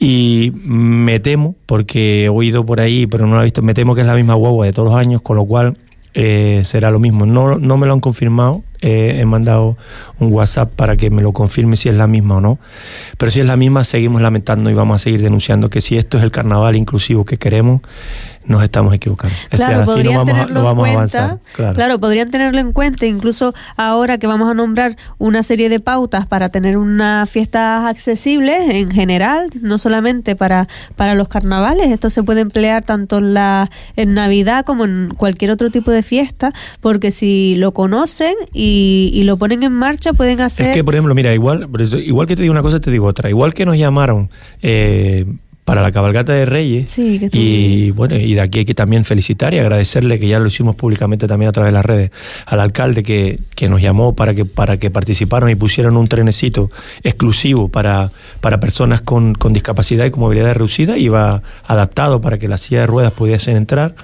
Y 0.00 0.50
me 0.56 1.20
temo, 1.20 1.54
porque 1.66 2.24
he 2.24 2.28
oído 2.28 2.66
por 2.66 2.80
ahí, 2.80 3.06
pero 3.06 3.28
no 3.28 3.36
lo 3.36 3.42
he 3.42 3.44
visto, 3.44 3.62
me 3.62 3.72
temo 3.72 3.94
que 3.94 4.00
es 4.00 4.06
la 4.08 4.16
misma 4.16 4.34
guagua 4.34 4.66
de 4.66 4.72
todos 4.72 4.88
los 4.88 4.98
años, 4.98 5.22
con 5.22 5.36
lo 5.36 5.44
cual 5.44 5.76
eh, 6.12 6.62
será 6.64 6.90
lo 6.90 6.98
mismo. 6.98 7.24
No, 7.24 7.56
no 7.56 7.76
me 7.76 7.86
lo 7.86 7.92
han 7.92 8.00
confirmado, 8.00 8.64
eh, 8.80 9.18
he 9.20 9.24
mandado 9.26 9.76
un 10.18 10.32
WhatsApp 10.32 10.72
para 10.74 10.96
que 10.96 11.10
me 11.10 11.22
lo 11.22 11.32
confirme 11.32 11.76
si 11.76 11.88
es 11.88 11.94
la 11.94 12.06
misma 12.06 12.38
o 12.38 12.40
no. 12.40 12.58
Pero 13.16 13.30
si 13.30 13.40
es 13.40 13.46
la 13.46 13.56
misma, 13.56 13.84
seguimos 13.84 14.22
lamentando 14.22 14.70
y 14.70 14.74
vamos 14.74 14.96
a 14.96 14.98
seguir 15.04 15.22
denunciando 15.22 15.70
que 15.70 15.80
si 15.80 15.96
esto 15.96 16.18
es 16.18 16.24
el 16.24 16.30
carnaval 16.30 16.76
inclusivo 16.76 17.24
que 17.24 17.36
queremos, 17.36 17.82
nos 18.50 18.62
estamos 18.64 18.92
equivocando. 18.92 19.34
Claro, 19.48 19.84
podrían 19.84 20.26
tenerlo 20.26 20.70
en 20.70 20.76
cuenta, 20.76 21.38
claro. 21.54 21.98
podrían 22.00 22.30
tenerlo 22.30 22.58
en 22.60 22.72
cuenta, 22.72 23.06
incluso 23.06 23.54
ahora 23.76 24.18
que 24.18 24.26
vamos 24.26 24.50
a 24.50 24.54
nombrar 24.54 24.96
una 25.18 25.42
serie 25.42 25.68
de 25.68 25.78
pautas 25.78 26.26
para 26.26 26.48
tener 26.48 26.76
unas 26.76 27.30
fiestas 27.30 27.86
accesibles 27.86 28.68
en 28.68 28.90
general, 28.90 29.50
no 29.62 29.78
solamente 29.78 30.34
para, 30.34 30.66
para 30.96 31.14
los 31.14 31.28
carnavales, 31.28 31.92
esto 31.92 32.10
se 32.10 32.22
puede 32.24 32.40
emplear 32.40 32.82
tanto 32.82 33.18
en, 33.18 33.34
la, 33.34 33.70
en 33.94 34.14
Navidad 34.14 34.64
como 34.64 34.84
en 34.84 35.14
cualquier 35.14 35.52
otro 35.52 35.70
tipo 35.70 35.92
de 35.92 36.02
fiesta, 36.02 36.52
porque 36.80 37.12
si 37.12 37.54
lo 37.54 37.72
conocen 37.72 38.34
y, 38.52 39.12
y 39.14 39.22
lo 39.22 39.36
ponen 39.36 39.62
en 39.62 39.72
marcha, 39.72 40.12
pueden 40.12 40.40
hacer... 40.40 40.70
Es 40.70 40.74
que, 40.74 40.84
por 40.84 40.94
ejemplo, 40.94 41.14
mira, 41.14 41.32
igual, 41.32 41.68
igual 42.02 42.26
que 42.26 42.34
te 42.34 42.42
digo 42.42 42.52
una 42.52 42.62
cosa, 42.62 42.80
te 42.80 42.90
digo 42.90 43.06
otra. 43.06 43.30
Igual 43.30 43.54
que 43.54 43.64
nos 43.64 43.76
llamaron... 43.76 44.28
Eh, 44.60 45.24
para 45.70 45.82
la 45.82 45.92
cabalgata 45.92 46.32
de 46.32 46.46
Reyes. 46.46 46.98
y 46.98 47.92
bueno, 47.92 48.16
y 48.16 48.34
de 48.34 48.40
aquí 48.40 48.58
hay 48.58 48.64
que 48.64 48.74
también 48.74 49.04
felicitar 49.04 49.54
y 49.54 49.60
agradecerle 49.60 50.18
que 50.18 50.26
ya 50.26 50.40
lo 50.40 50.48
hicimos 50.48 50.74
públicamente 50.74 51.28
también 51.28 51.50
a 51.50 51.52
través 51.52 51.68
de 51.70 51.74
las 51.74 51.84
redes 51.84 52.10
al 52.46 52.58
alcalde 52.58 53.04
que, 53.04 53.38
que 53.54 53.68
nos 53.68 53.80
llamó 53.80 54.16
para 54.16 54.34
que 54.34 54.44
para 54.44 54.78
que 54.78 54.90
participaran 54.90 55.48
y 55.48 55.54
pusieran 55.54 55.96
un 55.96 56.08
trenecito 56.08 56.72
exclusivo 57.04 57.68
para, 57.68 58.10
para 58.40 58.58
personas 58.58 59.02
con, 59.02 59.34
con 59.34 59.52
discapacidad 59.52 60.06
y 60.06 60.10
con 60.10 60.18
movilidad 60.22 60.54
reducida, 60.54 60.98
iba 60.98 61.40
adaptado 61.64 62.20
para 62.20 62.36
que 62.36 62.48
la 62.48 62.58
silla 62.58 62.80
de 62.80 62.86
ruedas 62.88 63.12
pudiesen 63.12 63.56
entrar. 63.56 63.94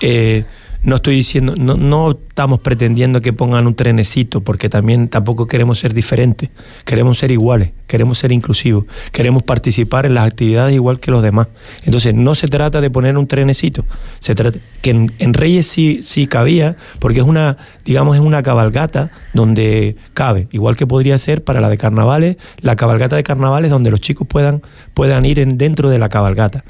Eh, 0.00 0.44
no 0.86 0.96
estoy 0.96 1.16
diciendo, 1.16 1.54
no, 1.58 1.76
no 1.76 2.12
estamos 2.12 2.60
pretendiendo 2.60 3.20
que 3.20 3.32
pongan 3.32 3.66
un 3.66 3.74
trenecito, 3.74 4.42
porque 4.42 4.68
también 4.68 5.08
tampoco 5.08 5.48
queremos 5.48 5.80
ser 5.80 5.92
diferentes, 5.92 6.48
queremos 6.84 7.18
ser 7.18 7.32
iguales, 7.32 7.72
queremos 7.88 8.18
ser 8.18 8.30
inclusivos, 8.30 8.84
queremos 9.10 9.42
participar 9.42 10.06
en 10.06 10.14
las 10.14 10.28
actividades 10.28 10.76
igual 10.76 11.00
que 11.00 11.10
los 11.10 11.24
demás. 11.24 11.48
Entonces, 11.82 12.14
no 12.14 12.36
se 12.36 12.46
trata 12.46 12.80
de 12.80 12.88
poner 12.88 13.18
un 13.18 13.26
trenecito, 13.26 13.84
se 14.20 14.36
trata 14.36 14.60
que 14.80 14.90
en, 14.90 15.34
Reyes 15.34 15.66
sí, 15.66 16.02
sí 16.04 16.28
cabía, 16.28 16.76
porque 17.00 17.18
es 17.18 17.26
una, 17.26 17.56
digamos, 17.84 18.14
es 18.14 18.22
una 18.22 18.44
cabalgata 18.44 19.10
donde 19.34 19.96
cabe, 20.14 20.46
igual 20.52 20.76
que 20.76 20.86
podría 20.86 21.18
ser 21.18 21.42
para 21.42 21.60
la 21.60 21.68
de 21.68 21.78
carnavales, 21.78 22.36
la 22.60 22.76
cabalgata 22.76 23.16
de 23.16 23.24
carnavales 23.24 23.72
donde 23.72 23.90
los 23.90 24.00
chicos 24.00 24.28
puedan, 24.28 24.62
puedan 24.94 25.26
ir 25.26 25.40
en, 25.40 25.58
dentro 25.58 25.90
de 25.90 25.98
la 25.98 26.08
cabalgata. 26.08 26.62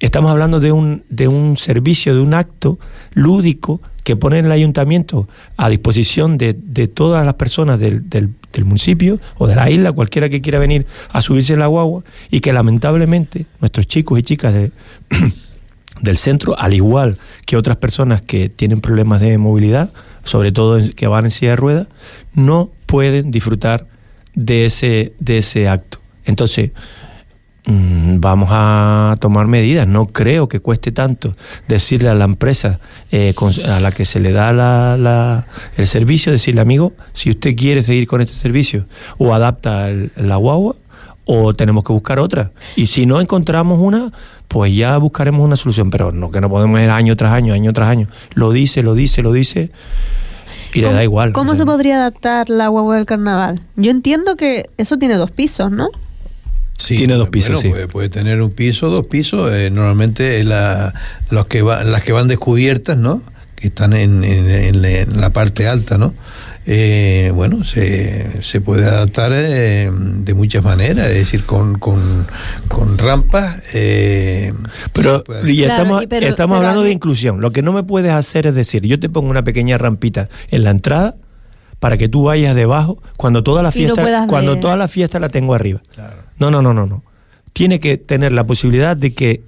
Estamos 0.00 0.30
hablando 0.30 0.60
de 0.60 0.70
un, 0.70 1.02
de 1.08 1.26
un 1.26 1.56
servicio, 1.56 2.14
de 2.14 2.20
un 2.20 2.32
acto 2.32 2.78
lúdico 3.14 3.80
que 4.04 4.14
pone 4.14 4.38
el 4.38 4.52
ayuntamiento 4.52 5.28
a 5.56 5.68
disposición 5.68 6.38
de, 6.38 6.54
de 6.54 6.86
todas 6.86 7.26
las 7.26 7.34
personas 7.34 7.80
del, 7.80 8.08
del, 8.08 8.30
municipio 8.64 9.20
o 9.36 9.46
de 9.46 9.54
la 9.54 9.70
isla, 9.70 9.92
cualquiera 9.92 10.28
que 10.28 10.40
quiera 10.40 10.58
venir 10.58 10.86
a 11.10 11.20
subirse 11.20 11.52
en 11.52 11.58
la 11.58 11.66
guagua, 11.66 12.02
y 12.30 12.40
que 12.40 12.52
lamentablemente 12.52 13.46
nuestros 13.60 13.86
chicos 13.86 14.18
y 14.18 14.22
chicas 14.22 14.54
de, 14.54 14.72
del 16.00 16.16
centro, 16.16 16.58
al 16.58 16.74
igual 16.74 17.18
que 17.44 17.56
otras 17.56 17.76
personas 17.76 18.22
que 18.22 18.48
tienen 18.48 18.80
problemas 18.80 19.20
de 19.20 19.36
movilidad, 19.36 19.92
sobre 20.24 20.52
todo 20.52 20.80
que 20.94 21.06
van 21.06 21.26
en 21.26 21.30
silla 21.30 21.50
de 21.50 21.56
ruedas, 21.56 21.88
no 22.34 22.70
pueden 22.86 23.30
disfrutar 23.30 23.86
de 24.34 24.64
ese, 24.64 25.12
de 25.18 25.38
ese 25.38 25.68
acto. 25.68 25.98
Entonces, 26.24 26.70
vamos 27.68 28.48
a 28.50 29.16
tomar 29.20 29.46
medidas. 29.46 29.86
No 29.86 30.06
creo 30.06 30.48
que 30.48 30.60
cueste 30.60 30.90
tanto 30.90 31.34
decirle 31.68 32.08
a 32.08 32.14
la 32.14 32.24
empresa 32.24 32.80
eh, 33.12 33.34
a 33.68 33.80
la 33.80 33.92
que 33.92 34.04
se 34.04 34.20
le 34.20 34.32
da 34.32 34.52
la, 34.52 35.46
el 35.76 35.86
servicio, 35.86 36.32
decirle, 36.32 36.60
amigo, 36.60 36.94
si 37.12 37.30
usted 37.30 37.54
quiere 37.54 37.82
seguir 37.82 38.06
con 38.06 38.20
este 38.20 38.34
servicio, 38.34 38.86
o 39.18 39.34
adapta 39.34 39.90
la 40.16 40.36
guagua, 40.36 40.76
o 41.26 41.52
tenemos 41.52 41.84
que 41.84 41.92
buscar 41.92 42.18
otra. 42.18 42.52
Y 42.74 42.86
si 42.86 43.04
no 43.04 43.20
encontramos 43.20 43.78
una, 43.78 44.12
pues 44.48 44.74
ya 44.74 44.96
buscaremos 44.96 45.44
una 45.44 45.56
solución. 45.56 45.90
Pero 45.90 46.10
no 46.10 46.30
que 46.30 46.40
no 46.40 46.48
podemos 46.48 46.80
ir 46.80 46.88
año 46.88 47.16
tras 47.16 47.32
año, 47.32 47.52
año 47.52 47.72
tras 47.74 47.90
año. 47.90 48.08
Lo 48.32 48.50
dice, 48.50 48.82
lo 48.82 48.94
dice, 48.94 49.22
lo 49.22 49.32
dice. 49.32 49.70
Y 50.72 50.80
le 50.80 50.92
da 50.92 51.02
igual. 51.04 51.32
¿Cómo 51.32 51.54
se 51.54 51.66
podría 51.66 51.96
adaptar 51.96 52.48
la 52.48 52.68
guagua 52.68 52.96
del 52.96 53.04
carnaval? 53.04 53.60
Yo 53.76 53.90
entiendo 53.90 54.36
que 54.36 54.70
eso 54.78 54.96
tiene 54.96 55.16
dos 55.16 55.30
pisos, 55.30 55.70
¿no? 55.70 55.90
Tiene 56.86 57.14
dos 57.14 57.28
pisos, 57.28 57.60
sí. 57.60 57.72
puede, 57.90 58.08
tener 58.08 58.40
un 58.40 58.52
piso, 58.52 58.88
dos 58.88 59.06
pisos. 59.06 59.52
Eh, 59.52 59.70
normalmente 59.70 60.42
la, 60.44 60.94
los 61.30 61.46
que 61.46 61.62
va, 61.62 61.82
las 61.84 62.02
que 62.02 62.12
van 62.12 62.28
descubiertas, 62.28 62.96
¿no? 62.96 63.20
Que 63.56 63.68
están 63.68 63.92
en, 63.92 64.22
en, 64.22 65.20
la 65.20 65.30
parte 65.30 65.66
alta, 65.66 65.98
¿no? 65.98 66.14
Eh, 66.66 67.32
bueno, 67.34 67.64
se, 67.64 68.42
se, 68.42 68.60
puede 68.60 68.84
adaptar 68.84 69.32
eh, 69.34 69.90
de 69.90 70.34
muchas 70.34 70.62
maneras, 70.62 71.08
es 71.08 71.14
decir, 71.14 71.44
con, 71.44 71.78
con, 71.78 72.26
con 72.68 72.96
rampas. 72.96 73.56
pero 74.92 75.24
y 75.46 75.64
estamos, 75.64 76.04
estamos 76.10 76.58
hablando 76.58 76.82
de 76.82 76.92
inclusión. 76.92 77.40
Lo 77.40 77.50
que 77.50 77.62
no 77.62 77.72
me 77.72 77.82
puedes 77.82 78.12
hacer 78.12 78.46
es 78.46 78.54
decir, 78.54 78.86
yo 78.86 79.00
te 79.00 79.08
pongo 79.08 79.30
una 79.30 79.42
pequeña 79.42 79.78
rampita 79.78 80.28
en 80.50 80.62
la 80.62 80.70
entrada 80.70 81.16
para 81.80 81.96
que 81.96 82.08
tú 82.08 82.24
vayas 82.24 82.54
debajo 82.54 82.98
cuando 83.16 83.42
toda 83.42 83.62
la 83.62 83.72
fiesta, 83.72 84.26
cuando 84.26 84.58
toda 84.58 84.76
la 84.76 84.88
fiesta 84.88 85.18
la 85.18 85.28
tengo 85.28 85.54
arriba. 85.54 85.80
No, 86.38 86.50
no, 86.50 86.62
no, 86.62 86.74
no, 86.74 86.86
no. 86.86 87.02
Tiene 87.52 87.80
que 87.80 87.96
tener 87.96 88.32
la 88.32 88.44
posibilidad 88.44 88.96
de 88.96 89.14
que 89.14 89.42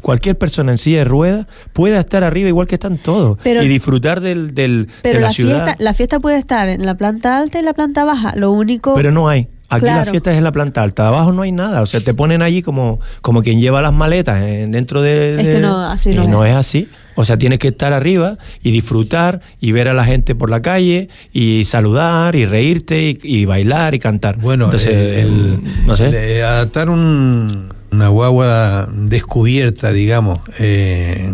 cualquier 0.00 0.38
persona 0.38 0.72
en 0.72 0.78
silla 0.78 0.98
de 0.98 1.04
ruedas 1.04 1.46
pueda 1.72 2.00
estar 2.00 2.24
arriba 2.24 2.48
igual 2.48 2.66
que 2.66 2.76
están 2.76 2.98
todos 2.98 3.38
y 3.44 3.68
disfrutar 3.68 4.20
del, 4.20 4.54
del 4.54 4.88
pero 5.02 5.18
de 5.18 5.20
la, 5.20 5.32
ciudad. 5.32 5.64
Fiesta, 5.64 5.82
la 5.82 5.94
fiesta 5.94 6.20
puede 6.20 6.38
estar 6.38 6.68
en 6.68 6.86
la 6.86 6.94
planta 6.94 7.38
alta 7.38 7.58
y 7.58 7.60
en 7.60 7.66
la 7.66 7.74
planta 7.74 8.04
baja. 8.04 8.32
Lo 8.36 8.50
único. 8.52 8.94
Pero 8.94 9.10
no 9.10 9.28
hay. 9.28 9.48
Aquí 9.68 9.86
la 9.86 10.04
fiesta 10.04 10.32
es 10.32 10.38
en 10.38 10.44
la 10.44 10.52
planta 10.52 10.82
alta, 10.82 11.08
abajo 11.08 11.32
no 11.32 11.40
hay 11.40 11.52
nada, 11.52 11.80
o 11.80 11.86
sea, 11.86 12.00
te 12.00 12.12
ponen 12.12 12.42
allí 12.42 12.60
como, 12.60 13.00
como 13.22 13.42
quien 13.42 13.58
lleva 13.58 13.80
las 13.80 13.94
maletas 13.94 14.38
dentro 14.38 15.00
de... 15.00 15.40
Es 15.40 15.54
que 15.54 15.60
no, 15.60 15.82
así 15.82 16.10
no, 16.10 16.24
y 16.24 16.28
no 16.28 16.44
es 16.44 16.54
así. 16.54 16.90
O 17.14 17.24
sea, 17.24 17.36
tienes 17.36 17.58
que 17.58 17.68
estar 17.68 17.92
arriba 17.92 18.38
y 18.62 18.70
disfrutar 18.70 19.40
y 19.60 19.72
ver 19.72 19.88
a 19.88 19.94
la 19.94 20.04
gente 20.04 20.34
por 20.34 20.50
la 20.50 20.62
calle 20.62 21.08
y 21.32 21.64
saludar 21.64 22.34
y 22.36 22.46
reírte 22.46 23.18
y, 23.22 23.44
bailar 23.44 23.94
y 23.94 23.98
cantar. 23.98 24.36
Bueno, 24.38 24.70
el, 24.72 25.60
no 25.86 25.96
sé. 25.96 26.42
adaptar 26.42 26.88
una 26.90 28.08
guagua 28.08 28.88
descubierta, 28.92 29.92
digamos, 29.92 30.40
eh, 30.58 31.30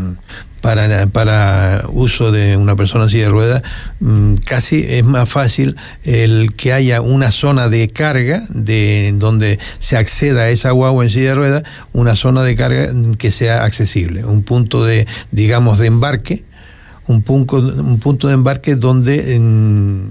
para, 0.69 1.07
para 1.07 1.85
uso 1.89 2.31
de 2.31 2.59
una 2.59 2.77
persona 2.77 3.05
así 3.05 3.17
de 3.17 3.31
ruedas, 3.31 3.63
mm, 4.01 4.35
casi 4.45 4.85
es 4.87 5.03
más 5.03 5.27
fácil 5.27 5.77
el 6.05 6.53
que 6.53 6.75
haya 6.75 7.01
una 7.01 7.33
zona 7.33 7.71
de 7.71 7.89
carga 7.89 8.45
de 8.51 9.15
donde 9.17 9.59
se 9.79 9.97
acceda 9.97 10.43
a 10.43 10.51
esa 10.51 10.73
guagua 10.73 11.05
en 11.05 11.09
silla 11.09 11.31
de 11.31 11.35
ruedas, 11.37 11.63
una 11.95 12.17
zona 12.17 12.43
de 12.43 12.55
carga 12.55 12.93
que 13.17 13.31
sea 13.31 13.65
accesible, 13.65 14.27
un 14.27 14.43
punto 14.43 14.85
de, 14.85 15.07
digamos, 15.31 15.79
de 15.79 15.87
embarque 15.87 16.45
un 17.09 17.23
punto, 17.23 17.57
un 17.57 17.99
punto 17.99 18.29
de 18.29 18.35
embarque 18.35 18.77
donde 18.77 19.41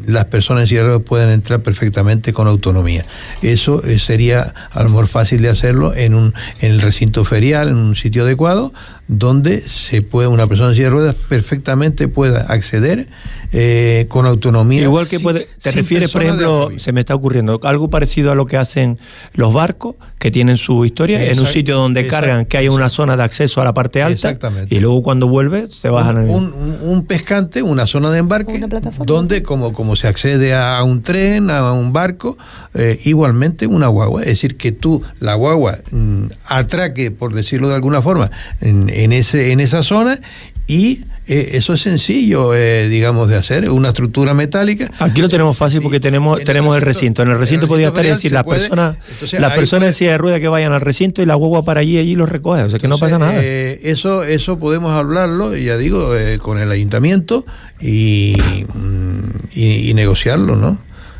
las 0.07 0.25
personas 0.25 0.63
en 0.63 0.67
silla 0.67 0.99
puedan 0.99 1.29
entrar 1.29 1.61
perfectamente 1.61 2.33
con 2.33 2.47
autonomía. 2.47 3.05
Eso 3.43 3.83
eh, 3.83 3.99
sería 3.99 4.53
a 4.71 4.81
lo 4.81 4.89
mejor 4.89 5.07
fácil 5.07 5.43
de 5.43 5.49
hacerlo 5.49 5.93
en, 5.93 6.15
un, 6.15 6.33
en 6.59 6.71
el 6.71 6.81
recinto 6.81 7.23
ferial, 7.23 7.69
en 7.69 7.77
un 7.77 7.95
sitio 7.95 8.23
adecuado, 8.23 8.73
donde 9.07 9.61
se 9.61 10.01
puede, 10.01 10.27
una 10.27 10.47
persona 10.47 10.69
en 10.69 10.75
silla 10.75 10.85
de 10.85 10.91
ruedas 10.91 11.15
perfectamente 11.29 12.07
pueda 12.07 12.41
acceder 12.41 13.07
eh, 13.53 14.05
con 14.09 14.25
autonomía. 14.25 14.81
Igual 14.81 15.07
que 15.07 15.21
puede, 15.21 15.47
te 15.61 15.71
refieres, 15.71 16.11
por 16.11 16.23
ejemplo, 16.23 16.69
se 16.77 16.91
me 16.91 16.99
está 16.99 17.15
ocurriendo 17.15 17.59
algo 17.63 17.89
parecido 17.89 18.31
a 18.31 18.35
lo 18.35 18.45
que 18.45 18.57
hacen 18.57 18.99
los 19.33 19.53
barcos, 19.53 19.95
que 20.19 20.31
tienen 20.31 20.57
su 20.57 20.83
historia, 20.83 21.23
en 21.23 21.39
un 21.39 21.47
sitio 21.47 21.77
donde 21.77 22.07
cargan, 22.07 22.45
que 22.45 22.57
hay 22.57 22.67
una 22.67 22.89
zona 22.89 23.15
de 23.15 23.23
acceso 23.23 23.61
a 23.61 23.63
la 23.63 23.73
parte 23.73 24.01
alta, 24.01 24.29
Exactamente. 24.29 24.75
y 24.75 24.79
luego 24.79 25.01
cuando 25.03 25.27
vuelve 25.27 25.69
se 25.71 25.89
bajan. 25.89 26.29
Un, 26.29 26.51
un, 26.53 26.77
un, 26.81 27.05
pescante, 27.05 27.61
una 27.61 27.87
zona 27.87 28.11
de 28.11 28.19
embarque, 28.19 28.59
donde 29.05 29.43
como, 29.43 29.71
como 29.71 29.95
se 29.95 30.07
accede 30.07 30.53
a 30.53 30.83
un 30.83 31.01
tren, 31.01 31.49
a 31.49 31.71
un 31.71 31.93
barco, 31.93 32.37
eh, 32.73 32.99
igualmente 33.05 33.67
una 33.67 33.87
guagua. 33.87 34.21
Es 34.21 34.27
decir, 34.29 34.57
que 34.57 34.71
tú, 34.71 35.01
la 35.19 35.35
guagua, 35.35 35.79
mm, 35.91 36.25
atraque, 36.45 37.11
por 37.11 37.33
decirlo 37.33 37.69
de 37.69 37.75
alguna 37.75 38.01
forma, 38.01 38.29
en, 38.59 38.89
en, 38.97 39.13
ese, 39.13 39.51
en 39.51 39.59
esa 39.59 39.83
zona 39.83 40.19
y 40.65 41.01
eh, 41.27 41.57
eso 41.57 41.73
es 41.73 41.81
sencillo, 41.81 42.53
eh, 42.55 42.87
digamos, 42.87 43.27
de 43.27 43.35
hacer, 43.35 43.69
una 43.69 43.89
estructura 43.89 44.33
metálica. 44.33 44.89
Aquí 44.99 45.21
lo 45.21 45.27
tenemos 45.27 45.57
fácil 45.57 45.81
porque 45.81 45.99
tenemos, 45.99 46.41
tenemos 46.43 46.75
el 46.75 46.81
recinto. 46.81 47.21
En 47.21 47.29
el 47.29 47.37
recinto, 47.37 47.67
podría 47.67 47.89
estar 47.89 48.05
y 48.05 48.09
decir, 48.09 48.31
las 48.31 48.45
personas, 48.45 48.97
las 49.33 49.53
personas 49.53 49.87
en 49.87 49.93
silla 49.93 50.11
de 50.11 50.17
rueda 50.17 50.39
que 50.39 50.47
vayan 50.47 50.71
al 50.71 50.81
recinto 50.81 51.21
y 51.21 51.25
la 51.25 51.35
huevo 51.35 51.63
para 51.63 51.81
allí 51.81 51.95
y 51.95 51.97
allí 51.99 52.15
los 52.15 52.29
recoge, 52.29 52.63
o 52.63 52.69
sea 52.69 52.79
que 52.79 52.87
no 52.87 52.97
pasa 52.97 53.19
nada. 53.19 53.33
Eh, 53.43 53.79
eso, 53.83 54.23
eso 54.23 54.57
podemos 54.57 54.93
hablarlo, 54.93 55.55
ya 55.55 55.77
digo, 55.77 56.11
con 56.41 56.59
el 56.59 56.71
ayuntamiento 56.71 57.45
y, 57.81 58.37
mm, 58.73 59.19
y, 59.53 59.93
negociarlo, 59.93 60.55
¿no? 60.55 60.77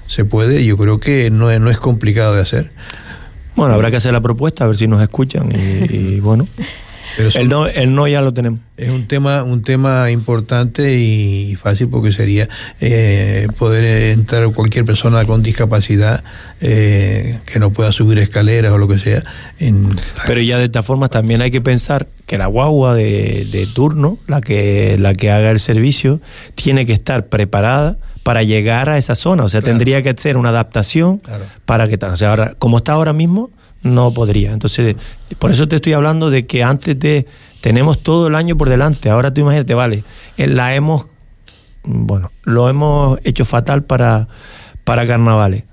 Se 0.08 0.24
puede, 0.24 0.64
yo 0.66 0.78
creo 0.78 1.00
que 1.00 1.30
no 1.30 1.52
es, 1.52 1.60
no 1.60 1.70
es 1.70 1.78
complicado 1.78 2.34
de 2.34 2.42
hacer. 2.42 2.72
Bueno, 3.58 3.74
habrá 3.74 3.92
que 3.92 3.98
hacer 3.98 4.14
la 4.14 4.22
propuesta, 4.22 4.64
a 4.64 4.68
ver 4.68 4.78
si 4.78 4.88
nos 4.88 5.02
escuchan 5.02 5.52
y 5.52 6.22
bueno. 6.22 6.48
el, 7.18 7.48
no, 7.48 7.68
el 7.68 7.94
no 7.94 8.08
ya 8.08 8.22
lo 8.22 8.34
tenemos. 8.34 8.60
Es 8.78 8.90
un 8.90 9.08
tema, 9.08 9.44
un 9.44 9.64
tema 9.64 10.12
importante 10.12 11.00
y 11.00 11.56
fácil 11.56 11.90
porque 11.90 12.12
sería 12.12 12.48
eh, 12.80 13.48
poder 13.58 14.14
entrar 14.14 14.48
cualquier 14.52 14.86
persona 14.86 15.26
con 15.26 15.42
discapacidad 15.42 16.24
eh, 16.62 17.40
que 17.46 17.60
no 17.60 17.72
pueda 17.72 17.92
subir 17.92 18.20
escaleras 18.20 18.72
o 18.72 18.78
lo 18.78 18.88
que 18.88 19.00
sea. 19.00 19.24
Pero 20.28 20.42
ya 20.42 20.60
de 20.60 20.66
esta 20.66 20.84
forma 20.84 21.10
también 21.10 21.42
hay 21.42 21.52
que 21.52 21.62
pensar 21.62 22.08
que 22.26 22.38
la 22.38 22.48
guagua 22.48 22.94
de, 22.94 23.68
turno, 23.74 24.20
la 24.28 24.42
que, 24.42 24.98
la 25.00 25.14
que 25.14 25.32
haga 25.32 25.50
el 25.50 25.60
servicio, 25.60 26.20
tiene 26.56 26.86
que 26.86 26.94
estar 26.94 27.28
preparada 27.28 27.98
para 28.22 28.44
llegar 28.44 28.90
a 28.90 28.98
esa 28.98 29.16
zona. 29.16 29.44
O 29.44 29.50
sea, 29.50 29.62
tendría 29.62 30.02
que 30.04 30.10
hacer 30.10 30.38
una 30.38 30.50
adaptación 30.50 31.22
para 31.66 31.88
que... 31.88 31.98
O 32.06 32.18
sea, 32.18 32.30
ahora, 32.30 32.54
como 32.60 32.78
está 32.78 32.92
ahora 32.92 33.14
mismo, 33.14 33.50
no 33.84 34.14
podría. 34.14 34.52
Entonces, 34.52 34.96
por 35.40 35.52
eso 35.52 35.68
te 35.68 35.78
estoy 35.78 35.94
hablando 35.94 36.30
de 36.30 36.46
que 36.46 36.64
antes 36.64 36.98
de... 37.00 37.26
Tenemos 37.62 38.04
todo 38.04 38.28
el 38.28 38.36
año 38.36 38.56
por 38.56 38.70
delante. 38.70 39.10
Ahora 39.10 39.34
tú 39.34 39.42
imagínate, 39.42 39.74
vale, 39.74 40.04
eh, 40.38 40.48
la 40.48 40.76
hemos... 40.76 41.08
Bueno, 41.84 42.32
lo 42.44 42.70
hemos 42.70 43.20
hecho 43.24 43.46
fatal 43.46 43.84
para, 43.84 44.28
para 44.84 45.08
carnavales 45.08 45.64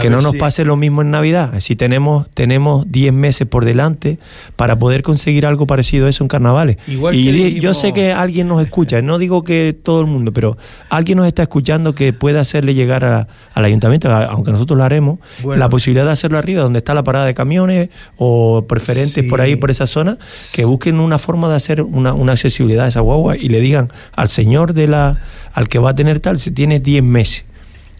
que 0.00 0.10
no 0.10 0.20
nos 0.20 0.36
pase 0.36 0.64
lo 0.64 0.76
mismo 0.76 1.02
en 1.02 1.10
Navidad. 1.10 1.58
Si 1.60 1.76
tenemos 1.76 2.26
tenemos 2.34 2.90
10 2.90 3.12
meses 3.12 3.46
por 3.46 3.64
delante 3.64 4.18
para 4.56 4.78
poder 4.78 5.02
conseguir 5.02 5.46
algo 5.46 5.66
parecido 5.66 6.06
a 6.06 6.10
eso 6.10 6.24
en 6.24 6.28
carnavales. 6.28 6.76
y 6.86 7.60
yo 7.60 7.74
sé 7.74 7.92
que 7.92 8.12
alguien 8.12 8.48
nos 8.48 8.62
escucha, 8.62 9.00
no 9.00 9.18
digo 9.18 9.42
que 9.42 9.76
todo 9.80 10.00
el 10.00 10.06
mundo, 10.06 10.32
pero 10.32 10.56
alguien 10.88 11.18
nos 11.18 11.26
está 11.26 11.42
escuchando 11.42 11.94
que 11.94 12.12
pueda 12.12 12.40
hacerle 12.40 12.74
llegar 12.74 13.04
al 13.04 13.64
ayuntamiento, 13.64 14.10
aunque 14.10 14.52
nosotros 14.52 14.76
lo 14.76 14.84
haremos, 14.84 15.18
la 15.44 15.68
posibilidad 15.68 16.04
de 16.04 16.12
hacerlo 16.12 16.38
arriba, 16.38 16.62
donde 16.62 16.78
está 16.78 16.94
la 16.94 17.04
parada 17.04 17.26
de 17.26 17.34
camiones 17.34 17.88
o 18.16 18.66
preferentes 18.68 19.28
por 19.28 19.40
ahí, 19.40 19.56
por 19.56 19.70
esa 19.70 19.86
zona, 19.86 20.18
que 20.52 20.64
busquen 20.64 21.00
una 21.00 21.18
forma 21.18 21.48
de 21.48 21.54
hacer 21.54 21.82
una, 21.82 22.12
una 22.12 22.32
accesibilidad 22.32 22.86
a 22.86 22.88
esa 22.88 23.00
guagua 23.00 23.36
y 23.36 23.48
le 23.48 23.60
digan 23.60 23.90
al 24.14 24.28
señor 24.28 24.74
de 24.74 24.88
la 24.88 25.18
al 25.52 25.70
que 25.70 25.78
va 25.78 25.90
a 25.90 25.94
tener 25.94 26.20
tal, 26.20 26.38
si 26.38 26.50
tiene 26.50 26.80
10 26.80 27.02
meses 27.02 27.45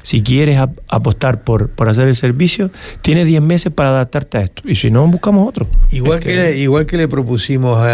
si 0.07 0.23
quieres 0.23 0.57
apostar 0.87 1.43
por, 1.43 1.69
por 1.69 1.89
hacer 1.89 2.07
el 2.07 2.15
servicio, 2.15 2.71
tienes 3.03 3.27
10 3.27 3.43
meses 3.43 3.73
para 3.73 3.89
adaptarte 3.89 4.39
a 4.39 4.43
esto. 4.43 4.63
Y 4.65 4.77
si 4.77 4.89
no, 4.89 5.05
buscamos 5.09 5.49
otro. 5.49 5.67
Igual, 5.91 6.21
que, 6.21 6.37
le, 6.37 6.57
igual 6.57 6.87
que 6.87 6.97
le 6.97 7.09
propusimos 7.09 7.85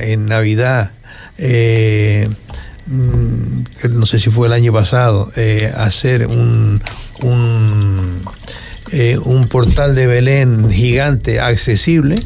en 0.00 0.26
Navidad, 0.26 0.90
eh, 1.38 2.28
mm, 2.88 3.90
no 3.90 4.06
sé 4.06 4.18
si 4.18 4.30
fue 4.30 4.48
el 4.48 4.52
año 4.52 4.72
pasado, 4.72 5.30
eh, 5.36 5.72
hacer 5.76 6.26
un, 6.26 6.82
un, 7.22 8.20
eh, 8.90 9.16
un, 9.24 9.46
portal 9.46 9.94
de 9.94 10.08
Belén 10.08 10.72
gigante 10.72 11.38
accesible. 11.38 12.16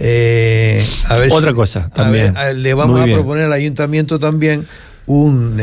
a 0.00 1.18
ver 1.18 1.28
Otra 1.32 1.52
cosa, 1.52 1.90
también. 1.90 2.32
le 2.54 2.72
vamos 2.72 2.98
a 2.98 3.04
proponer 3.04 3.44
al 3.44 3.52
ayuntamiento 3.52 4.18
también 4.18 4.66
un, 5.06 5.56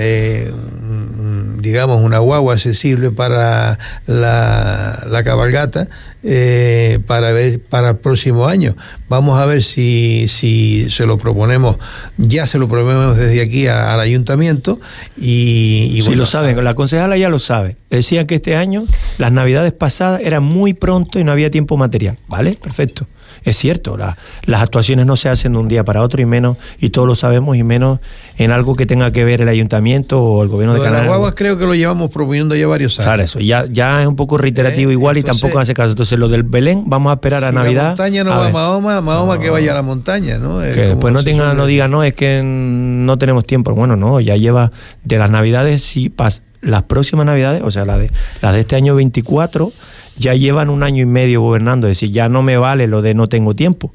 digamos, 1.61 2.03
una 2.03 2.19
guagua 2.19 2.53
accesible 2.53 3.11
para 3.11 3.77
la, 4.07 5.03
la 5.09 5.23
cabalgata 5.23 5.87
eh, 6.23 6.99
para 7.07 7.31
ver 7.31 7.59
para 7.59 7.89
el 7.89 7.97
próximo 7.97 8.47
año. 8.47 8.75
Vamos 9.09 9.39
a 9.39 9.45
ver 9.45 9.63
si, 9.63 10.27
si 10.27 10.89
se 10.89 11.05
lo 11.05 11.17
proponemos, 11.17 11.77
ya 12.17 12.45
se 12.45 12.59
lo 12.59 12.67
proponemos 12.67 13.17
desde 13.17 13.41
aquí 13.41 13.67
al 13.67 13.99
ayuntamiento 13.99 14.79
y, 15.17 15.91
y 15.95 16.15
lo 16.15 16.25
saben, 16.25 16.63
la 16.63 16.75
concejala 16.75 17.17
ya 17.17 17.29
lo 17.29 17.39
sabe. 17.39 17.77
Decían 17.89 18.27
que 18.27 18.35
este 18.35 18.55
año, 18.55 18.85
las 19.17 19.31
navidades 19.31 19.73
pasadas, 19.73 20.21
era 20.23 20.39
muy 20.39 20.73
pronto 20.73 21.19
y 21.19 21.23
no 21.23 21.31
había 21.31 21.49
tiempo 21.49 21.77
material. 21.77 22.17
¿Vale? 22.27 22.53
Perfecto 22.61 23.07
es 23.43 23.57
cierto, 23.57 23.97
las 23.97 24.61
actuaciones 24.61 25.05
no 25.05 25.15
se 25.15 25.29
hacen 25.29 25.53
de 25.53 25.59
un 25.59 25.67
día 25.67 25.83
para 25.83 26.01
otro 26.01 26.21
y 26.21 26.25
menos, 26.25 26.57
y 26.79 26.89
todos 26.89 27.07
lo 27.07 27.15
sabemos, 27.15 27.57
y 27.57 27.63
menos 27.63 27.99
en 28.37 28.51
algo 28.51 28.75
que 28.75 28.85
tenga 28.85 29.11
que 29.11 29.23
ver 29.23 29.41
el 29.41 29.49
ayuntamiento 29.49 30.21
o 30.21 30.43
el 30.43 30.49
gobierno 30.49 30.73
de 30.73 30.79
Canarias. 30.79 31.01
Las 31.03 31.07
guaguas 31.07 31.33
creo 31.35 31.57
que 31.57 31.65
lo 31.65 31.73
llevamos 31.73 32.11
proponiendo 32.11 32.55
ya 32.55 32.67
varios 32.67 32.99
años. 32.99 33.07
Claro, 33.07 33.23
eso, 33.23 33.39
ya, 33.39 33.65
ya 33.69 34.01
es 34.01 34.07
un 34.07 34.15
poco 34.15 34.37
reiterativo 34.37 34.91
eh, 34.91 34.93
igual 34.93 35.17
y 35.17 35.23
tampoco 35.23 35.59
hace 35.59 35.73
caso. 35.73 35.91
Entonces, 35.91 36.19
lo 36.19 36.27
del 36.27 36.43
Belén, 36.43 36.83
vamos 36.85 37.11
a 37.11 37.13
esperar 37.15 37.43
a 37.43 37.51
Navidad. 37.51 37.83
La 37.83 37.89
montaña 37.89 38.23
no 38.23 38.31
va 38.31 38.47
a 38.47 38.49
Mahoma, 38.49 39.01
Mahoma 39.01 39.39
que 39.39 39.49
vaya 39.49 39.71
a 39.71 39.75
la 39.75 39.81
montaña, 39.81 40.37
¿no? 40.37 40.59
que 40.59 40.67
después 40.67 41.13
no, 41.13 41.23
tenga, 41.23 41.53
no 41.53 41.65
diga, 41.65 41.87
no, 41.87 42.03
es 42.03 42.13
que 42.13 42.41
no 42.43 43.17
tenemos 43.17 43.45
tiempo. 43.45 43.73
Bueno, 43.73 43.95
no, 43.95 44.19
ya 44.19 44.35
lleva 44.35 44.71
de 45.03 45.17
las 45.17 45.31
Navidades, 45.31 45.81
si 45.81 46.13
las 46.61 46.83
próximas 46.83 47.25
Navidades, 47.25 47.63
o 47.63 47.71
sea, 47.71 47.85
la 47.85 47.97
de, 47.97 48.11
las 48.41 48.53
de 48.53 48.59
este 48.59 48.75
año 48.75 48.95
24 48.95 49.71
ya 50.17 50.33
llevan 50.33 50.69
un 50.69 50.83
año 50.83 51.03
y 51.03 51.05
medio 51.05 51.41
gobernando, 51.41 51.87
es 51.87 51.97
decir, 51.97 52.11
ya 52.11 52.29
no 52.29 52.41
me 52.43 52.57
vale 52.57 52.87
lo 52.87 53.01
de 53.01 53.13
no 53.13 53.29
tengo 53.29 53.55
tiempo. 53.55 53.91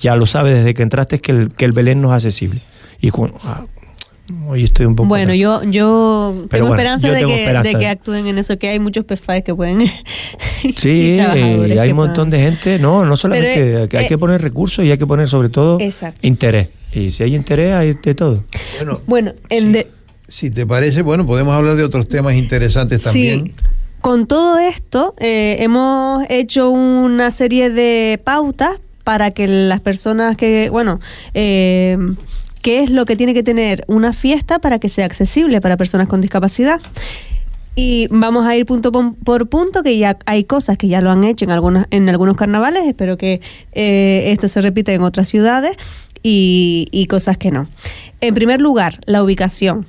Ya 0.00 0.16
lo 0.16 0.26
sabes 0.26 0.54
desde 0.54 0.74
que 0.74 0.82
entraste 0.82 1.20
que 1.20 1.32
el, 1.32 1.52
que 1.54 1.64
el 1.64 1.72
Belén 1.72 2.02
no 2.02 2.08
es 2.08 2.14
accesible. 2.14 2.60
Y 3.00 3.10
ah, 3.44 3.64
hoy 4.46 4.64
estoy 4.64 4.86
un 4.86 4.96
poco... 4.96 5.08
Bueno, 5.08 5.34
yo, 5.34 5.62
yo 5.64 6.46
tengo 6.50 6.68
esperanza, 6.70 7.10
de, 7.10 7.76
que, 7.78 7.86
actúen 7.86 8.26
en 8.26 8.38
eso, 8.38 8.58
que 8.58 8.68
hay 8.68 8.78
muchos 8.78 9.04
PFAs 9.04 9.42
que 9.42 9.54
pueden... 9.54 9.80
sí, 10.76 11.18
hay 11.20 11.90
un 11.90 11.96
montón 11.96 12.30
de 12.30 12.38
gente, 12.38 12.78
no, 12.78 13.04
no 13.04 13.16
solamente, 13.16 13.88
que 13.88 13.98
hay 13.98 14.06
que 14.06 14.18
poner 14.18 14.42
recursos 14.42 14.84
y 14.84 14.90
hay 14.90 14.98
que 14.98 15.06
poner 15.06 15.28
sobre 15.28 15.48
todo 15.48 15.78
interés. 16.22 16.68
Y 16.92 17.10
si 17.10 17.22
hay 17.22 17.34
interés, 17.34 17.72
hay 17.72 17.94
de 17.94 18.14
todo. 18.14 18.44
Bueno, 18.78 19.00
bueno 19.06 19.32
si 20.28 20.50
te 20.50 20.66
parece, 20.66 21.02
bueno, 21.02 21.26
podemos 21.26 21.54
hablar 21.54 21.76
de 21.76 21.84
otros 21.84 22.08
temas 22.08 22.34
interesantes 22.34 23.02
también. 23.02 23.46
Sí. 23.46 23.54
Con 24.04 24.26
todo 24.26 24.58
esto, 24.58 25.14
eh, 25.16 25.56
hemos 25.60 26.26
hecho 26.28 26.68
una 26.68 27.30
serie 27.30 27.70
de 27.70 28.20
pautas 28.22 28.78
para 29.02 29.30
que 29.30 29.48
las 29.48 29.80
personas 29.80 30.36
que, 30.36 30.68
bueno, 30.68 31.00
eh, 31.32 31.96
qué 32.60 32.80
es 32.80 32.90
lo 32.90 33.06
que 33.06 33.16
tiene 33.16 33.32
que 33.32 33.42
tener 33.42 33.82
una 33.86 34.12
fiesta 34.12 34.58
para 34.58 34.78
que 34.78 34.90
sea 34.90 35.06
accesible 35.06 35.62
para 35.62 35.78
personas 35.78 36.06
con 36.06 36.20
discapacidad. 36.20 36.82
Y 37.76 38.06
vamos 38.10 38.46
a 38.46 38.54
ir 38.54 38.66
punto 38.66 38.92
por 38.92 39.48
punto, 39.48 39.82
que 39.82 39.96
ya 39.96 40.18
hay 40.26 40.44
cosas 40.44 40.76
que 40.76 40.86
ya 40.86 41.00
lo 41.00 41.10
han 41.10 41.24
hecho 41.24 41.46
en, 41.46 41.52
algunas, 41.52 41.86
en 41.90 42.06
algunos 42.10 42.36
carnavales, 42.36 42.84
espero 42.84 43.16
que 43.16 43.40
eh, 43.72 44.24
esto 44.32 44.48
se 44.48 44.60
repita 44.60 44.92
en 44.92 45.00
otras 45.00 45.28
ciudades 45.28 45.78
y, 46.22 46.88
y 46.90 47.06
cosas 47.06 47.38
que 47.38 47.50
no. 47.50 47.68
En 48.20 48.34
primer 48.34 48.60
lugar, 48.60 49.00
la 49.06 49.22
ubicación. 49.22 49.86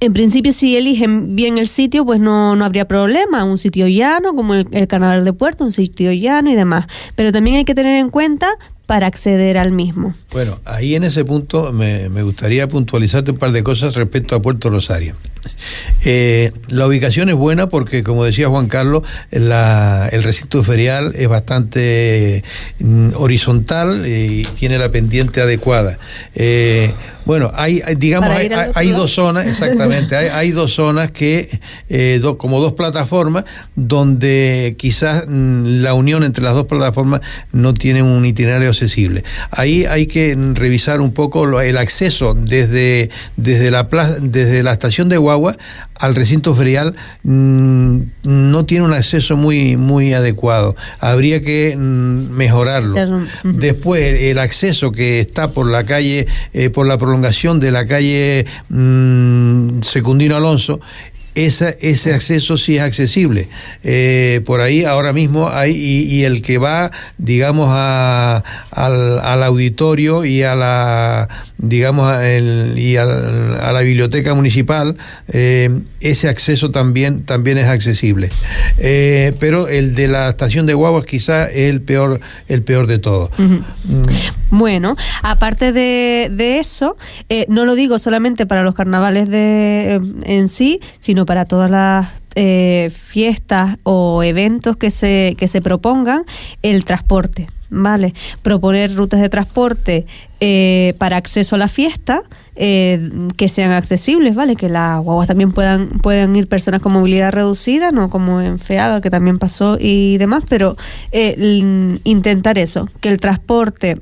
En 0.00 0.12
principio, 0.12 0.52
si 0.52 0.76
eligen 0.76 1.36
bien 1.36 1.58
el 1.58 1.68
sitio, 1.68 2.04
pues 2.04 2.20
no, 2.20 2.56
no 2.56 2.64
habría 2.64 2.86
problema. 2.86 3.44
Un 3.44 3.58
sitio 3.58 3.86
llano, 3.86 4.34
como 4.34 4.54
el, 4.54 4.66
el 4.72 5.24
de 5.24 5.32
Puerto, 5.32 5.64
un 5.64 5.72
sitio 5.72 6.12
llano 6.12 6.50
y 6.50 6.54
demás. 6.54 6.86
Pero 7.14 7.32
también 7.32 7.56
hay 7.56 7.64
que 7.64 7.74
tener 7.74 7.96
en 7.96 8.10
cuenta 8.10 8.48
para 8.86 9.06
acceder 9.06 9.58
al 9.58 9.72
mismo. 9.72 10.14
Bueno, 10.30 10.60
ahí 10.64 10.94
en 10.94 11.04
ese 11.04 11.24
punto 11.24 11.72
me, 11.72 12.08
me 12.08 12.22
gustaría 12.22 12.68
puntualizarte 12.68 13.32
un 13.32 13.38
par 13.38 13.52
de 13.52 13.62
cosas 13.62 13.94
respecto 13.94 14.34
a 14.34 14.42
Puerto 14.42 14.70
Rosario. 14.70 15.14
Eh, 16.04 16.52
la 16.68 16.86
ubicación 16.86 17.30
es 17.30 17.34
buena 17.34 17.68
porque, 17.68 18.02
como 18.02 18.24
decía 18.24 18.48
Juan 18.48 18.68
Carlos, 18.68 19.02
el 19.30 20.22
recinto 20.22 20.62
ferial 20.62 21.14
es 21.16 21.28
bastante 21.28 22.44
mm, 22.78 23.10
horizontal 23.14 24.06
y 24.06 24.42
tiene 24.58 24.78
la 24.78 24.90
pendiente 24.90 25.40
adecuada. 25.40 25.98
Eh, 26.34 26.92
bueno, 27.24 27.50
hay, 27.54 27.80
digamos, 27.96 28.30
hay, 28.74 28.90
dos 28.90 29.14
zonas, 29.14 29.46
exactamente, 29.46 30.14
hay, 30.14 30.50
dos 30.50 30.74
zonas 30.74 31.10
que, 31.10 31.58
eh, 31.88 32.20
como 32.36 32.60
dos 32.60 32.74
plataformas, 32.74 33.44
donde 33.74 34.74
quizás 34.78 35.24
mm, 35.26 35.82
la 35.82 35.94
unión 35.94 36.22
entre 36.22 36.44
las 36.44 36.52
dos 36.52 36.66
plataformas 36.66 37.22
no 37.50 37.72
tiene 37.72 38.02
un 38.02 38.26
itinerario 38.26 38.73
accesible. 38.74 39.24
Ahí 39.50 39.84
hay 39.86 40.06
que 40.06 40.36
revisar 40.54 41.00
un 41.00 41.12
poco 41.12 41.60
el 41.60 41.78
acceso 41.78 42.34
desde, 42.34 43.10
desde, 43.36 43.70
la, 43.70 43.84
desde 44.20 44.62
la 44.62 44.72
estación 44.72 45.08
de 45.08 45.16
Guagua 45.16 45.56
al 45.94 46.14
recinto 46.14 46.54
ferial 46.54 46.96
mm, 47.22 47.98
no 48.24 48.64
tiene 48.66 48.84
un 48.84 48.92
acceso 48.92 49.36
muy, 49.36 49.76
muy 49.76 50.12
adecuado. 50.12 50.76
Habría 50.98 51.40
que 51.40 51.76
mm, 51.76 52.30
mejorarlo. 52.30 52.94
Después, 53.44 54.22
el 54.22 54.38
acceso 54.38 54.92
que 54.92 55.20
está 55.20 55.52
por 55.52 55.70
la 55.70 55.84
calle, 55.84 56.26
eh, 56.52 56.70
por 56.70 56.86
la 56.86 56.98
prolongación 56.98 57.60
de 57.60 57.70
la 57.70 57.86
calle 57.86 58.46
mm, 58.68 59.80
Secundino 59.82 60.36
Alonso, 60.36 60.80
ese 61.34 62.14
acceso 62.14 62.56
sí 62.56 62.76
es 62.76 62.82
accesible. 62.82 63.48
Eh, 63.82 64.40
por 64.46 64.60
ahí 64.60 64.84
ahora 64.84 65.12
mismo 65.12 65.48
hay, 65.48 65.72
y, 65.72 66.24
el 66.24 66.42
que 66.42 66.58
va, 66.58 66.90
digamos, 67.18 67.68
a, 67.70 68.42
al, 68.70 69.42
auditorio 69.42 70.24
y 70.24 70.42
a 70.42 70.54
la, 70.54 71.28
digamos, 71.58 72.14
y 72.76 72.96
a, 72.96 73.04
la 73.04 73.80
biblioteca 73.80 74.34
municipal, 74.34 74.96
eh, 75.28 75.70
ese 76.00 76.28
acceso 76.28 76.70
también, 76.70 77.24
también 77.24 77.58
es 77.58 77.66
accesible. 77.66 78.30
Eh, 78.78 79.34
pero 79.40 79.68
el 79.68 79.94
de 79.94 80.08
la 80.08 80.28
estación 80.30 80.66
de 80.66 80.74
Guaguas 80.74 81.04
quizá 81.04 81.46
es 81.46 81.70
el 81.70 81.80
peor, 81.80 82.20
el 82.48 82.62
peor 82.62 82.86
de 82.86 82.98
todo. 82.98 83.30
Mm. 83.38 83.58
Bueno, 84.50 84.96
aparte 85.22 85.72
de, 85.72 86.30
de 86.30 86.60
eso, 86.60 86.96
no 87.48 87.64
lo 87.64 87.74
digo 87.74 87.98
solamente 87.98 88.46
para 88.46 88.62
los 88.62 88.74
carnavales 88.76 89.28
de, 89.28 90.00
en 90.22 90.48
sí, 90.48 90.80
sino 91.00 91.23
para 91.26 91.44
todas 91.44 91.70
las 91.70 92.08
eh, 92.34 92.90
fiestas 92.94 93.78
o 93.82 94.22
eventos 94.22 94.76
que 94.76 94.90
se, 94.90 95.36
que 95.38 95.48
se 95.48 95.60
propongan, 95.60 96.24
el 96.62 96.84
transporte. 96.84 97.48
¿vale? 97.74 98.14
Proponer 98.42 98.94
rutas 98.94 99.20
de 99.20 99.28
transporte 99.28 100.06
eh, 100.40 100.94
para 100.98 101.16
acceso 101.16 101.56
a 101.56 101.58
la 101.58 101.68
fiesta 101.68 102.22
eh, 102.56 103.10
que 103.36 103.48
sean 103.48 103.72
accesibles, 103.72 104.34
¿vale? 104.34 104.56
Que 104.56 104.68
las 104.68 105.02
guaguas 105.02 105.26
también 105.26 105.52
puedan, 105.52 105.88
puedan 105.88 106.34
ir 106.36 106.48
personas 106.48 106.80
con 106.80 106.92
movilidad 106.92 107.32
reducida, 107.32 107.90
no 107.90 108.10
como 108.10 108.40
en 108.40 108.58
FEAGA, 108.58 109.00
que 109.00 109.10
también 109.10 109.38
pasó 109.38 109.76
y 109.80 110.18
demás, 110.18 110.44
pero 110.48 110.76
eh, 111.10 111.34
intentar 112.04 112.58
eso, 112.58 112.88
que 113.00 113.08
el 113.08 113.18
transporte 113.18 113.98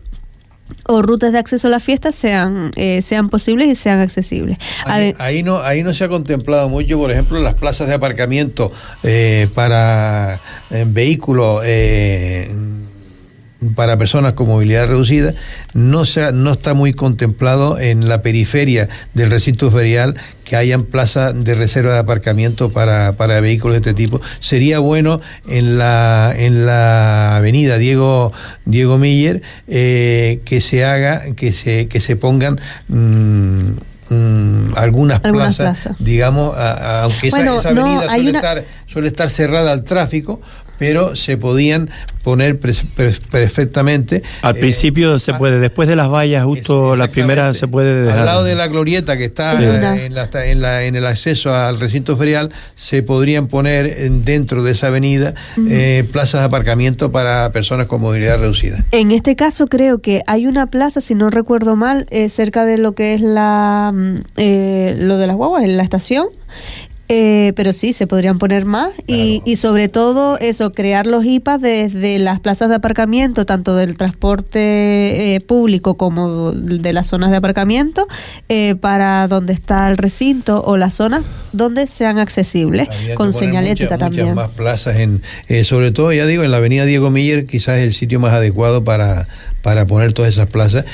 o 0.86 1.02
rutas 1.02 1.32
de 1.32 1.38
acceso 1.38 1.68
a 1.68 1.70
la 1.70 1.80
fiesta 1.80 2.12
sean 2.12 2.70
eh, 2.76 3.02
sean 3.02 3.28
posibles 3.28 3.68
y 3.68 3.74
sean 3.74 4.00
accesibles. 4.00 4.58
Ahí, 4.84 5.42
no 5.42 5.62
ahí 5.62 5.82
no 5.82 5.94
se 5.94 6.04
ha 6.04 6.08
contemplado 6.08 6.68
mucho, 6.68 6.98
por 6.98 7.10
ejemplo, 7.10 7.38
las 7.40 7.54
plazas 7.54 7.88
de 7.88 7.94
aparcamiento 7.94 8.72
eh, 9.02 9.48
para 9.54 10.40
vehículos 10.86 11.62
eh, 11.64 12.50
para 13.74 13.96
personas 13.96 14.34
con 14.34 14.48
movilidad 14.48 14.86
reducida 14.86 15.34
no, 15.74 16.04
se 16.04 16.32
no 16.32 16.52
está 16.52 16.74
muy 16.74 16.92
contemplado 16.92 17.78
en 17.78 18.08
la 18.08 18.22
periferia 18.22 18.88
del 19.14 19.30
recinto 19.30 19.70
ferial 19.70 20.16
que 20.44 20.56
hayan 20.56 20.82
plazas 20.82 21.44
de 21.44 21.54
reserva 21.54 21.94
de 21.94 22.00
aparcamiento 22.00 22.70
para, 22.70 23.12
para, 23.12 23.40
vehículos 23.40 23.74
de 23.74 23.78
este 23.78 23.94
tipo. 23.94 24.20
Sería 24.40 24.80
bueno 24.80 25.20
en 25.48 25.78
la, 25.78 26.34
en 26.36 26.66
la 26.66 27.36
avenida 27.36 27.78
Diego, 27.78 28.32
Diego 28.64 28.98
Miller 28.98 29.42
eh, 29.68 30.40
que 30.44 30.60
se 30.60 30.84
haga, 30.84 31.34
que 31.36 31.52
se, 31.52 31.88
que 31.88 32.00
se 32.00 32.16
pongan 32.16 32.60
mm, 32.88 33.58
mm, 34.10 34.72
algunas, 34.76 35.20
plazas, 35.20 35.88
digamos, 35.98 36.54
aunque 36.58 37.28
esa, 37.28 37.56
esa 37.56 37.68
avenida 37.70 38.08
suele, 38.08 38.30
estar, 38.32 38.64
suele 38.86 39.08
estar 39.08 39.30
cerrada 39.30 39.72
al 39.72 39.84
tráfico, 39.84 40.40
pero 40.82 41.14
se 41.14 41.36
podían 41.36 41.90
poner 42.24 42.58
perfectamente. 42.58 44.24
Al 44.42 44.56
principio 44.56 45.14
eh, 45.14 45.20
se 45.20 45.32
puede, 45.32 45.60
después 45.60 45.88
de 45.88 45.94
las 45.94 46.10
vallas, 46.10 46.44
justo 46.44 46.96
la 46.96 47.06
primera 47.06 47.54
se 47.54 47.68
puede 47.68 48.10
Al 48.10 48.26
lado 48.26 48.42
de 48.42 48.56
la 48.56 48.66
glorieta 48.66 49.16
que 49.16 49.26
está 49.26 49.52
en, 49.62 50.12
la, 50.60 50.82
en, 50.84 50.96
el 50.96 51.06
acceso 51.06 51.54
al 51.54 51.78
recinto 51.78 52.16
ferial, 52.16 52.50
se 52.74 53.04
podrían 53.04 53.46
poner 53.46 54.10
dentro 54.24 54.64
de 54.64 54.72
esa 54.72 54.88
avenida 54.88 55.34
eh, 55.68 56.04
plazas 56.10 56.40
de 56.40 56.46
aparcamiento 56.46 57.12
para 57.12 57.52
personas 57.52 57.86
con 57.86 58.00
movilidad 58.00 58.40
reducida. 58.40 58.84
En 58.90 59.12
este 59.12 59.36
caso 59.36 59.68
creo 59.68 60.00
que 60.00 60.22
hay 60.26 60.48
una 60.48 60.66
plaza, 60.66 61.00
si 61.00 61.14
no 61.14 61.30
recuerdo 61.30 61.76
mal, 61.76 62.06
eh, 62.10 62.28
cerca 62.28 62.64
de 62.64 62.76
lo 62.76 62.96
que 62.96 63.14
es 63.14 63.20
la 63.20 63.92
mm, 63.94 64.16
lo 65.06 65.16
de 65.16 65.26
las 65.28 65.36
guaguas, 65.36 65.62
en 65.62 65.76
la 65.76 65.84
estación, 65.84 66.26
eh, 67.08 67.52
pero 67.56 67.72
sí, 67.72 67.92
se 67.92 68.06
podrían 68.06 68.38
poner 68.38 68.64
más 68.64 68.92
y, 69.06 69.42
y, 69.44 69.56
sobre 69.56 69.88
todo 69.88 70.38
eso, 70.38 70.72
crear 70.72 71.06
los 71.06 71.24
IPAs 71.24 71.60
desde 71.60 72.18
las 72.18 72.40
plazas 72.40 72.68
de 72.68 72.76
aparcamiento, 72.76 73.44
tanto 73.44 73.74
del 73.74 73.96
transporte 73.96 75.34
eh, 75.34 75.40
público 75.40 75.96
como 75.96 76.52
de 76.52 76.92
las 76.92 77.08
zonas 77.08 77.30
de 77.30 77.36
aparcamiento, 77.36 78.06
eh, 78.48 78.76
para 78.80 79.28
donde 79.28 79.52
está 79.52 79.90
el 79.90 79.98
recinto 79.98 80.62
o 80.64 80.76
las 80.76 80.94
zonas 80.94 81.22
donde 81.52 81.86
sean 81.86 82.18
accesibles, 82.18 82.88
con 83.14 83.32
señalética 83.32 83.98
también. 83.98 84.28
Muchas 84.28 84.48
más 84.48 84.56
plazas, 84.56 84.96
en, 84.96 85.22
sobre 85.64 85.90
todo, 85.90 86.12
ya 86.12 86.24
digo, 86.24 86.44
en 86.44 86.50
la 86.50 86.58
avenida 86.58 86.84
Diego 86.86 87.10
Miller 87.10 87.44
quizás 87.44 87.78
es 87.78 87.84
el 87.84 87.92
sitio 87.92 88.20
más 88.20 88.32
adecuado 88.32 88.84
para, 88.84 89.26
para 89.60 89.86
poner 89.86 90.12
todas 90.12 90.32
esas 90.32 90.46
plazas 90.46 90.86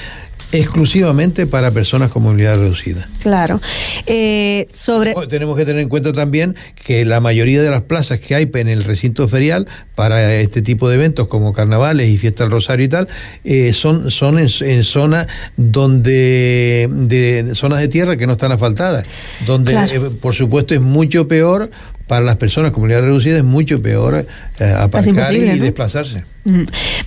exclusivamente 0.53 1.47
para 1.47 1.71
personas 1.71 2.11
con 2.11 2.23
movilidad 2.23 2.57
reducida. 2.57 3.09
Claro. 3.21 3.61
Eh, 4.07 4.67
sobre... 4.73 5.15
Tenemos 5.29 5.57
que 5.57 5.67
tener 5.67 5.83
en 5.83 5.89
cuenta 5.89 6.13
también 6.13 6.57
que 6.85 7.05
la 7.05 7.21
mayoría 7.21 7.63
de 7.63 7.71
las 7.71 7.83
plazas 7.83 8.21
que 8.21 8.35
hay 8.35 8.51
en 8.55 8.69
el 8.69 8.85
recinto 8.85 9.29
ferial 9.29 9.67
para 9.95 10.35
este 10.37 10.63
tipo 10.63 10.89
de 10.89 10.95
eventos 10.95 11.29
como 11.29 11.53
carnavales 11.53 12.09
y 12.09 12.17
fiesta 12.17 12.45
del 12.45 12.51
Rosario 12.51 12.87
y 12.87 12.89
tal, 12.89 13.09
eh, 13.45 13.73
son, 13.75 14.11
son 14.11 14.39
en, 14.39 14.85
zonas 14.85 15.27
donde 15.57 16.89
de 16.91 17.55
zonas 17.55 17.81
de 17.81 17.89
tierra 17.89 18.17
que 18.17 18.27
no 18.27 18.33
están 18.33 18.53
asfaltadas, 18.53 19.05
donde 19.47 19.75
eh, 19.75 20.01
por 20.21 20.35
supuesto 20.35 20.75
es 20.75 20.81
mucho 20.81 21.29
peor 21.29 21.71
para 22.07 22.25
las 22.25 22.37
personas 22.37 22.73
con 22.73 22.81
movilidad 22.81 23.03
reducida 23.03 23.37
es 23.37 23.45
mucho 23.45 23.83
peor 23.83 24.27
aparcar 24.59 25.35
y 25.35 25.59
desplazarse. 25.59 26.25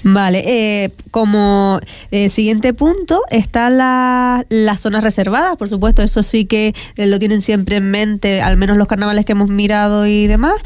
Vale, 0.04 0.44
eh, 0.46 0.92
como 1.12 1.80
eh, 2.12 2.30
siguiente 2.30 2.74
punto 2.74 3.22
está 3.30 3.70
la, 3.70 4.46
las 4.50 4.82
zonas 4.82 5.04
reservadas, 5.04 5.58
por 5.58 5.70
supuesto, 5.70 6.02
eso 6.02 6.24
sí 6.24 6.46
que 6.46 6.74
eh, 6.96 7.06
lo 7.06 7.20
tienen 7.20 7.42
siempre 7.42 7.78
en 7.78 7.92
mente, 7.92 8.42
al 8.42 8.58
menos 8.58 8.78
los 8.78 8.88
carnavales 8.88 9.26
que 9.26 9.34
hemos 9.34 9.50
mirado 9.50 10.06
y 10.08 10.28
demás, 10.28 10.62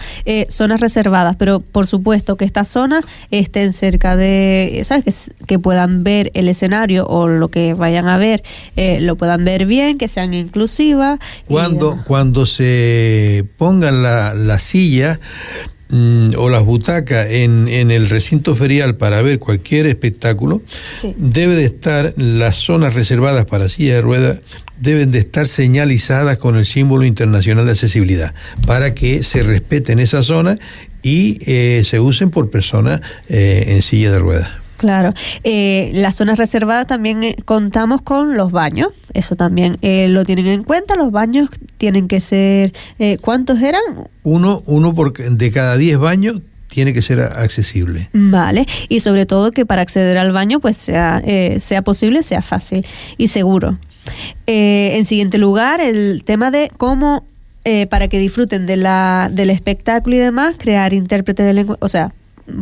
zonas 0.50 0.80
reservadas, 0.80 1.36
pero 1.36 1.60
por 1.60 1.88
supuesto 1.88 2.36
que 2.36 2.46
estas 2.46 2.68
zonas 2.68 3.06
estén 3.32 3.74
cerca 3.74 4.16
de, 4.16 4.82
¿sabes? 4.86 5.06
Que, 5.06 5.46
que 5.46 5.60
puedan 5.60 6.04
ver 6.04 6.32
el 6.34 6.48
escenario 6.48 7.06
o 7.08 7.28
lo 7.28 7.50
que 7.50 7.74
vayan 7.74 8.08
a 8.08 8.18
ver, 8.18 8.44
lo 8.76 9.16
puedan 9.16 9.46
ver 9.46 9.66
bien, 9.66 9.98
que 9.98 10.08
sean 10.08 10.34
inclusivas. 10.34 11.20
Cuando, 11.48 12.04
cuando 12.06 12.46
se 12.46 13.46
pongan 13.58 14.04
la, 14.04 14.34
la 14.34 14.60
silla, 14.60 15.20
Mm, 15.26 15.75
o 15.92 16.50
las 16.50 16.64
butacas 16.66 17.28
en, 17.30 17.68
en, 17.68 17.92
el 17.92 18.10
recinto 18.10 18.56
ferial 18.56 18.96
para 18.96 19.22
ver 19.22 19.38
cualquier 19.40 19.86
espectáculo, 19.86 20.62
debe 21.16 21.56
de 21.56 21.66
estar 21.66 22.14
las 22.18 22.56
zonas 22.56 22.96
reservadas 22.96 23.46
para 23.46 23.70
silla 23.70 23.96
de 23.96 24.02
ruedas 24.02 24.40
deben 24.80 25.12
de 25.12 25.20
estar 25.20 25.48
señalizadas 25.48 26.38
con 26.38 26.58
el 26.58 26.66
símbolo 26.66 27.06
internacional 27.06 27.66
de 27.66 27.72
accesibilidad 27.72 28.34
para 28.66 28.94
que 28.94 29.24
se 29.24 29.44
respeten 29.44 30.00
esa 30.00 30.24
zona 30.24 30.60
y 31.02 31.38
eh, 31.46 31.84
se 31.86 32.00
usen 32.00 32.30
por 32.30 32.50
personas 32.50 33.02
eh, 33.30 33.66
en 33.68 33.82
silla 33.82 34.12
de 34.12 34.20
ruedas. 34.20 34.65
Claro. 34.86 35.16
Eh, 35.44 35.90
las 35.96 36.16
zonas 36.16 36.38
reservadas 36.38 36.86
también 36.86 37.24
eh, 37.24 37.36
contamos 37.44 38.04
con 38.04 38.38
los 38.38 38.52
baños. 38.52 38.90
Eso 39.16 39.36
también 39.36 39.80
eh, 39.82 40.08
lo 40.10 40.26
tienen 40.26 40.46
en 40.46 40.64
cuenta. 40.64 40.96
Los 40.96 41.12
baños 41.12 41.50
tienen 41.80 42.08
que 42.08 42.20
ser. 42.20 42.72
Eh, 43.00 43.18
¿Cuántos 43.20 43.60
eran? 43.64 43.82
Uno, 44.22 44.62
uno 44.68 44.94
por, 44.94 45.14
de 45.18 45.52
cada 45.52 45.76
diez 45.78 45.98
baños 45.98 46.42
tiene 46.68 46.94
que 46.94 47.02
ser 47.02 47.20
accesible. 47.20 48.10
Vale, 48.14 48.68
y 48.88 49.00
sobre 49.00 49.26
todo 49.26 49.50
que 49.50 49.66
para 49.66 49.82
acceder 49.82 50.20
al 50.20 50.32
baño 50.32 50.60
pues 50.60 50.78
sea, 50.78 51.24
sea 51.58 51.82
posible, 51.82 52.22
sea 52.22 52.44
fácil 52.44 52.86
y 53.18 53.30
seguro. 53.30 53.80
en 54.46 55.06
siguiente 55.06 55.40
lugar, 55.40 55.82
el 55.82 56.24
tema 56.26 56.52
de 56.52 56.70
cómo, 56.78 57.24
para 57.90 58.08
que 58.08 58.20
disfruten 58.20 58.66
de 58.66 58.78
la, 58.78 59.30
del 59.32 59.52
espectáculo 59.52 60.18
y 60.18 60.20
demás, 60.20 60.58
crear 60.60 60.94
intérpretes 60.94 61.46
de 61.46 61.54
lengua, 61.54 61.78
o 61.80 61.88
sea, 61.88 62.14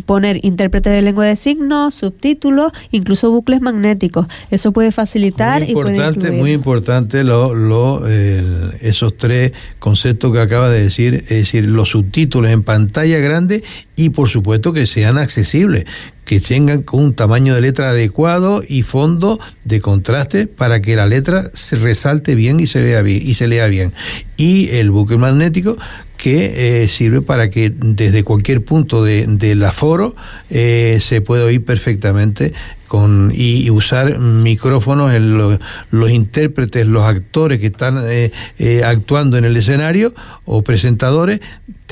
poner 0.06 0.44
intérprete 0.44 0.90
de 0.90 1.02
lengua 1.02 1.26
de 1.26 1.36
signos, 1.36 1.94
subtítulos, 1.94 2.72
incluso 2.92 3.32
bucles 3.32 3.62
magnéticos. 3.62 4.28
Eso 4.50 4.72
puede 4.72 4.92
facilitar 4.92 5.62
muy 5.62 5.72
importante, 5.72 6.20
y 6.20 6.24
puede 6.24 6.40
Muy 6.40 6.52
importante 6.52 7.24
lo, 7.24 7.54
lo, 7.54 8.08
esos 8.08 9.18
tres 9.18 9.52
conceptos 9.80 10.34
que 10.34 10.40
acaba 10.40 10.70
de 10.70 10.84
decir, 10.84 11.26
es 11.30 11.30
decir, 11.30 11.68
los 11.68 11.90
subtítulos 11.90 12.52
en 12.52 12.64
pantalla 12.64 13.20
grande 13.20 13.64
y 13.96 14.10
por 14.10 14.30
supuesto 14.30 14.74
que 14.74 14.88
sean 14.88 15.18
accesibles, 15.18 15.86
que 16.26 16.40
tengan 16.40 16.86
un 16.92 17.14
tamaño 17.14 17.54
de 17.54 17.62
letra 17.62 17.90
adecuado 17.90 18.64
y 18.68 18.84
fondo 18.84 19.40
de 19.66 19.82
contraste 19.82 20.48
para 20.48 20.82
que 20.82 20.96
la 20.96 21.06
letra 21.06 21.52
se 21.54 21.76
resalte 21.76 22.36
bien 22.36 22.60
y 22.60 22.68
se 22.68 22.82
vea 22.82 23.02
bien 23.02 23.22
y 23.22 23.34
se 23.36 23.48
lea 23.48 23.68
bien. 23.68 23.94
Y 24.38 24.70
el 24.70 24.90
bucle 24.90 25.18
magnético 25.18 25.78
que 26.18 26.84
eh, 26.84 26.88
sirve 26.88 27.22
para 27.22 27.50
que 27.50 27.70
desde 27.70 28.24
cualquier 28.24 28.64
punto 28.64 29.04
de, 29.04 29.26
del 29.28 29.64
aforo 29.64 30.16
eh, 30.50 31.00
se 31.02 31.22
pueda 31.22 31.46
oír 31.46 31.64
perfectamente 31.64 32.54
con, 32.88 33.32
y, 33.36 33.70
usar 33.72 34.20
micrófonos 34.20 35.14
en 35.14 35.38
los 35.38 36.12
intérpretes, 36.12 36.86
los 36.86 37.04
actores 37.04 37.60
que 37.60 37.68
están 37.68 38.04
eh, 38.06 38.32
actuando 38.86 39.38
en 39.38 39.46
el 39.46 39.58
escenario 39.58 40.14
o 40.46 40.62
presentadores 40.62 41.40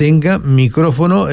tengan 0.02 0.56
micrófonos 0.56 1.30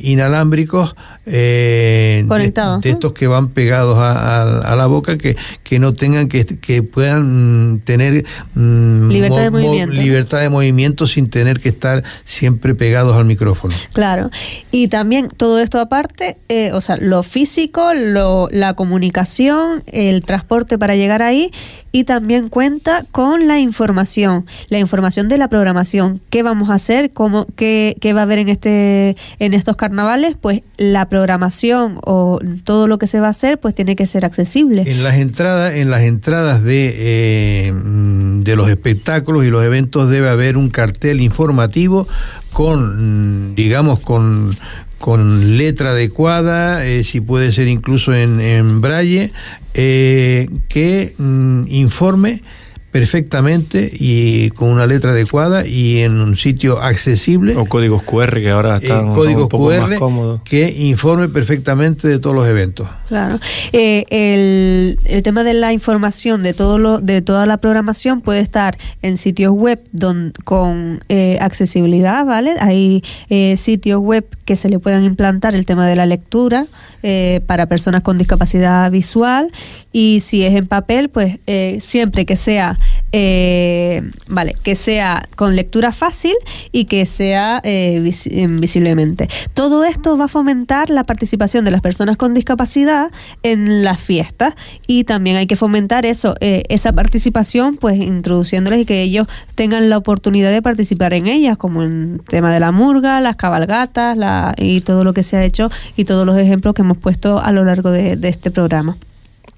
inalámbricos 0.00 0.94
eh, 1.30 2.24
de, 2.26 2.90
estos 2.90 3.12
que 3.12 3.26
van 3.26 3.48
pegados 3.48 3.98
a, 3.98 4.74
la 4.74 4.86
boca, 4.86 5.18
que, 5.18 5.36
que 5.62 5.78
no 5.78 5.92
tengan 5.92 6.28
que, 6.28 6.46
que 6.46 6.82
puedan 6.82 7.74
mm, 7.74 7.80
tener 7.80 8.24
mm, 8.54 9.08
libertad, 9.10 9.42
de 9.42 9.50
movimiento. 9.50 9.94
libertad 9.94 10.40
de 10.40 10.48
movimiento 10.48 11.06
sin 11.06 11.28
tener 11.28 11.60
que 11.60 11.68
estar 11.68 12.02
siempre 12.24 12.74
pegados 12.74 13.14
al 13.14 13.26
micrófono. 13.26 13.74
Claro, 13.92 14.30
y 14.70 14.88
también 14.88 15.28
todo 15.28 15.58
esto 15.58 15.80
aparte, 15.80 16.38
eh, 16.48 16.72
o 16.72 16.80
sea, 16.80 16.96
lo 16.96 17.22
físico, 17.22 17.92
lo, 17.92 18.48
la 18.50 18.72
comunicación, 18.72 19.82
el 19.86 20.24
transporte 20.24 20.78
para 20.78 20.94
llegar 20.96 21.22
ahí 21.22 21.50
y 21.92 22.04
también 22.04 22.48
cuenta 22.48 23.04
con 23.10 23.46
la 23.46 23.58
información, 23.58 24.46
la 24.68 24.78
información 24.78 25.28
de 25.28 25.38
la 25.38 25.48
programación, 25.48 26.20
qué 26.30 26.42
vamos 26.42 26.70
a 26.70 26.74
hacer, 26.74 27.10
cómo, 27.10 27.46
qué, 27.56 27.96
qué 27.98 28.12
va 28.12 28.20
a 28.20 28.22
haber 28.24 28.38
en 28.38 28.48
este, 28.48 29.16
en 29.38 29.54
estos 29.54 29.76
carnavales, 29.76 30.36
pues 30.40 30.62
la 30.76 31.08
programación 31.08 31.98
o 32.04 32.38
todo 32.64 32.86
lo 32.86 32.98
que 32.98 33.06
se 33.06 33.20
va 33.20 33.28
a 33.28 33.30
hacer, 33.30 33.58
pues 33.58 33.74
tiene 33.74 33.96
que 33.96 34.06
ser 34.06 34.24
accesible. 34.24 34.84
En 34.86 35.02
las 35.02 35.16
entradas, 35.16 35.74
en 35.74 35.90
las 35.90 36.02
entradas 36.02 36.62
de, 36.62 36.94
eh, 36.96 37.72
de 37.74 38.56
los 38.56 38.68
espectáculos 38.68 39.44
y 39.44 39.50
los 39.50 39.64
eventos 39.64 40.10
debe 40.10 40.28
haber 40.28 40.56
un 40.56 40.70
cartel 40.70 41.20
informativo 41.20 42.08
con, 42.52 43.54
digamos, 43.54 44.00
con 44.00 44.56
con 44.98 45.56
letra 45.56 45.90
adecuada, 45.90 46.84
eh, 46.84 47.04
si 47.04 47.20
puede 47.20 47.52
ser 47.52 47.68
incluso 47.68 48.14
en, 48.14 48.40
en 48.40 48.80
braille, 48.80 49.32
eh, 49.74 50.48
que 50.68 51.14
mm, 51.16 51.66
informe 51.68 52.42
perfectamente 52.90 53.90
y 53.92 54.50
con 54.50 54.70
una 54.70 54.86
letra 54.86 55.10
adecuada 55.10 55.66
y 55.66 55.98
en 55.98 56.20
un 56.20 56.36
sitio 56.36 56.80
accesible. 56.80 57.56
O 57.56 57.66
códigos 57.66 58.02
QR 58.02 58.34
que 58.40 58.50
ahora 58.50 58.76
eh, 58.76 58.80
están 58.82 59.12
códigos 59.12 59.44
un 59.44 59.48
poco 59.48 59.68
QR 59.68 59.88
más 59.88 59.98
cómodos. 59.98 60.40
que 60.42 60.70
informe 60.70 61.28
perfectamente 61.28 62.08
de 62.08 62.18
todos 62.18 62.34
los 62.34 62.46
eventos. 62.46 62.88
Claro. 63.08 63.38
Eh, 63.72 64.04
el, 64.10 64.98
el 65.04 65.22
tema 65.22 65.44
de 65.44 65.54
la 65.54 65.72
información 65.72 66.42
de 66.42 66.54
todo 66.54 66.78
lo 66.78 66.98
de 67.00 67.22
toda 67.22 67.46
la 67.46 67.58
programación 67.58 68.20
puede 68.20 68.40
estar 68.40 68.78
en 69.02 69.18
sitios 69.18 69.52
web 69.52 69.80
don, 69.92 70.32
con 70.44 71.04
eh, 71.08 71.38
accesibilidad, 71.40 72.24
¿vale? 72.24 72.54
Hay 72.60 73.02
eh, 73.28 73.56
sitios 73.56 74.00
web 74.00 74.26
que 74.44 74.56
se 74.56 74.70
le 74.70 74.78
puedan 74.78 75.04
implantar 75.04 75.54
el 75.54 75.66
tema 75.66 75.86
de 75.86 75.94
la 75.94 76.06
lectura 76.06 76.66
eh, 77.02 77.42
para 77.46 77.66
personas 77.66 78.02
con 78.02 78.16
discapacidad 78.16 78.90
visual 78.90 79.52
y 79.92 80.20
si 80.20 80.42
es 80.42 80.54
en 80.54 80.66
papel, 80.66 81.10
pues 81.10 81.38
eh, 81.46 81.78
siempre 81.82 82.24
que 82.24 82.36
sea 82.36 82.77
eh, 83.12 84.02
vale, 84.28 84.56
que 84.62 84.74
sea 84.74 85.26
con 85.36 85.56
lectura 85.56 85.92
fácil 85.92 86.34
y 86.72 86.84
que 86.84 87.06
sea 87.06 87.60
eh, 87.64 88.12
eh, 88.26 88.46
visiblemente. 88.48 89.28
Todo 89.54 89.84
esto 89.84 90.16
va 90.18 90.26
a 90.26 90.28
fomentar 90.28 90.90
la 90.90 91.04
participación 91.04 91.64
de 91.64 91.70
las 91.70 91.80
personas 91.80 92.16
con 92.16 92.34
discapacidad 92.34 93.10
en 93.42 93.84
las 93.84 94.00
fiestas 94.00 94.54
y 94.86 95.04
también 95.04 95.36
hay 95.36 95.46
que 95.46 95.56
fomentar 95.56 96.06
eso, 96.06 96.34
eh, 96.40 96.64
esa 96.68 96.92
participación, 96.92 97.76
pues 97.76 98.00
introduciéndoles 98.00 98.80
y 98.80 98.84
que 98.84 99.02
ellos 99.02 99.26
tengan 99.54 99.88
la 99.88 99.96
oportunidad 99.96 100.50
de 100.50 100.62
participar 100.62 101.14
en 101.14 101.26
ellas, 101.26 101.56
como 101.56 101.82
en 101.82 102.20
tema 102.28 102.52
de 102.52 102.60
la 102.60 102.72
murga, 102.72 103.20
las 103.20 103.36
cabalgatas 103.36 104.16
la, 104.16 104.54
y 104.58 104.82
todo 104.82 105.04
lo 105.04 105.14
que 105.14 105.22
se 105.22 105.36
ha 105.36 105.44
hecho 105.44 105.70
y 105.96 106.04
todos 106.04 106.26
los 106.26 106.36
ejemplos 106.38 106.74
que 106.74 106.82
hemos 106.82 106.98
puesto 106.98 107.40
a 107.40 107.52
lo 107.52 107.64
largo 107.64 107.90
de 107.90 108.18
este 108.22 108.50
programa. 108.50 108.96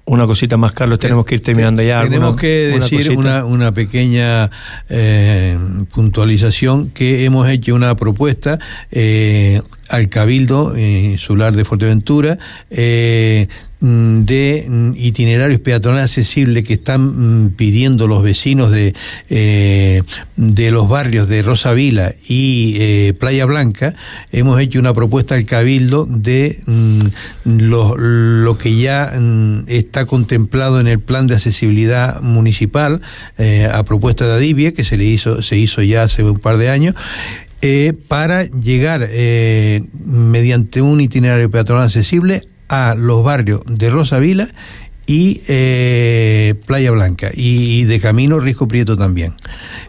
Una 0.05 0.25
cosita 0.25 0.57
más, 0.57 0.73
Carlos, 0.73 0.99
tenemos 0.99 1.25
que 1.25 1.35
ir 1.35 1.43
terminando 1.43 1.81
ya. 1.81 2.01
Tenemos 2.01 2.25
¿Alguna- 2.29 2.41
que 2.41 2.47
decir 2.79 3.11
una, 3.17 3.45
una 3.45 3.71
pequeña 3.71 4.49
eh, 4.89 5.57
puntualización 5.93 6.89
que 6.89 7.23
hemos 7.23 7.47
hecho 7.49 7.75
una 7.75 7.95
propuesta 7.95 8.59
eh, 8.91 9.61
al 9.89 10.09
Cabildo 10.09 10.75
eh, 10.75 11.11
Insular 11.13 11.53
de 11.55 11.63
Fuerteventura 11.65 12.39
eh, 12.69 13.47
de 13.81 14.65
mm, 14.67 14.91
itinerarios 14.95 15.59
peatonales 15.59 16.03
accesibles 16.03 16.63
que 16.63 16.73
están 16.73 17.45
mm, 17.45 17.49
pidiendo 17.51 18.07
los 18.07 18.21
vecinos 18.21 18.71
de, 18.71 18.93
eh, 19.29 20.03
de 20.35 20.71
los 20.71 20.87
barrios 20.87 21.27
de 21.27 21.41
Rosa 21.41 21.73
Vila 21.73 22.13
y 22.27 22.77
eh, 22.79 23.13
Playa 23.19 23.45
Blanca. 23.45 23.95
Hemos 24.31 24.59
hecho 24.59 24.79
una 24.79 24.93
propuesta 24.93 25.35
al 25.35 25.45
Cabildo 25.45 26.05
de 26.05 26.59
mm, 26.65 27.01
lo, 27.45 27.97
lo 27.97 28.57
que 28.57 28.75
ya 28.75 29.13
mm, 29.19 29.63
está 29.67 30.05
contemplado 30.05 30.79
en 30.79 30.87
el 30.87 30.99
plan 30.99 31.25
de 31.25 31.35
accesibilidad 31.35 32.21
municipal 32.21 33.01
eh, 33.37 33.67
a 33.71 33.83
propuesta 33.83 34.27
de 34.27 34.33
Adivia 34.33 34.73
que 34.73 34.83
se 34.83 34.97
le 34.97 35.05
hizo 35.05 35.41
se 35.41 35.57
hizo 35.57 35.81
ya 35.81 36.03
hace 36.03 36.23
un 36.23 36.37
par 36.37 36.57
de 36.57 36.69
años 36.69 36.95
eh, 37.63 37.93
para 38.07 38.45
llegar 38.45 39.07
eh, 39.07 39.83
mediante 39.93 40.81
un 40.81 40.99
itinerario 40.99 41.49
peatonal 41.51 41.83
accesible 41.83 42.41
a 42.71 42.95
los 42.95 43.23
barrios 43.23 43.61
de 43.67 43.89
Rosa 43.89 44.17
Vila 44.17 44.47
y 45.05 45.41
eh, 45.49 46.55
Playa 46.65 46.89
Blanca 46.91 47.31
y, 47.33 47.81
y 47.81 47.83
de 47.83 47.99
camino 47.99 48.39
Risco 48.39 48.67
Prieto 48.69 48.97
también. 48.97 49.33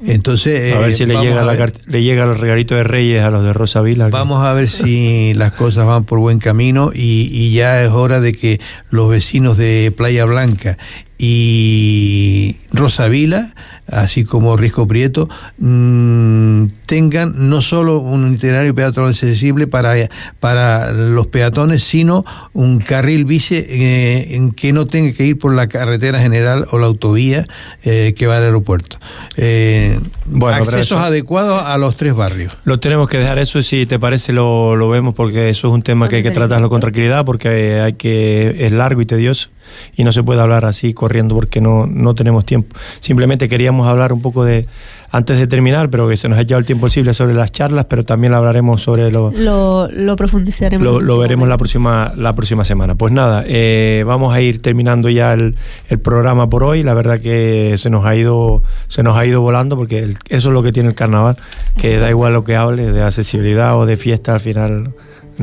Entonces 0.04 0.74
A 0.74 0.80
ver 0.80 0.90
eh, 0.90 0.96
si 0.96 1.06
le 1.06 1.14
llega, 1.20 1.42
a 1.42 1.44
la 1.44 1.52
ver. 1.52 1.74
le 1.86 2.02
llega 2.02 2.24
el 2.24 2.36
regalito 2.36 2.74
de 2.74 2.82
Reyes 2.82 3.22
a 3.22 3.30
los 3.30 3.44
de 3.44 3.52
Rosa 3.52 3.82
Vila. 3.82 4.08
Vamos 4.08 4.44
a 4.44 4.52
ver 4.52 4.68
si 4.68 5.32
las 5.34 5.52
cosas 5.52 5.86
van 5.86 6.04
por 6.04 6.18
buen 6.18 6.40
camino 6.40 6.90
y, 6.92 7.28
y 7.30 7.52
ya 7.52 7.84
es 7.84 7.90
hora 7.90 8.20
de 8.20 8.32
que 8.32 8.60
los 8.90 9.08
vecinos 9.08 9.56
de 9.56 9.92
Playa 9.96 10.24
Blanca 10.24 10.76
y 11.24 12.56
Rosavila, 12.72 13.54
así 13.86 14.24
como 14.24 14.56
Risco 14.56 14.86
Prieto, 14.88 15.28
mm, 15.58 16.64
tengan 16.86 17.48
no 17.48 17.62
solo 17.62 18.00
un 18.00 18.34
itinerario 18.34 18.74
peatonal 18.74 19.10
accesible 19.10 19.66
para, 19.66 19.94
para 20.40 20.92
los 20.92 21.28
peatones, 21.28 21.84
sino 21.84 22.24
un 22.52 22.78
carril 22.80 23.24
bici 23.24 23.54
eh, 23.56 24.34
en 24.36 24.50
que 24.50 24.72
no 24.72 24.86
tenga 24.86 25.12
que 25.16 25.24
ir 25.24 25.38
por 25.38 25.54
la 25.54 25.68
carretera 25.68 26.18
general 26.20 26.66
o 26.72 26.78
la 26.78 26.86
autovía 26.86 27.46
eh, 27.84 28.14
que 28.16 28.26
va 28.26 28.38
al 28.38 28.44
aeropuerto. 28.44 28.98
Eh, 29.36 29.98
Bueno, 30.26 30.56
accesos 30.56 30.80
eso- 30.82 30.98
adecuados 30.98 31.62
a 31.62 31.78
los 31.78 31.96
tres 31.96 32.14
barrios. 32.14 32.56
Lo 32.64 32.80
tenemos 32.80 33.08
que 33.08 33.18
dejar 33.18 33.38
eso, 33.38 33.62
si 33.62 33.86
te 33.86 33.98
parece 33.98 34.32
lo, 34.32 34.74
lo 34.76 34.88
vemos, 34.88 35.14
porque 35.14 35.50
eso 35.50 35.68
es 35.68 35.72
un 35.74 35.82
tema 35.82 36.08
que 36.08 36.16
hay 36.16 36.22
que 36.22 36.30
tratarlo 36.32 36.68
con 36.68 36.80
tranquilidad, 36.80 37.24
porque 37.24 37.80
hay 37.80 37.92
que 37.94 38.56
es 38.66 38.72
largo 38.72 39.00
y 39.02 39.06
tedioso 39.06 39.48
y 39.96 40.04
no 40.04 40.12
se 40.12 40.22
puede 40.22 40.40
hablar 40.40 40.64
así 40.64 40.94
corriendo 40.94 41.34
porque 41.34 41.60
no, 41.60 41.86
no 41.86 42.14
tenemos 42.14 42.44
tiempo. 42.44 42.76
Simplemente 43.00 43.48
queríamos 43.48 43.86
hablar 43.88 44.12
un 44.12 44.22
poco 44.22 44.44
de, 44.44 44.66
antes 45.10 45.38
de 45.38 45.46
terminar, 45.46 45.90
pero 45.90 46.08
que 46.08 46.16
se 46.16 46.28
nos 46.28 46.38
ha 46.38 46.42
echado 46.42 46.58
el 46.58 46.64
tiempo 46.64 46.82
posible 46.86 47.12
sobre 47.14 47.34
las 47.34 47.52
charlas, 47.52 47.86
pero 47.86 48.04
también 48.04 48.34
hablaremos 48.34 48.82
sobre 48.82 49.10
lo, 49.10 49.30
Lo, 49.32 49.88
lo 49.90 50.16
profundizaremos. 50.16 51.02
lo, 51.02 51.18
veremos 51.18 51.48
la 51.48 51.56
próxima, 51.58 52.12
la 52.16 52.34
próxima 52.34 52.64
semana. 52.64 52.94
Pues 52.94 53.12
nada, 53.12 53.44
eh, 53.46 54.04
vamos 54.06 54.34
a 54.34 54.40
ir 54.40 54.60
terminando 54.62 55.08
ya 55.08 55.32
el, 55.34 55.56
el 55.88 55.98
programa 56.00 56.48
por 56.48 56.64
hoy. 56.64 56.82
La 56.82 56.94
verdad 56.94 57.20
que 57.20 57.74
se 57.78 57.90
nos 57.90 58.04
ha 58.06 58.14
ido, 58.16 58.62
se 58.88 59.02
nos 59.02 59.16
ha 59.16 59.26
ido 59.26 59.40
volando 59.42 59.76
porque 59.76 59.98
el- 60.00 60.16
eso 60.28 60.48
es 60.48 60.54
lo 60.54 60.62
que 60.62 60.72
tiene 60.72 60.88
el 60.88 60.94
carnaval, 60.94 61.36
que 61.76 61.98
da 61.98 62.08
igual 62.10 62.32
lo 62.32 62.44
que 62.44 62.56
hable, 62.56 62.90
de 62.92 63.02
accesibilidad 63.02 63.76
o 63.78 63.86
de 63.86 63.96
fiesta, 63.96 64.34
al 64.34 64.40
final 64.40 64.92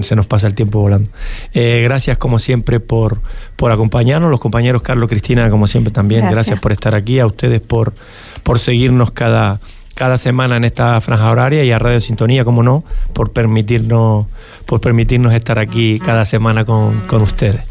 se 0.01 0.15
nos 0.15 0.25
pasa 0.25 0.47
el 0.47 0.55
tiempo 0.55 0.79
volando. 0.79 1.09
Eh, 1.53 1.81
gracias 1.83 2.17
como 2.17 2.39
siempre 2.39 2.79
por, 2.79 3.19
por 3.55 3.71
acompañarnos, 3.71 4.31
los 4.31 4.39
compañeros 4.39 4.81
Carlos, 4.81 5.09
Cristina, 5.09 5.49
como 5.49 5.67
siempre 5.67 5.91
también, 5.91 6.21
Gracias. 6.21 6.35
gracias 6.35 6.59
por 6.59 6.71
estar 6.71 6.95
aquí, 6.95 7.19
a 7.19 7.25
ustedes 7.25 7.61
por, 7.61 7.93
por 8.43 8.59
seguirnos 8.59 9.11
cada, 9.11 9.59
cada 9.95 10.17
semana 10.17 10.57
en 10.57 10.63
esta 10.63 10.99
franja 11.01 11.29
horaria 11.29 11.63
y 11.63 11.71
a 11.71 11.79
Radio 11.79 11.99
Sintonía, 12.01 12.45
como 12.45 12.63
no, 12.63 12.83
por 13.13 13.31
permitirnos, 13.31 14.27
por 14.65 14.79
permitirnos 14.81 15.33
estar 15.33 15.59
aquí 15.59 15.99
cada 15.99 16.25
semana 16.25 16.63
con, 16.65 17.01
con 17.07 17.21
ustedes. 17.21 17.61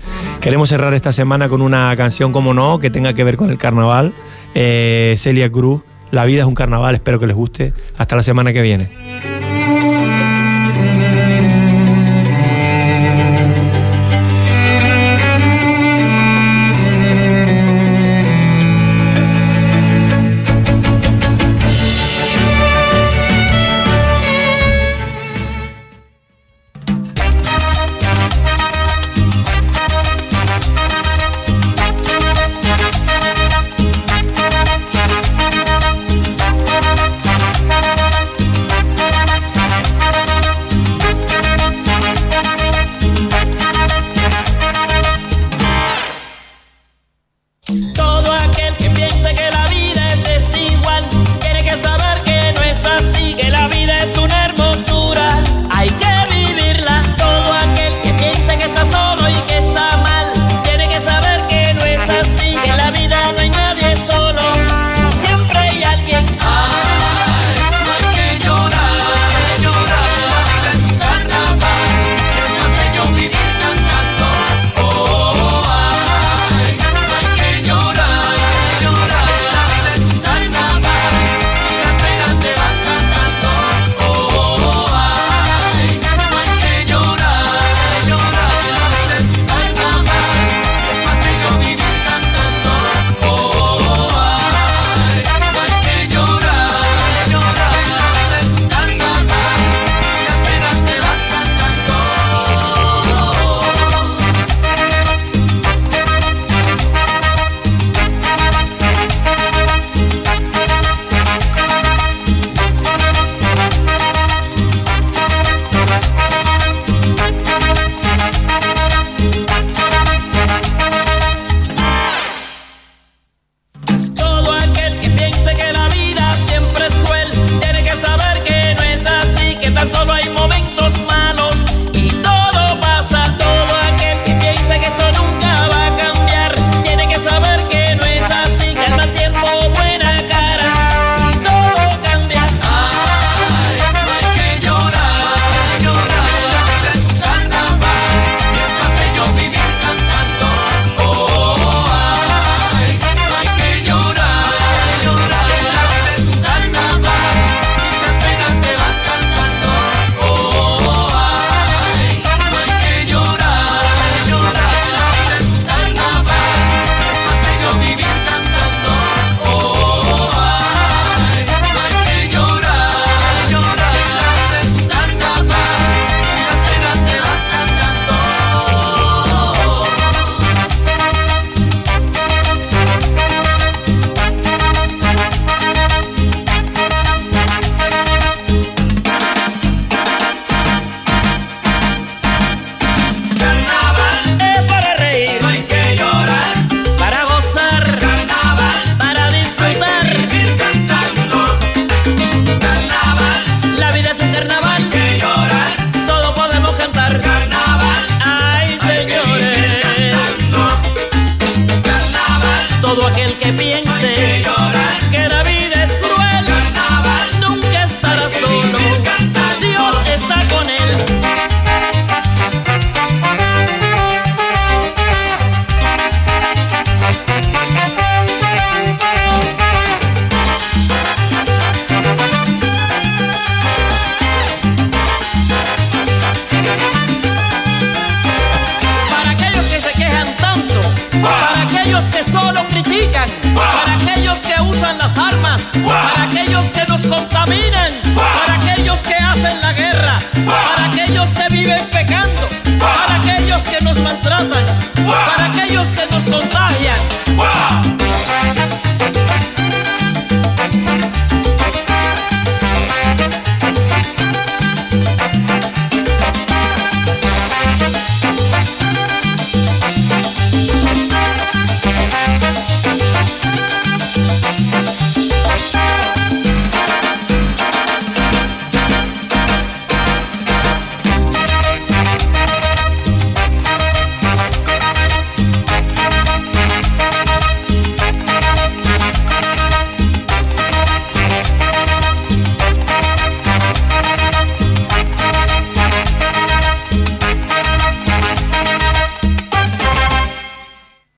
Queremos 0.41 0.69
cerrar 0.69 0.95
esta 0.95 1.13
semana 1.13 1.49
con 1.49 1.63
una 1.63 1.95
canción, 1.97 2.33
como 2.33 2.55
no, 2.55 2.79
que 2.79 2.91
tenga 2.91 3.13
que 3.15 3.25
ver 3.25 3.37
con 3.37 3.51
el 3.51 3.59
carnaval. 3.59 4.13
Eh, 4.55 5.15
Celia 5.19 5.51
Cruz, 5.51 5.83
La 6.11 6.25
vida 6.25 6.41
es 6.41 6.47
un 6.47 6.55
carnaval, 6.55 6.95
espero 6.95 7.19
que 7.19 7.27
les 7.27 7.37
guste. 7.37 7.73
Hasta 7.97 8.17
la 8.17 8.23
semana 8.23 8.53
que 8.53 8.63
viene. 8.63 9.38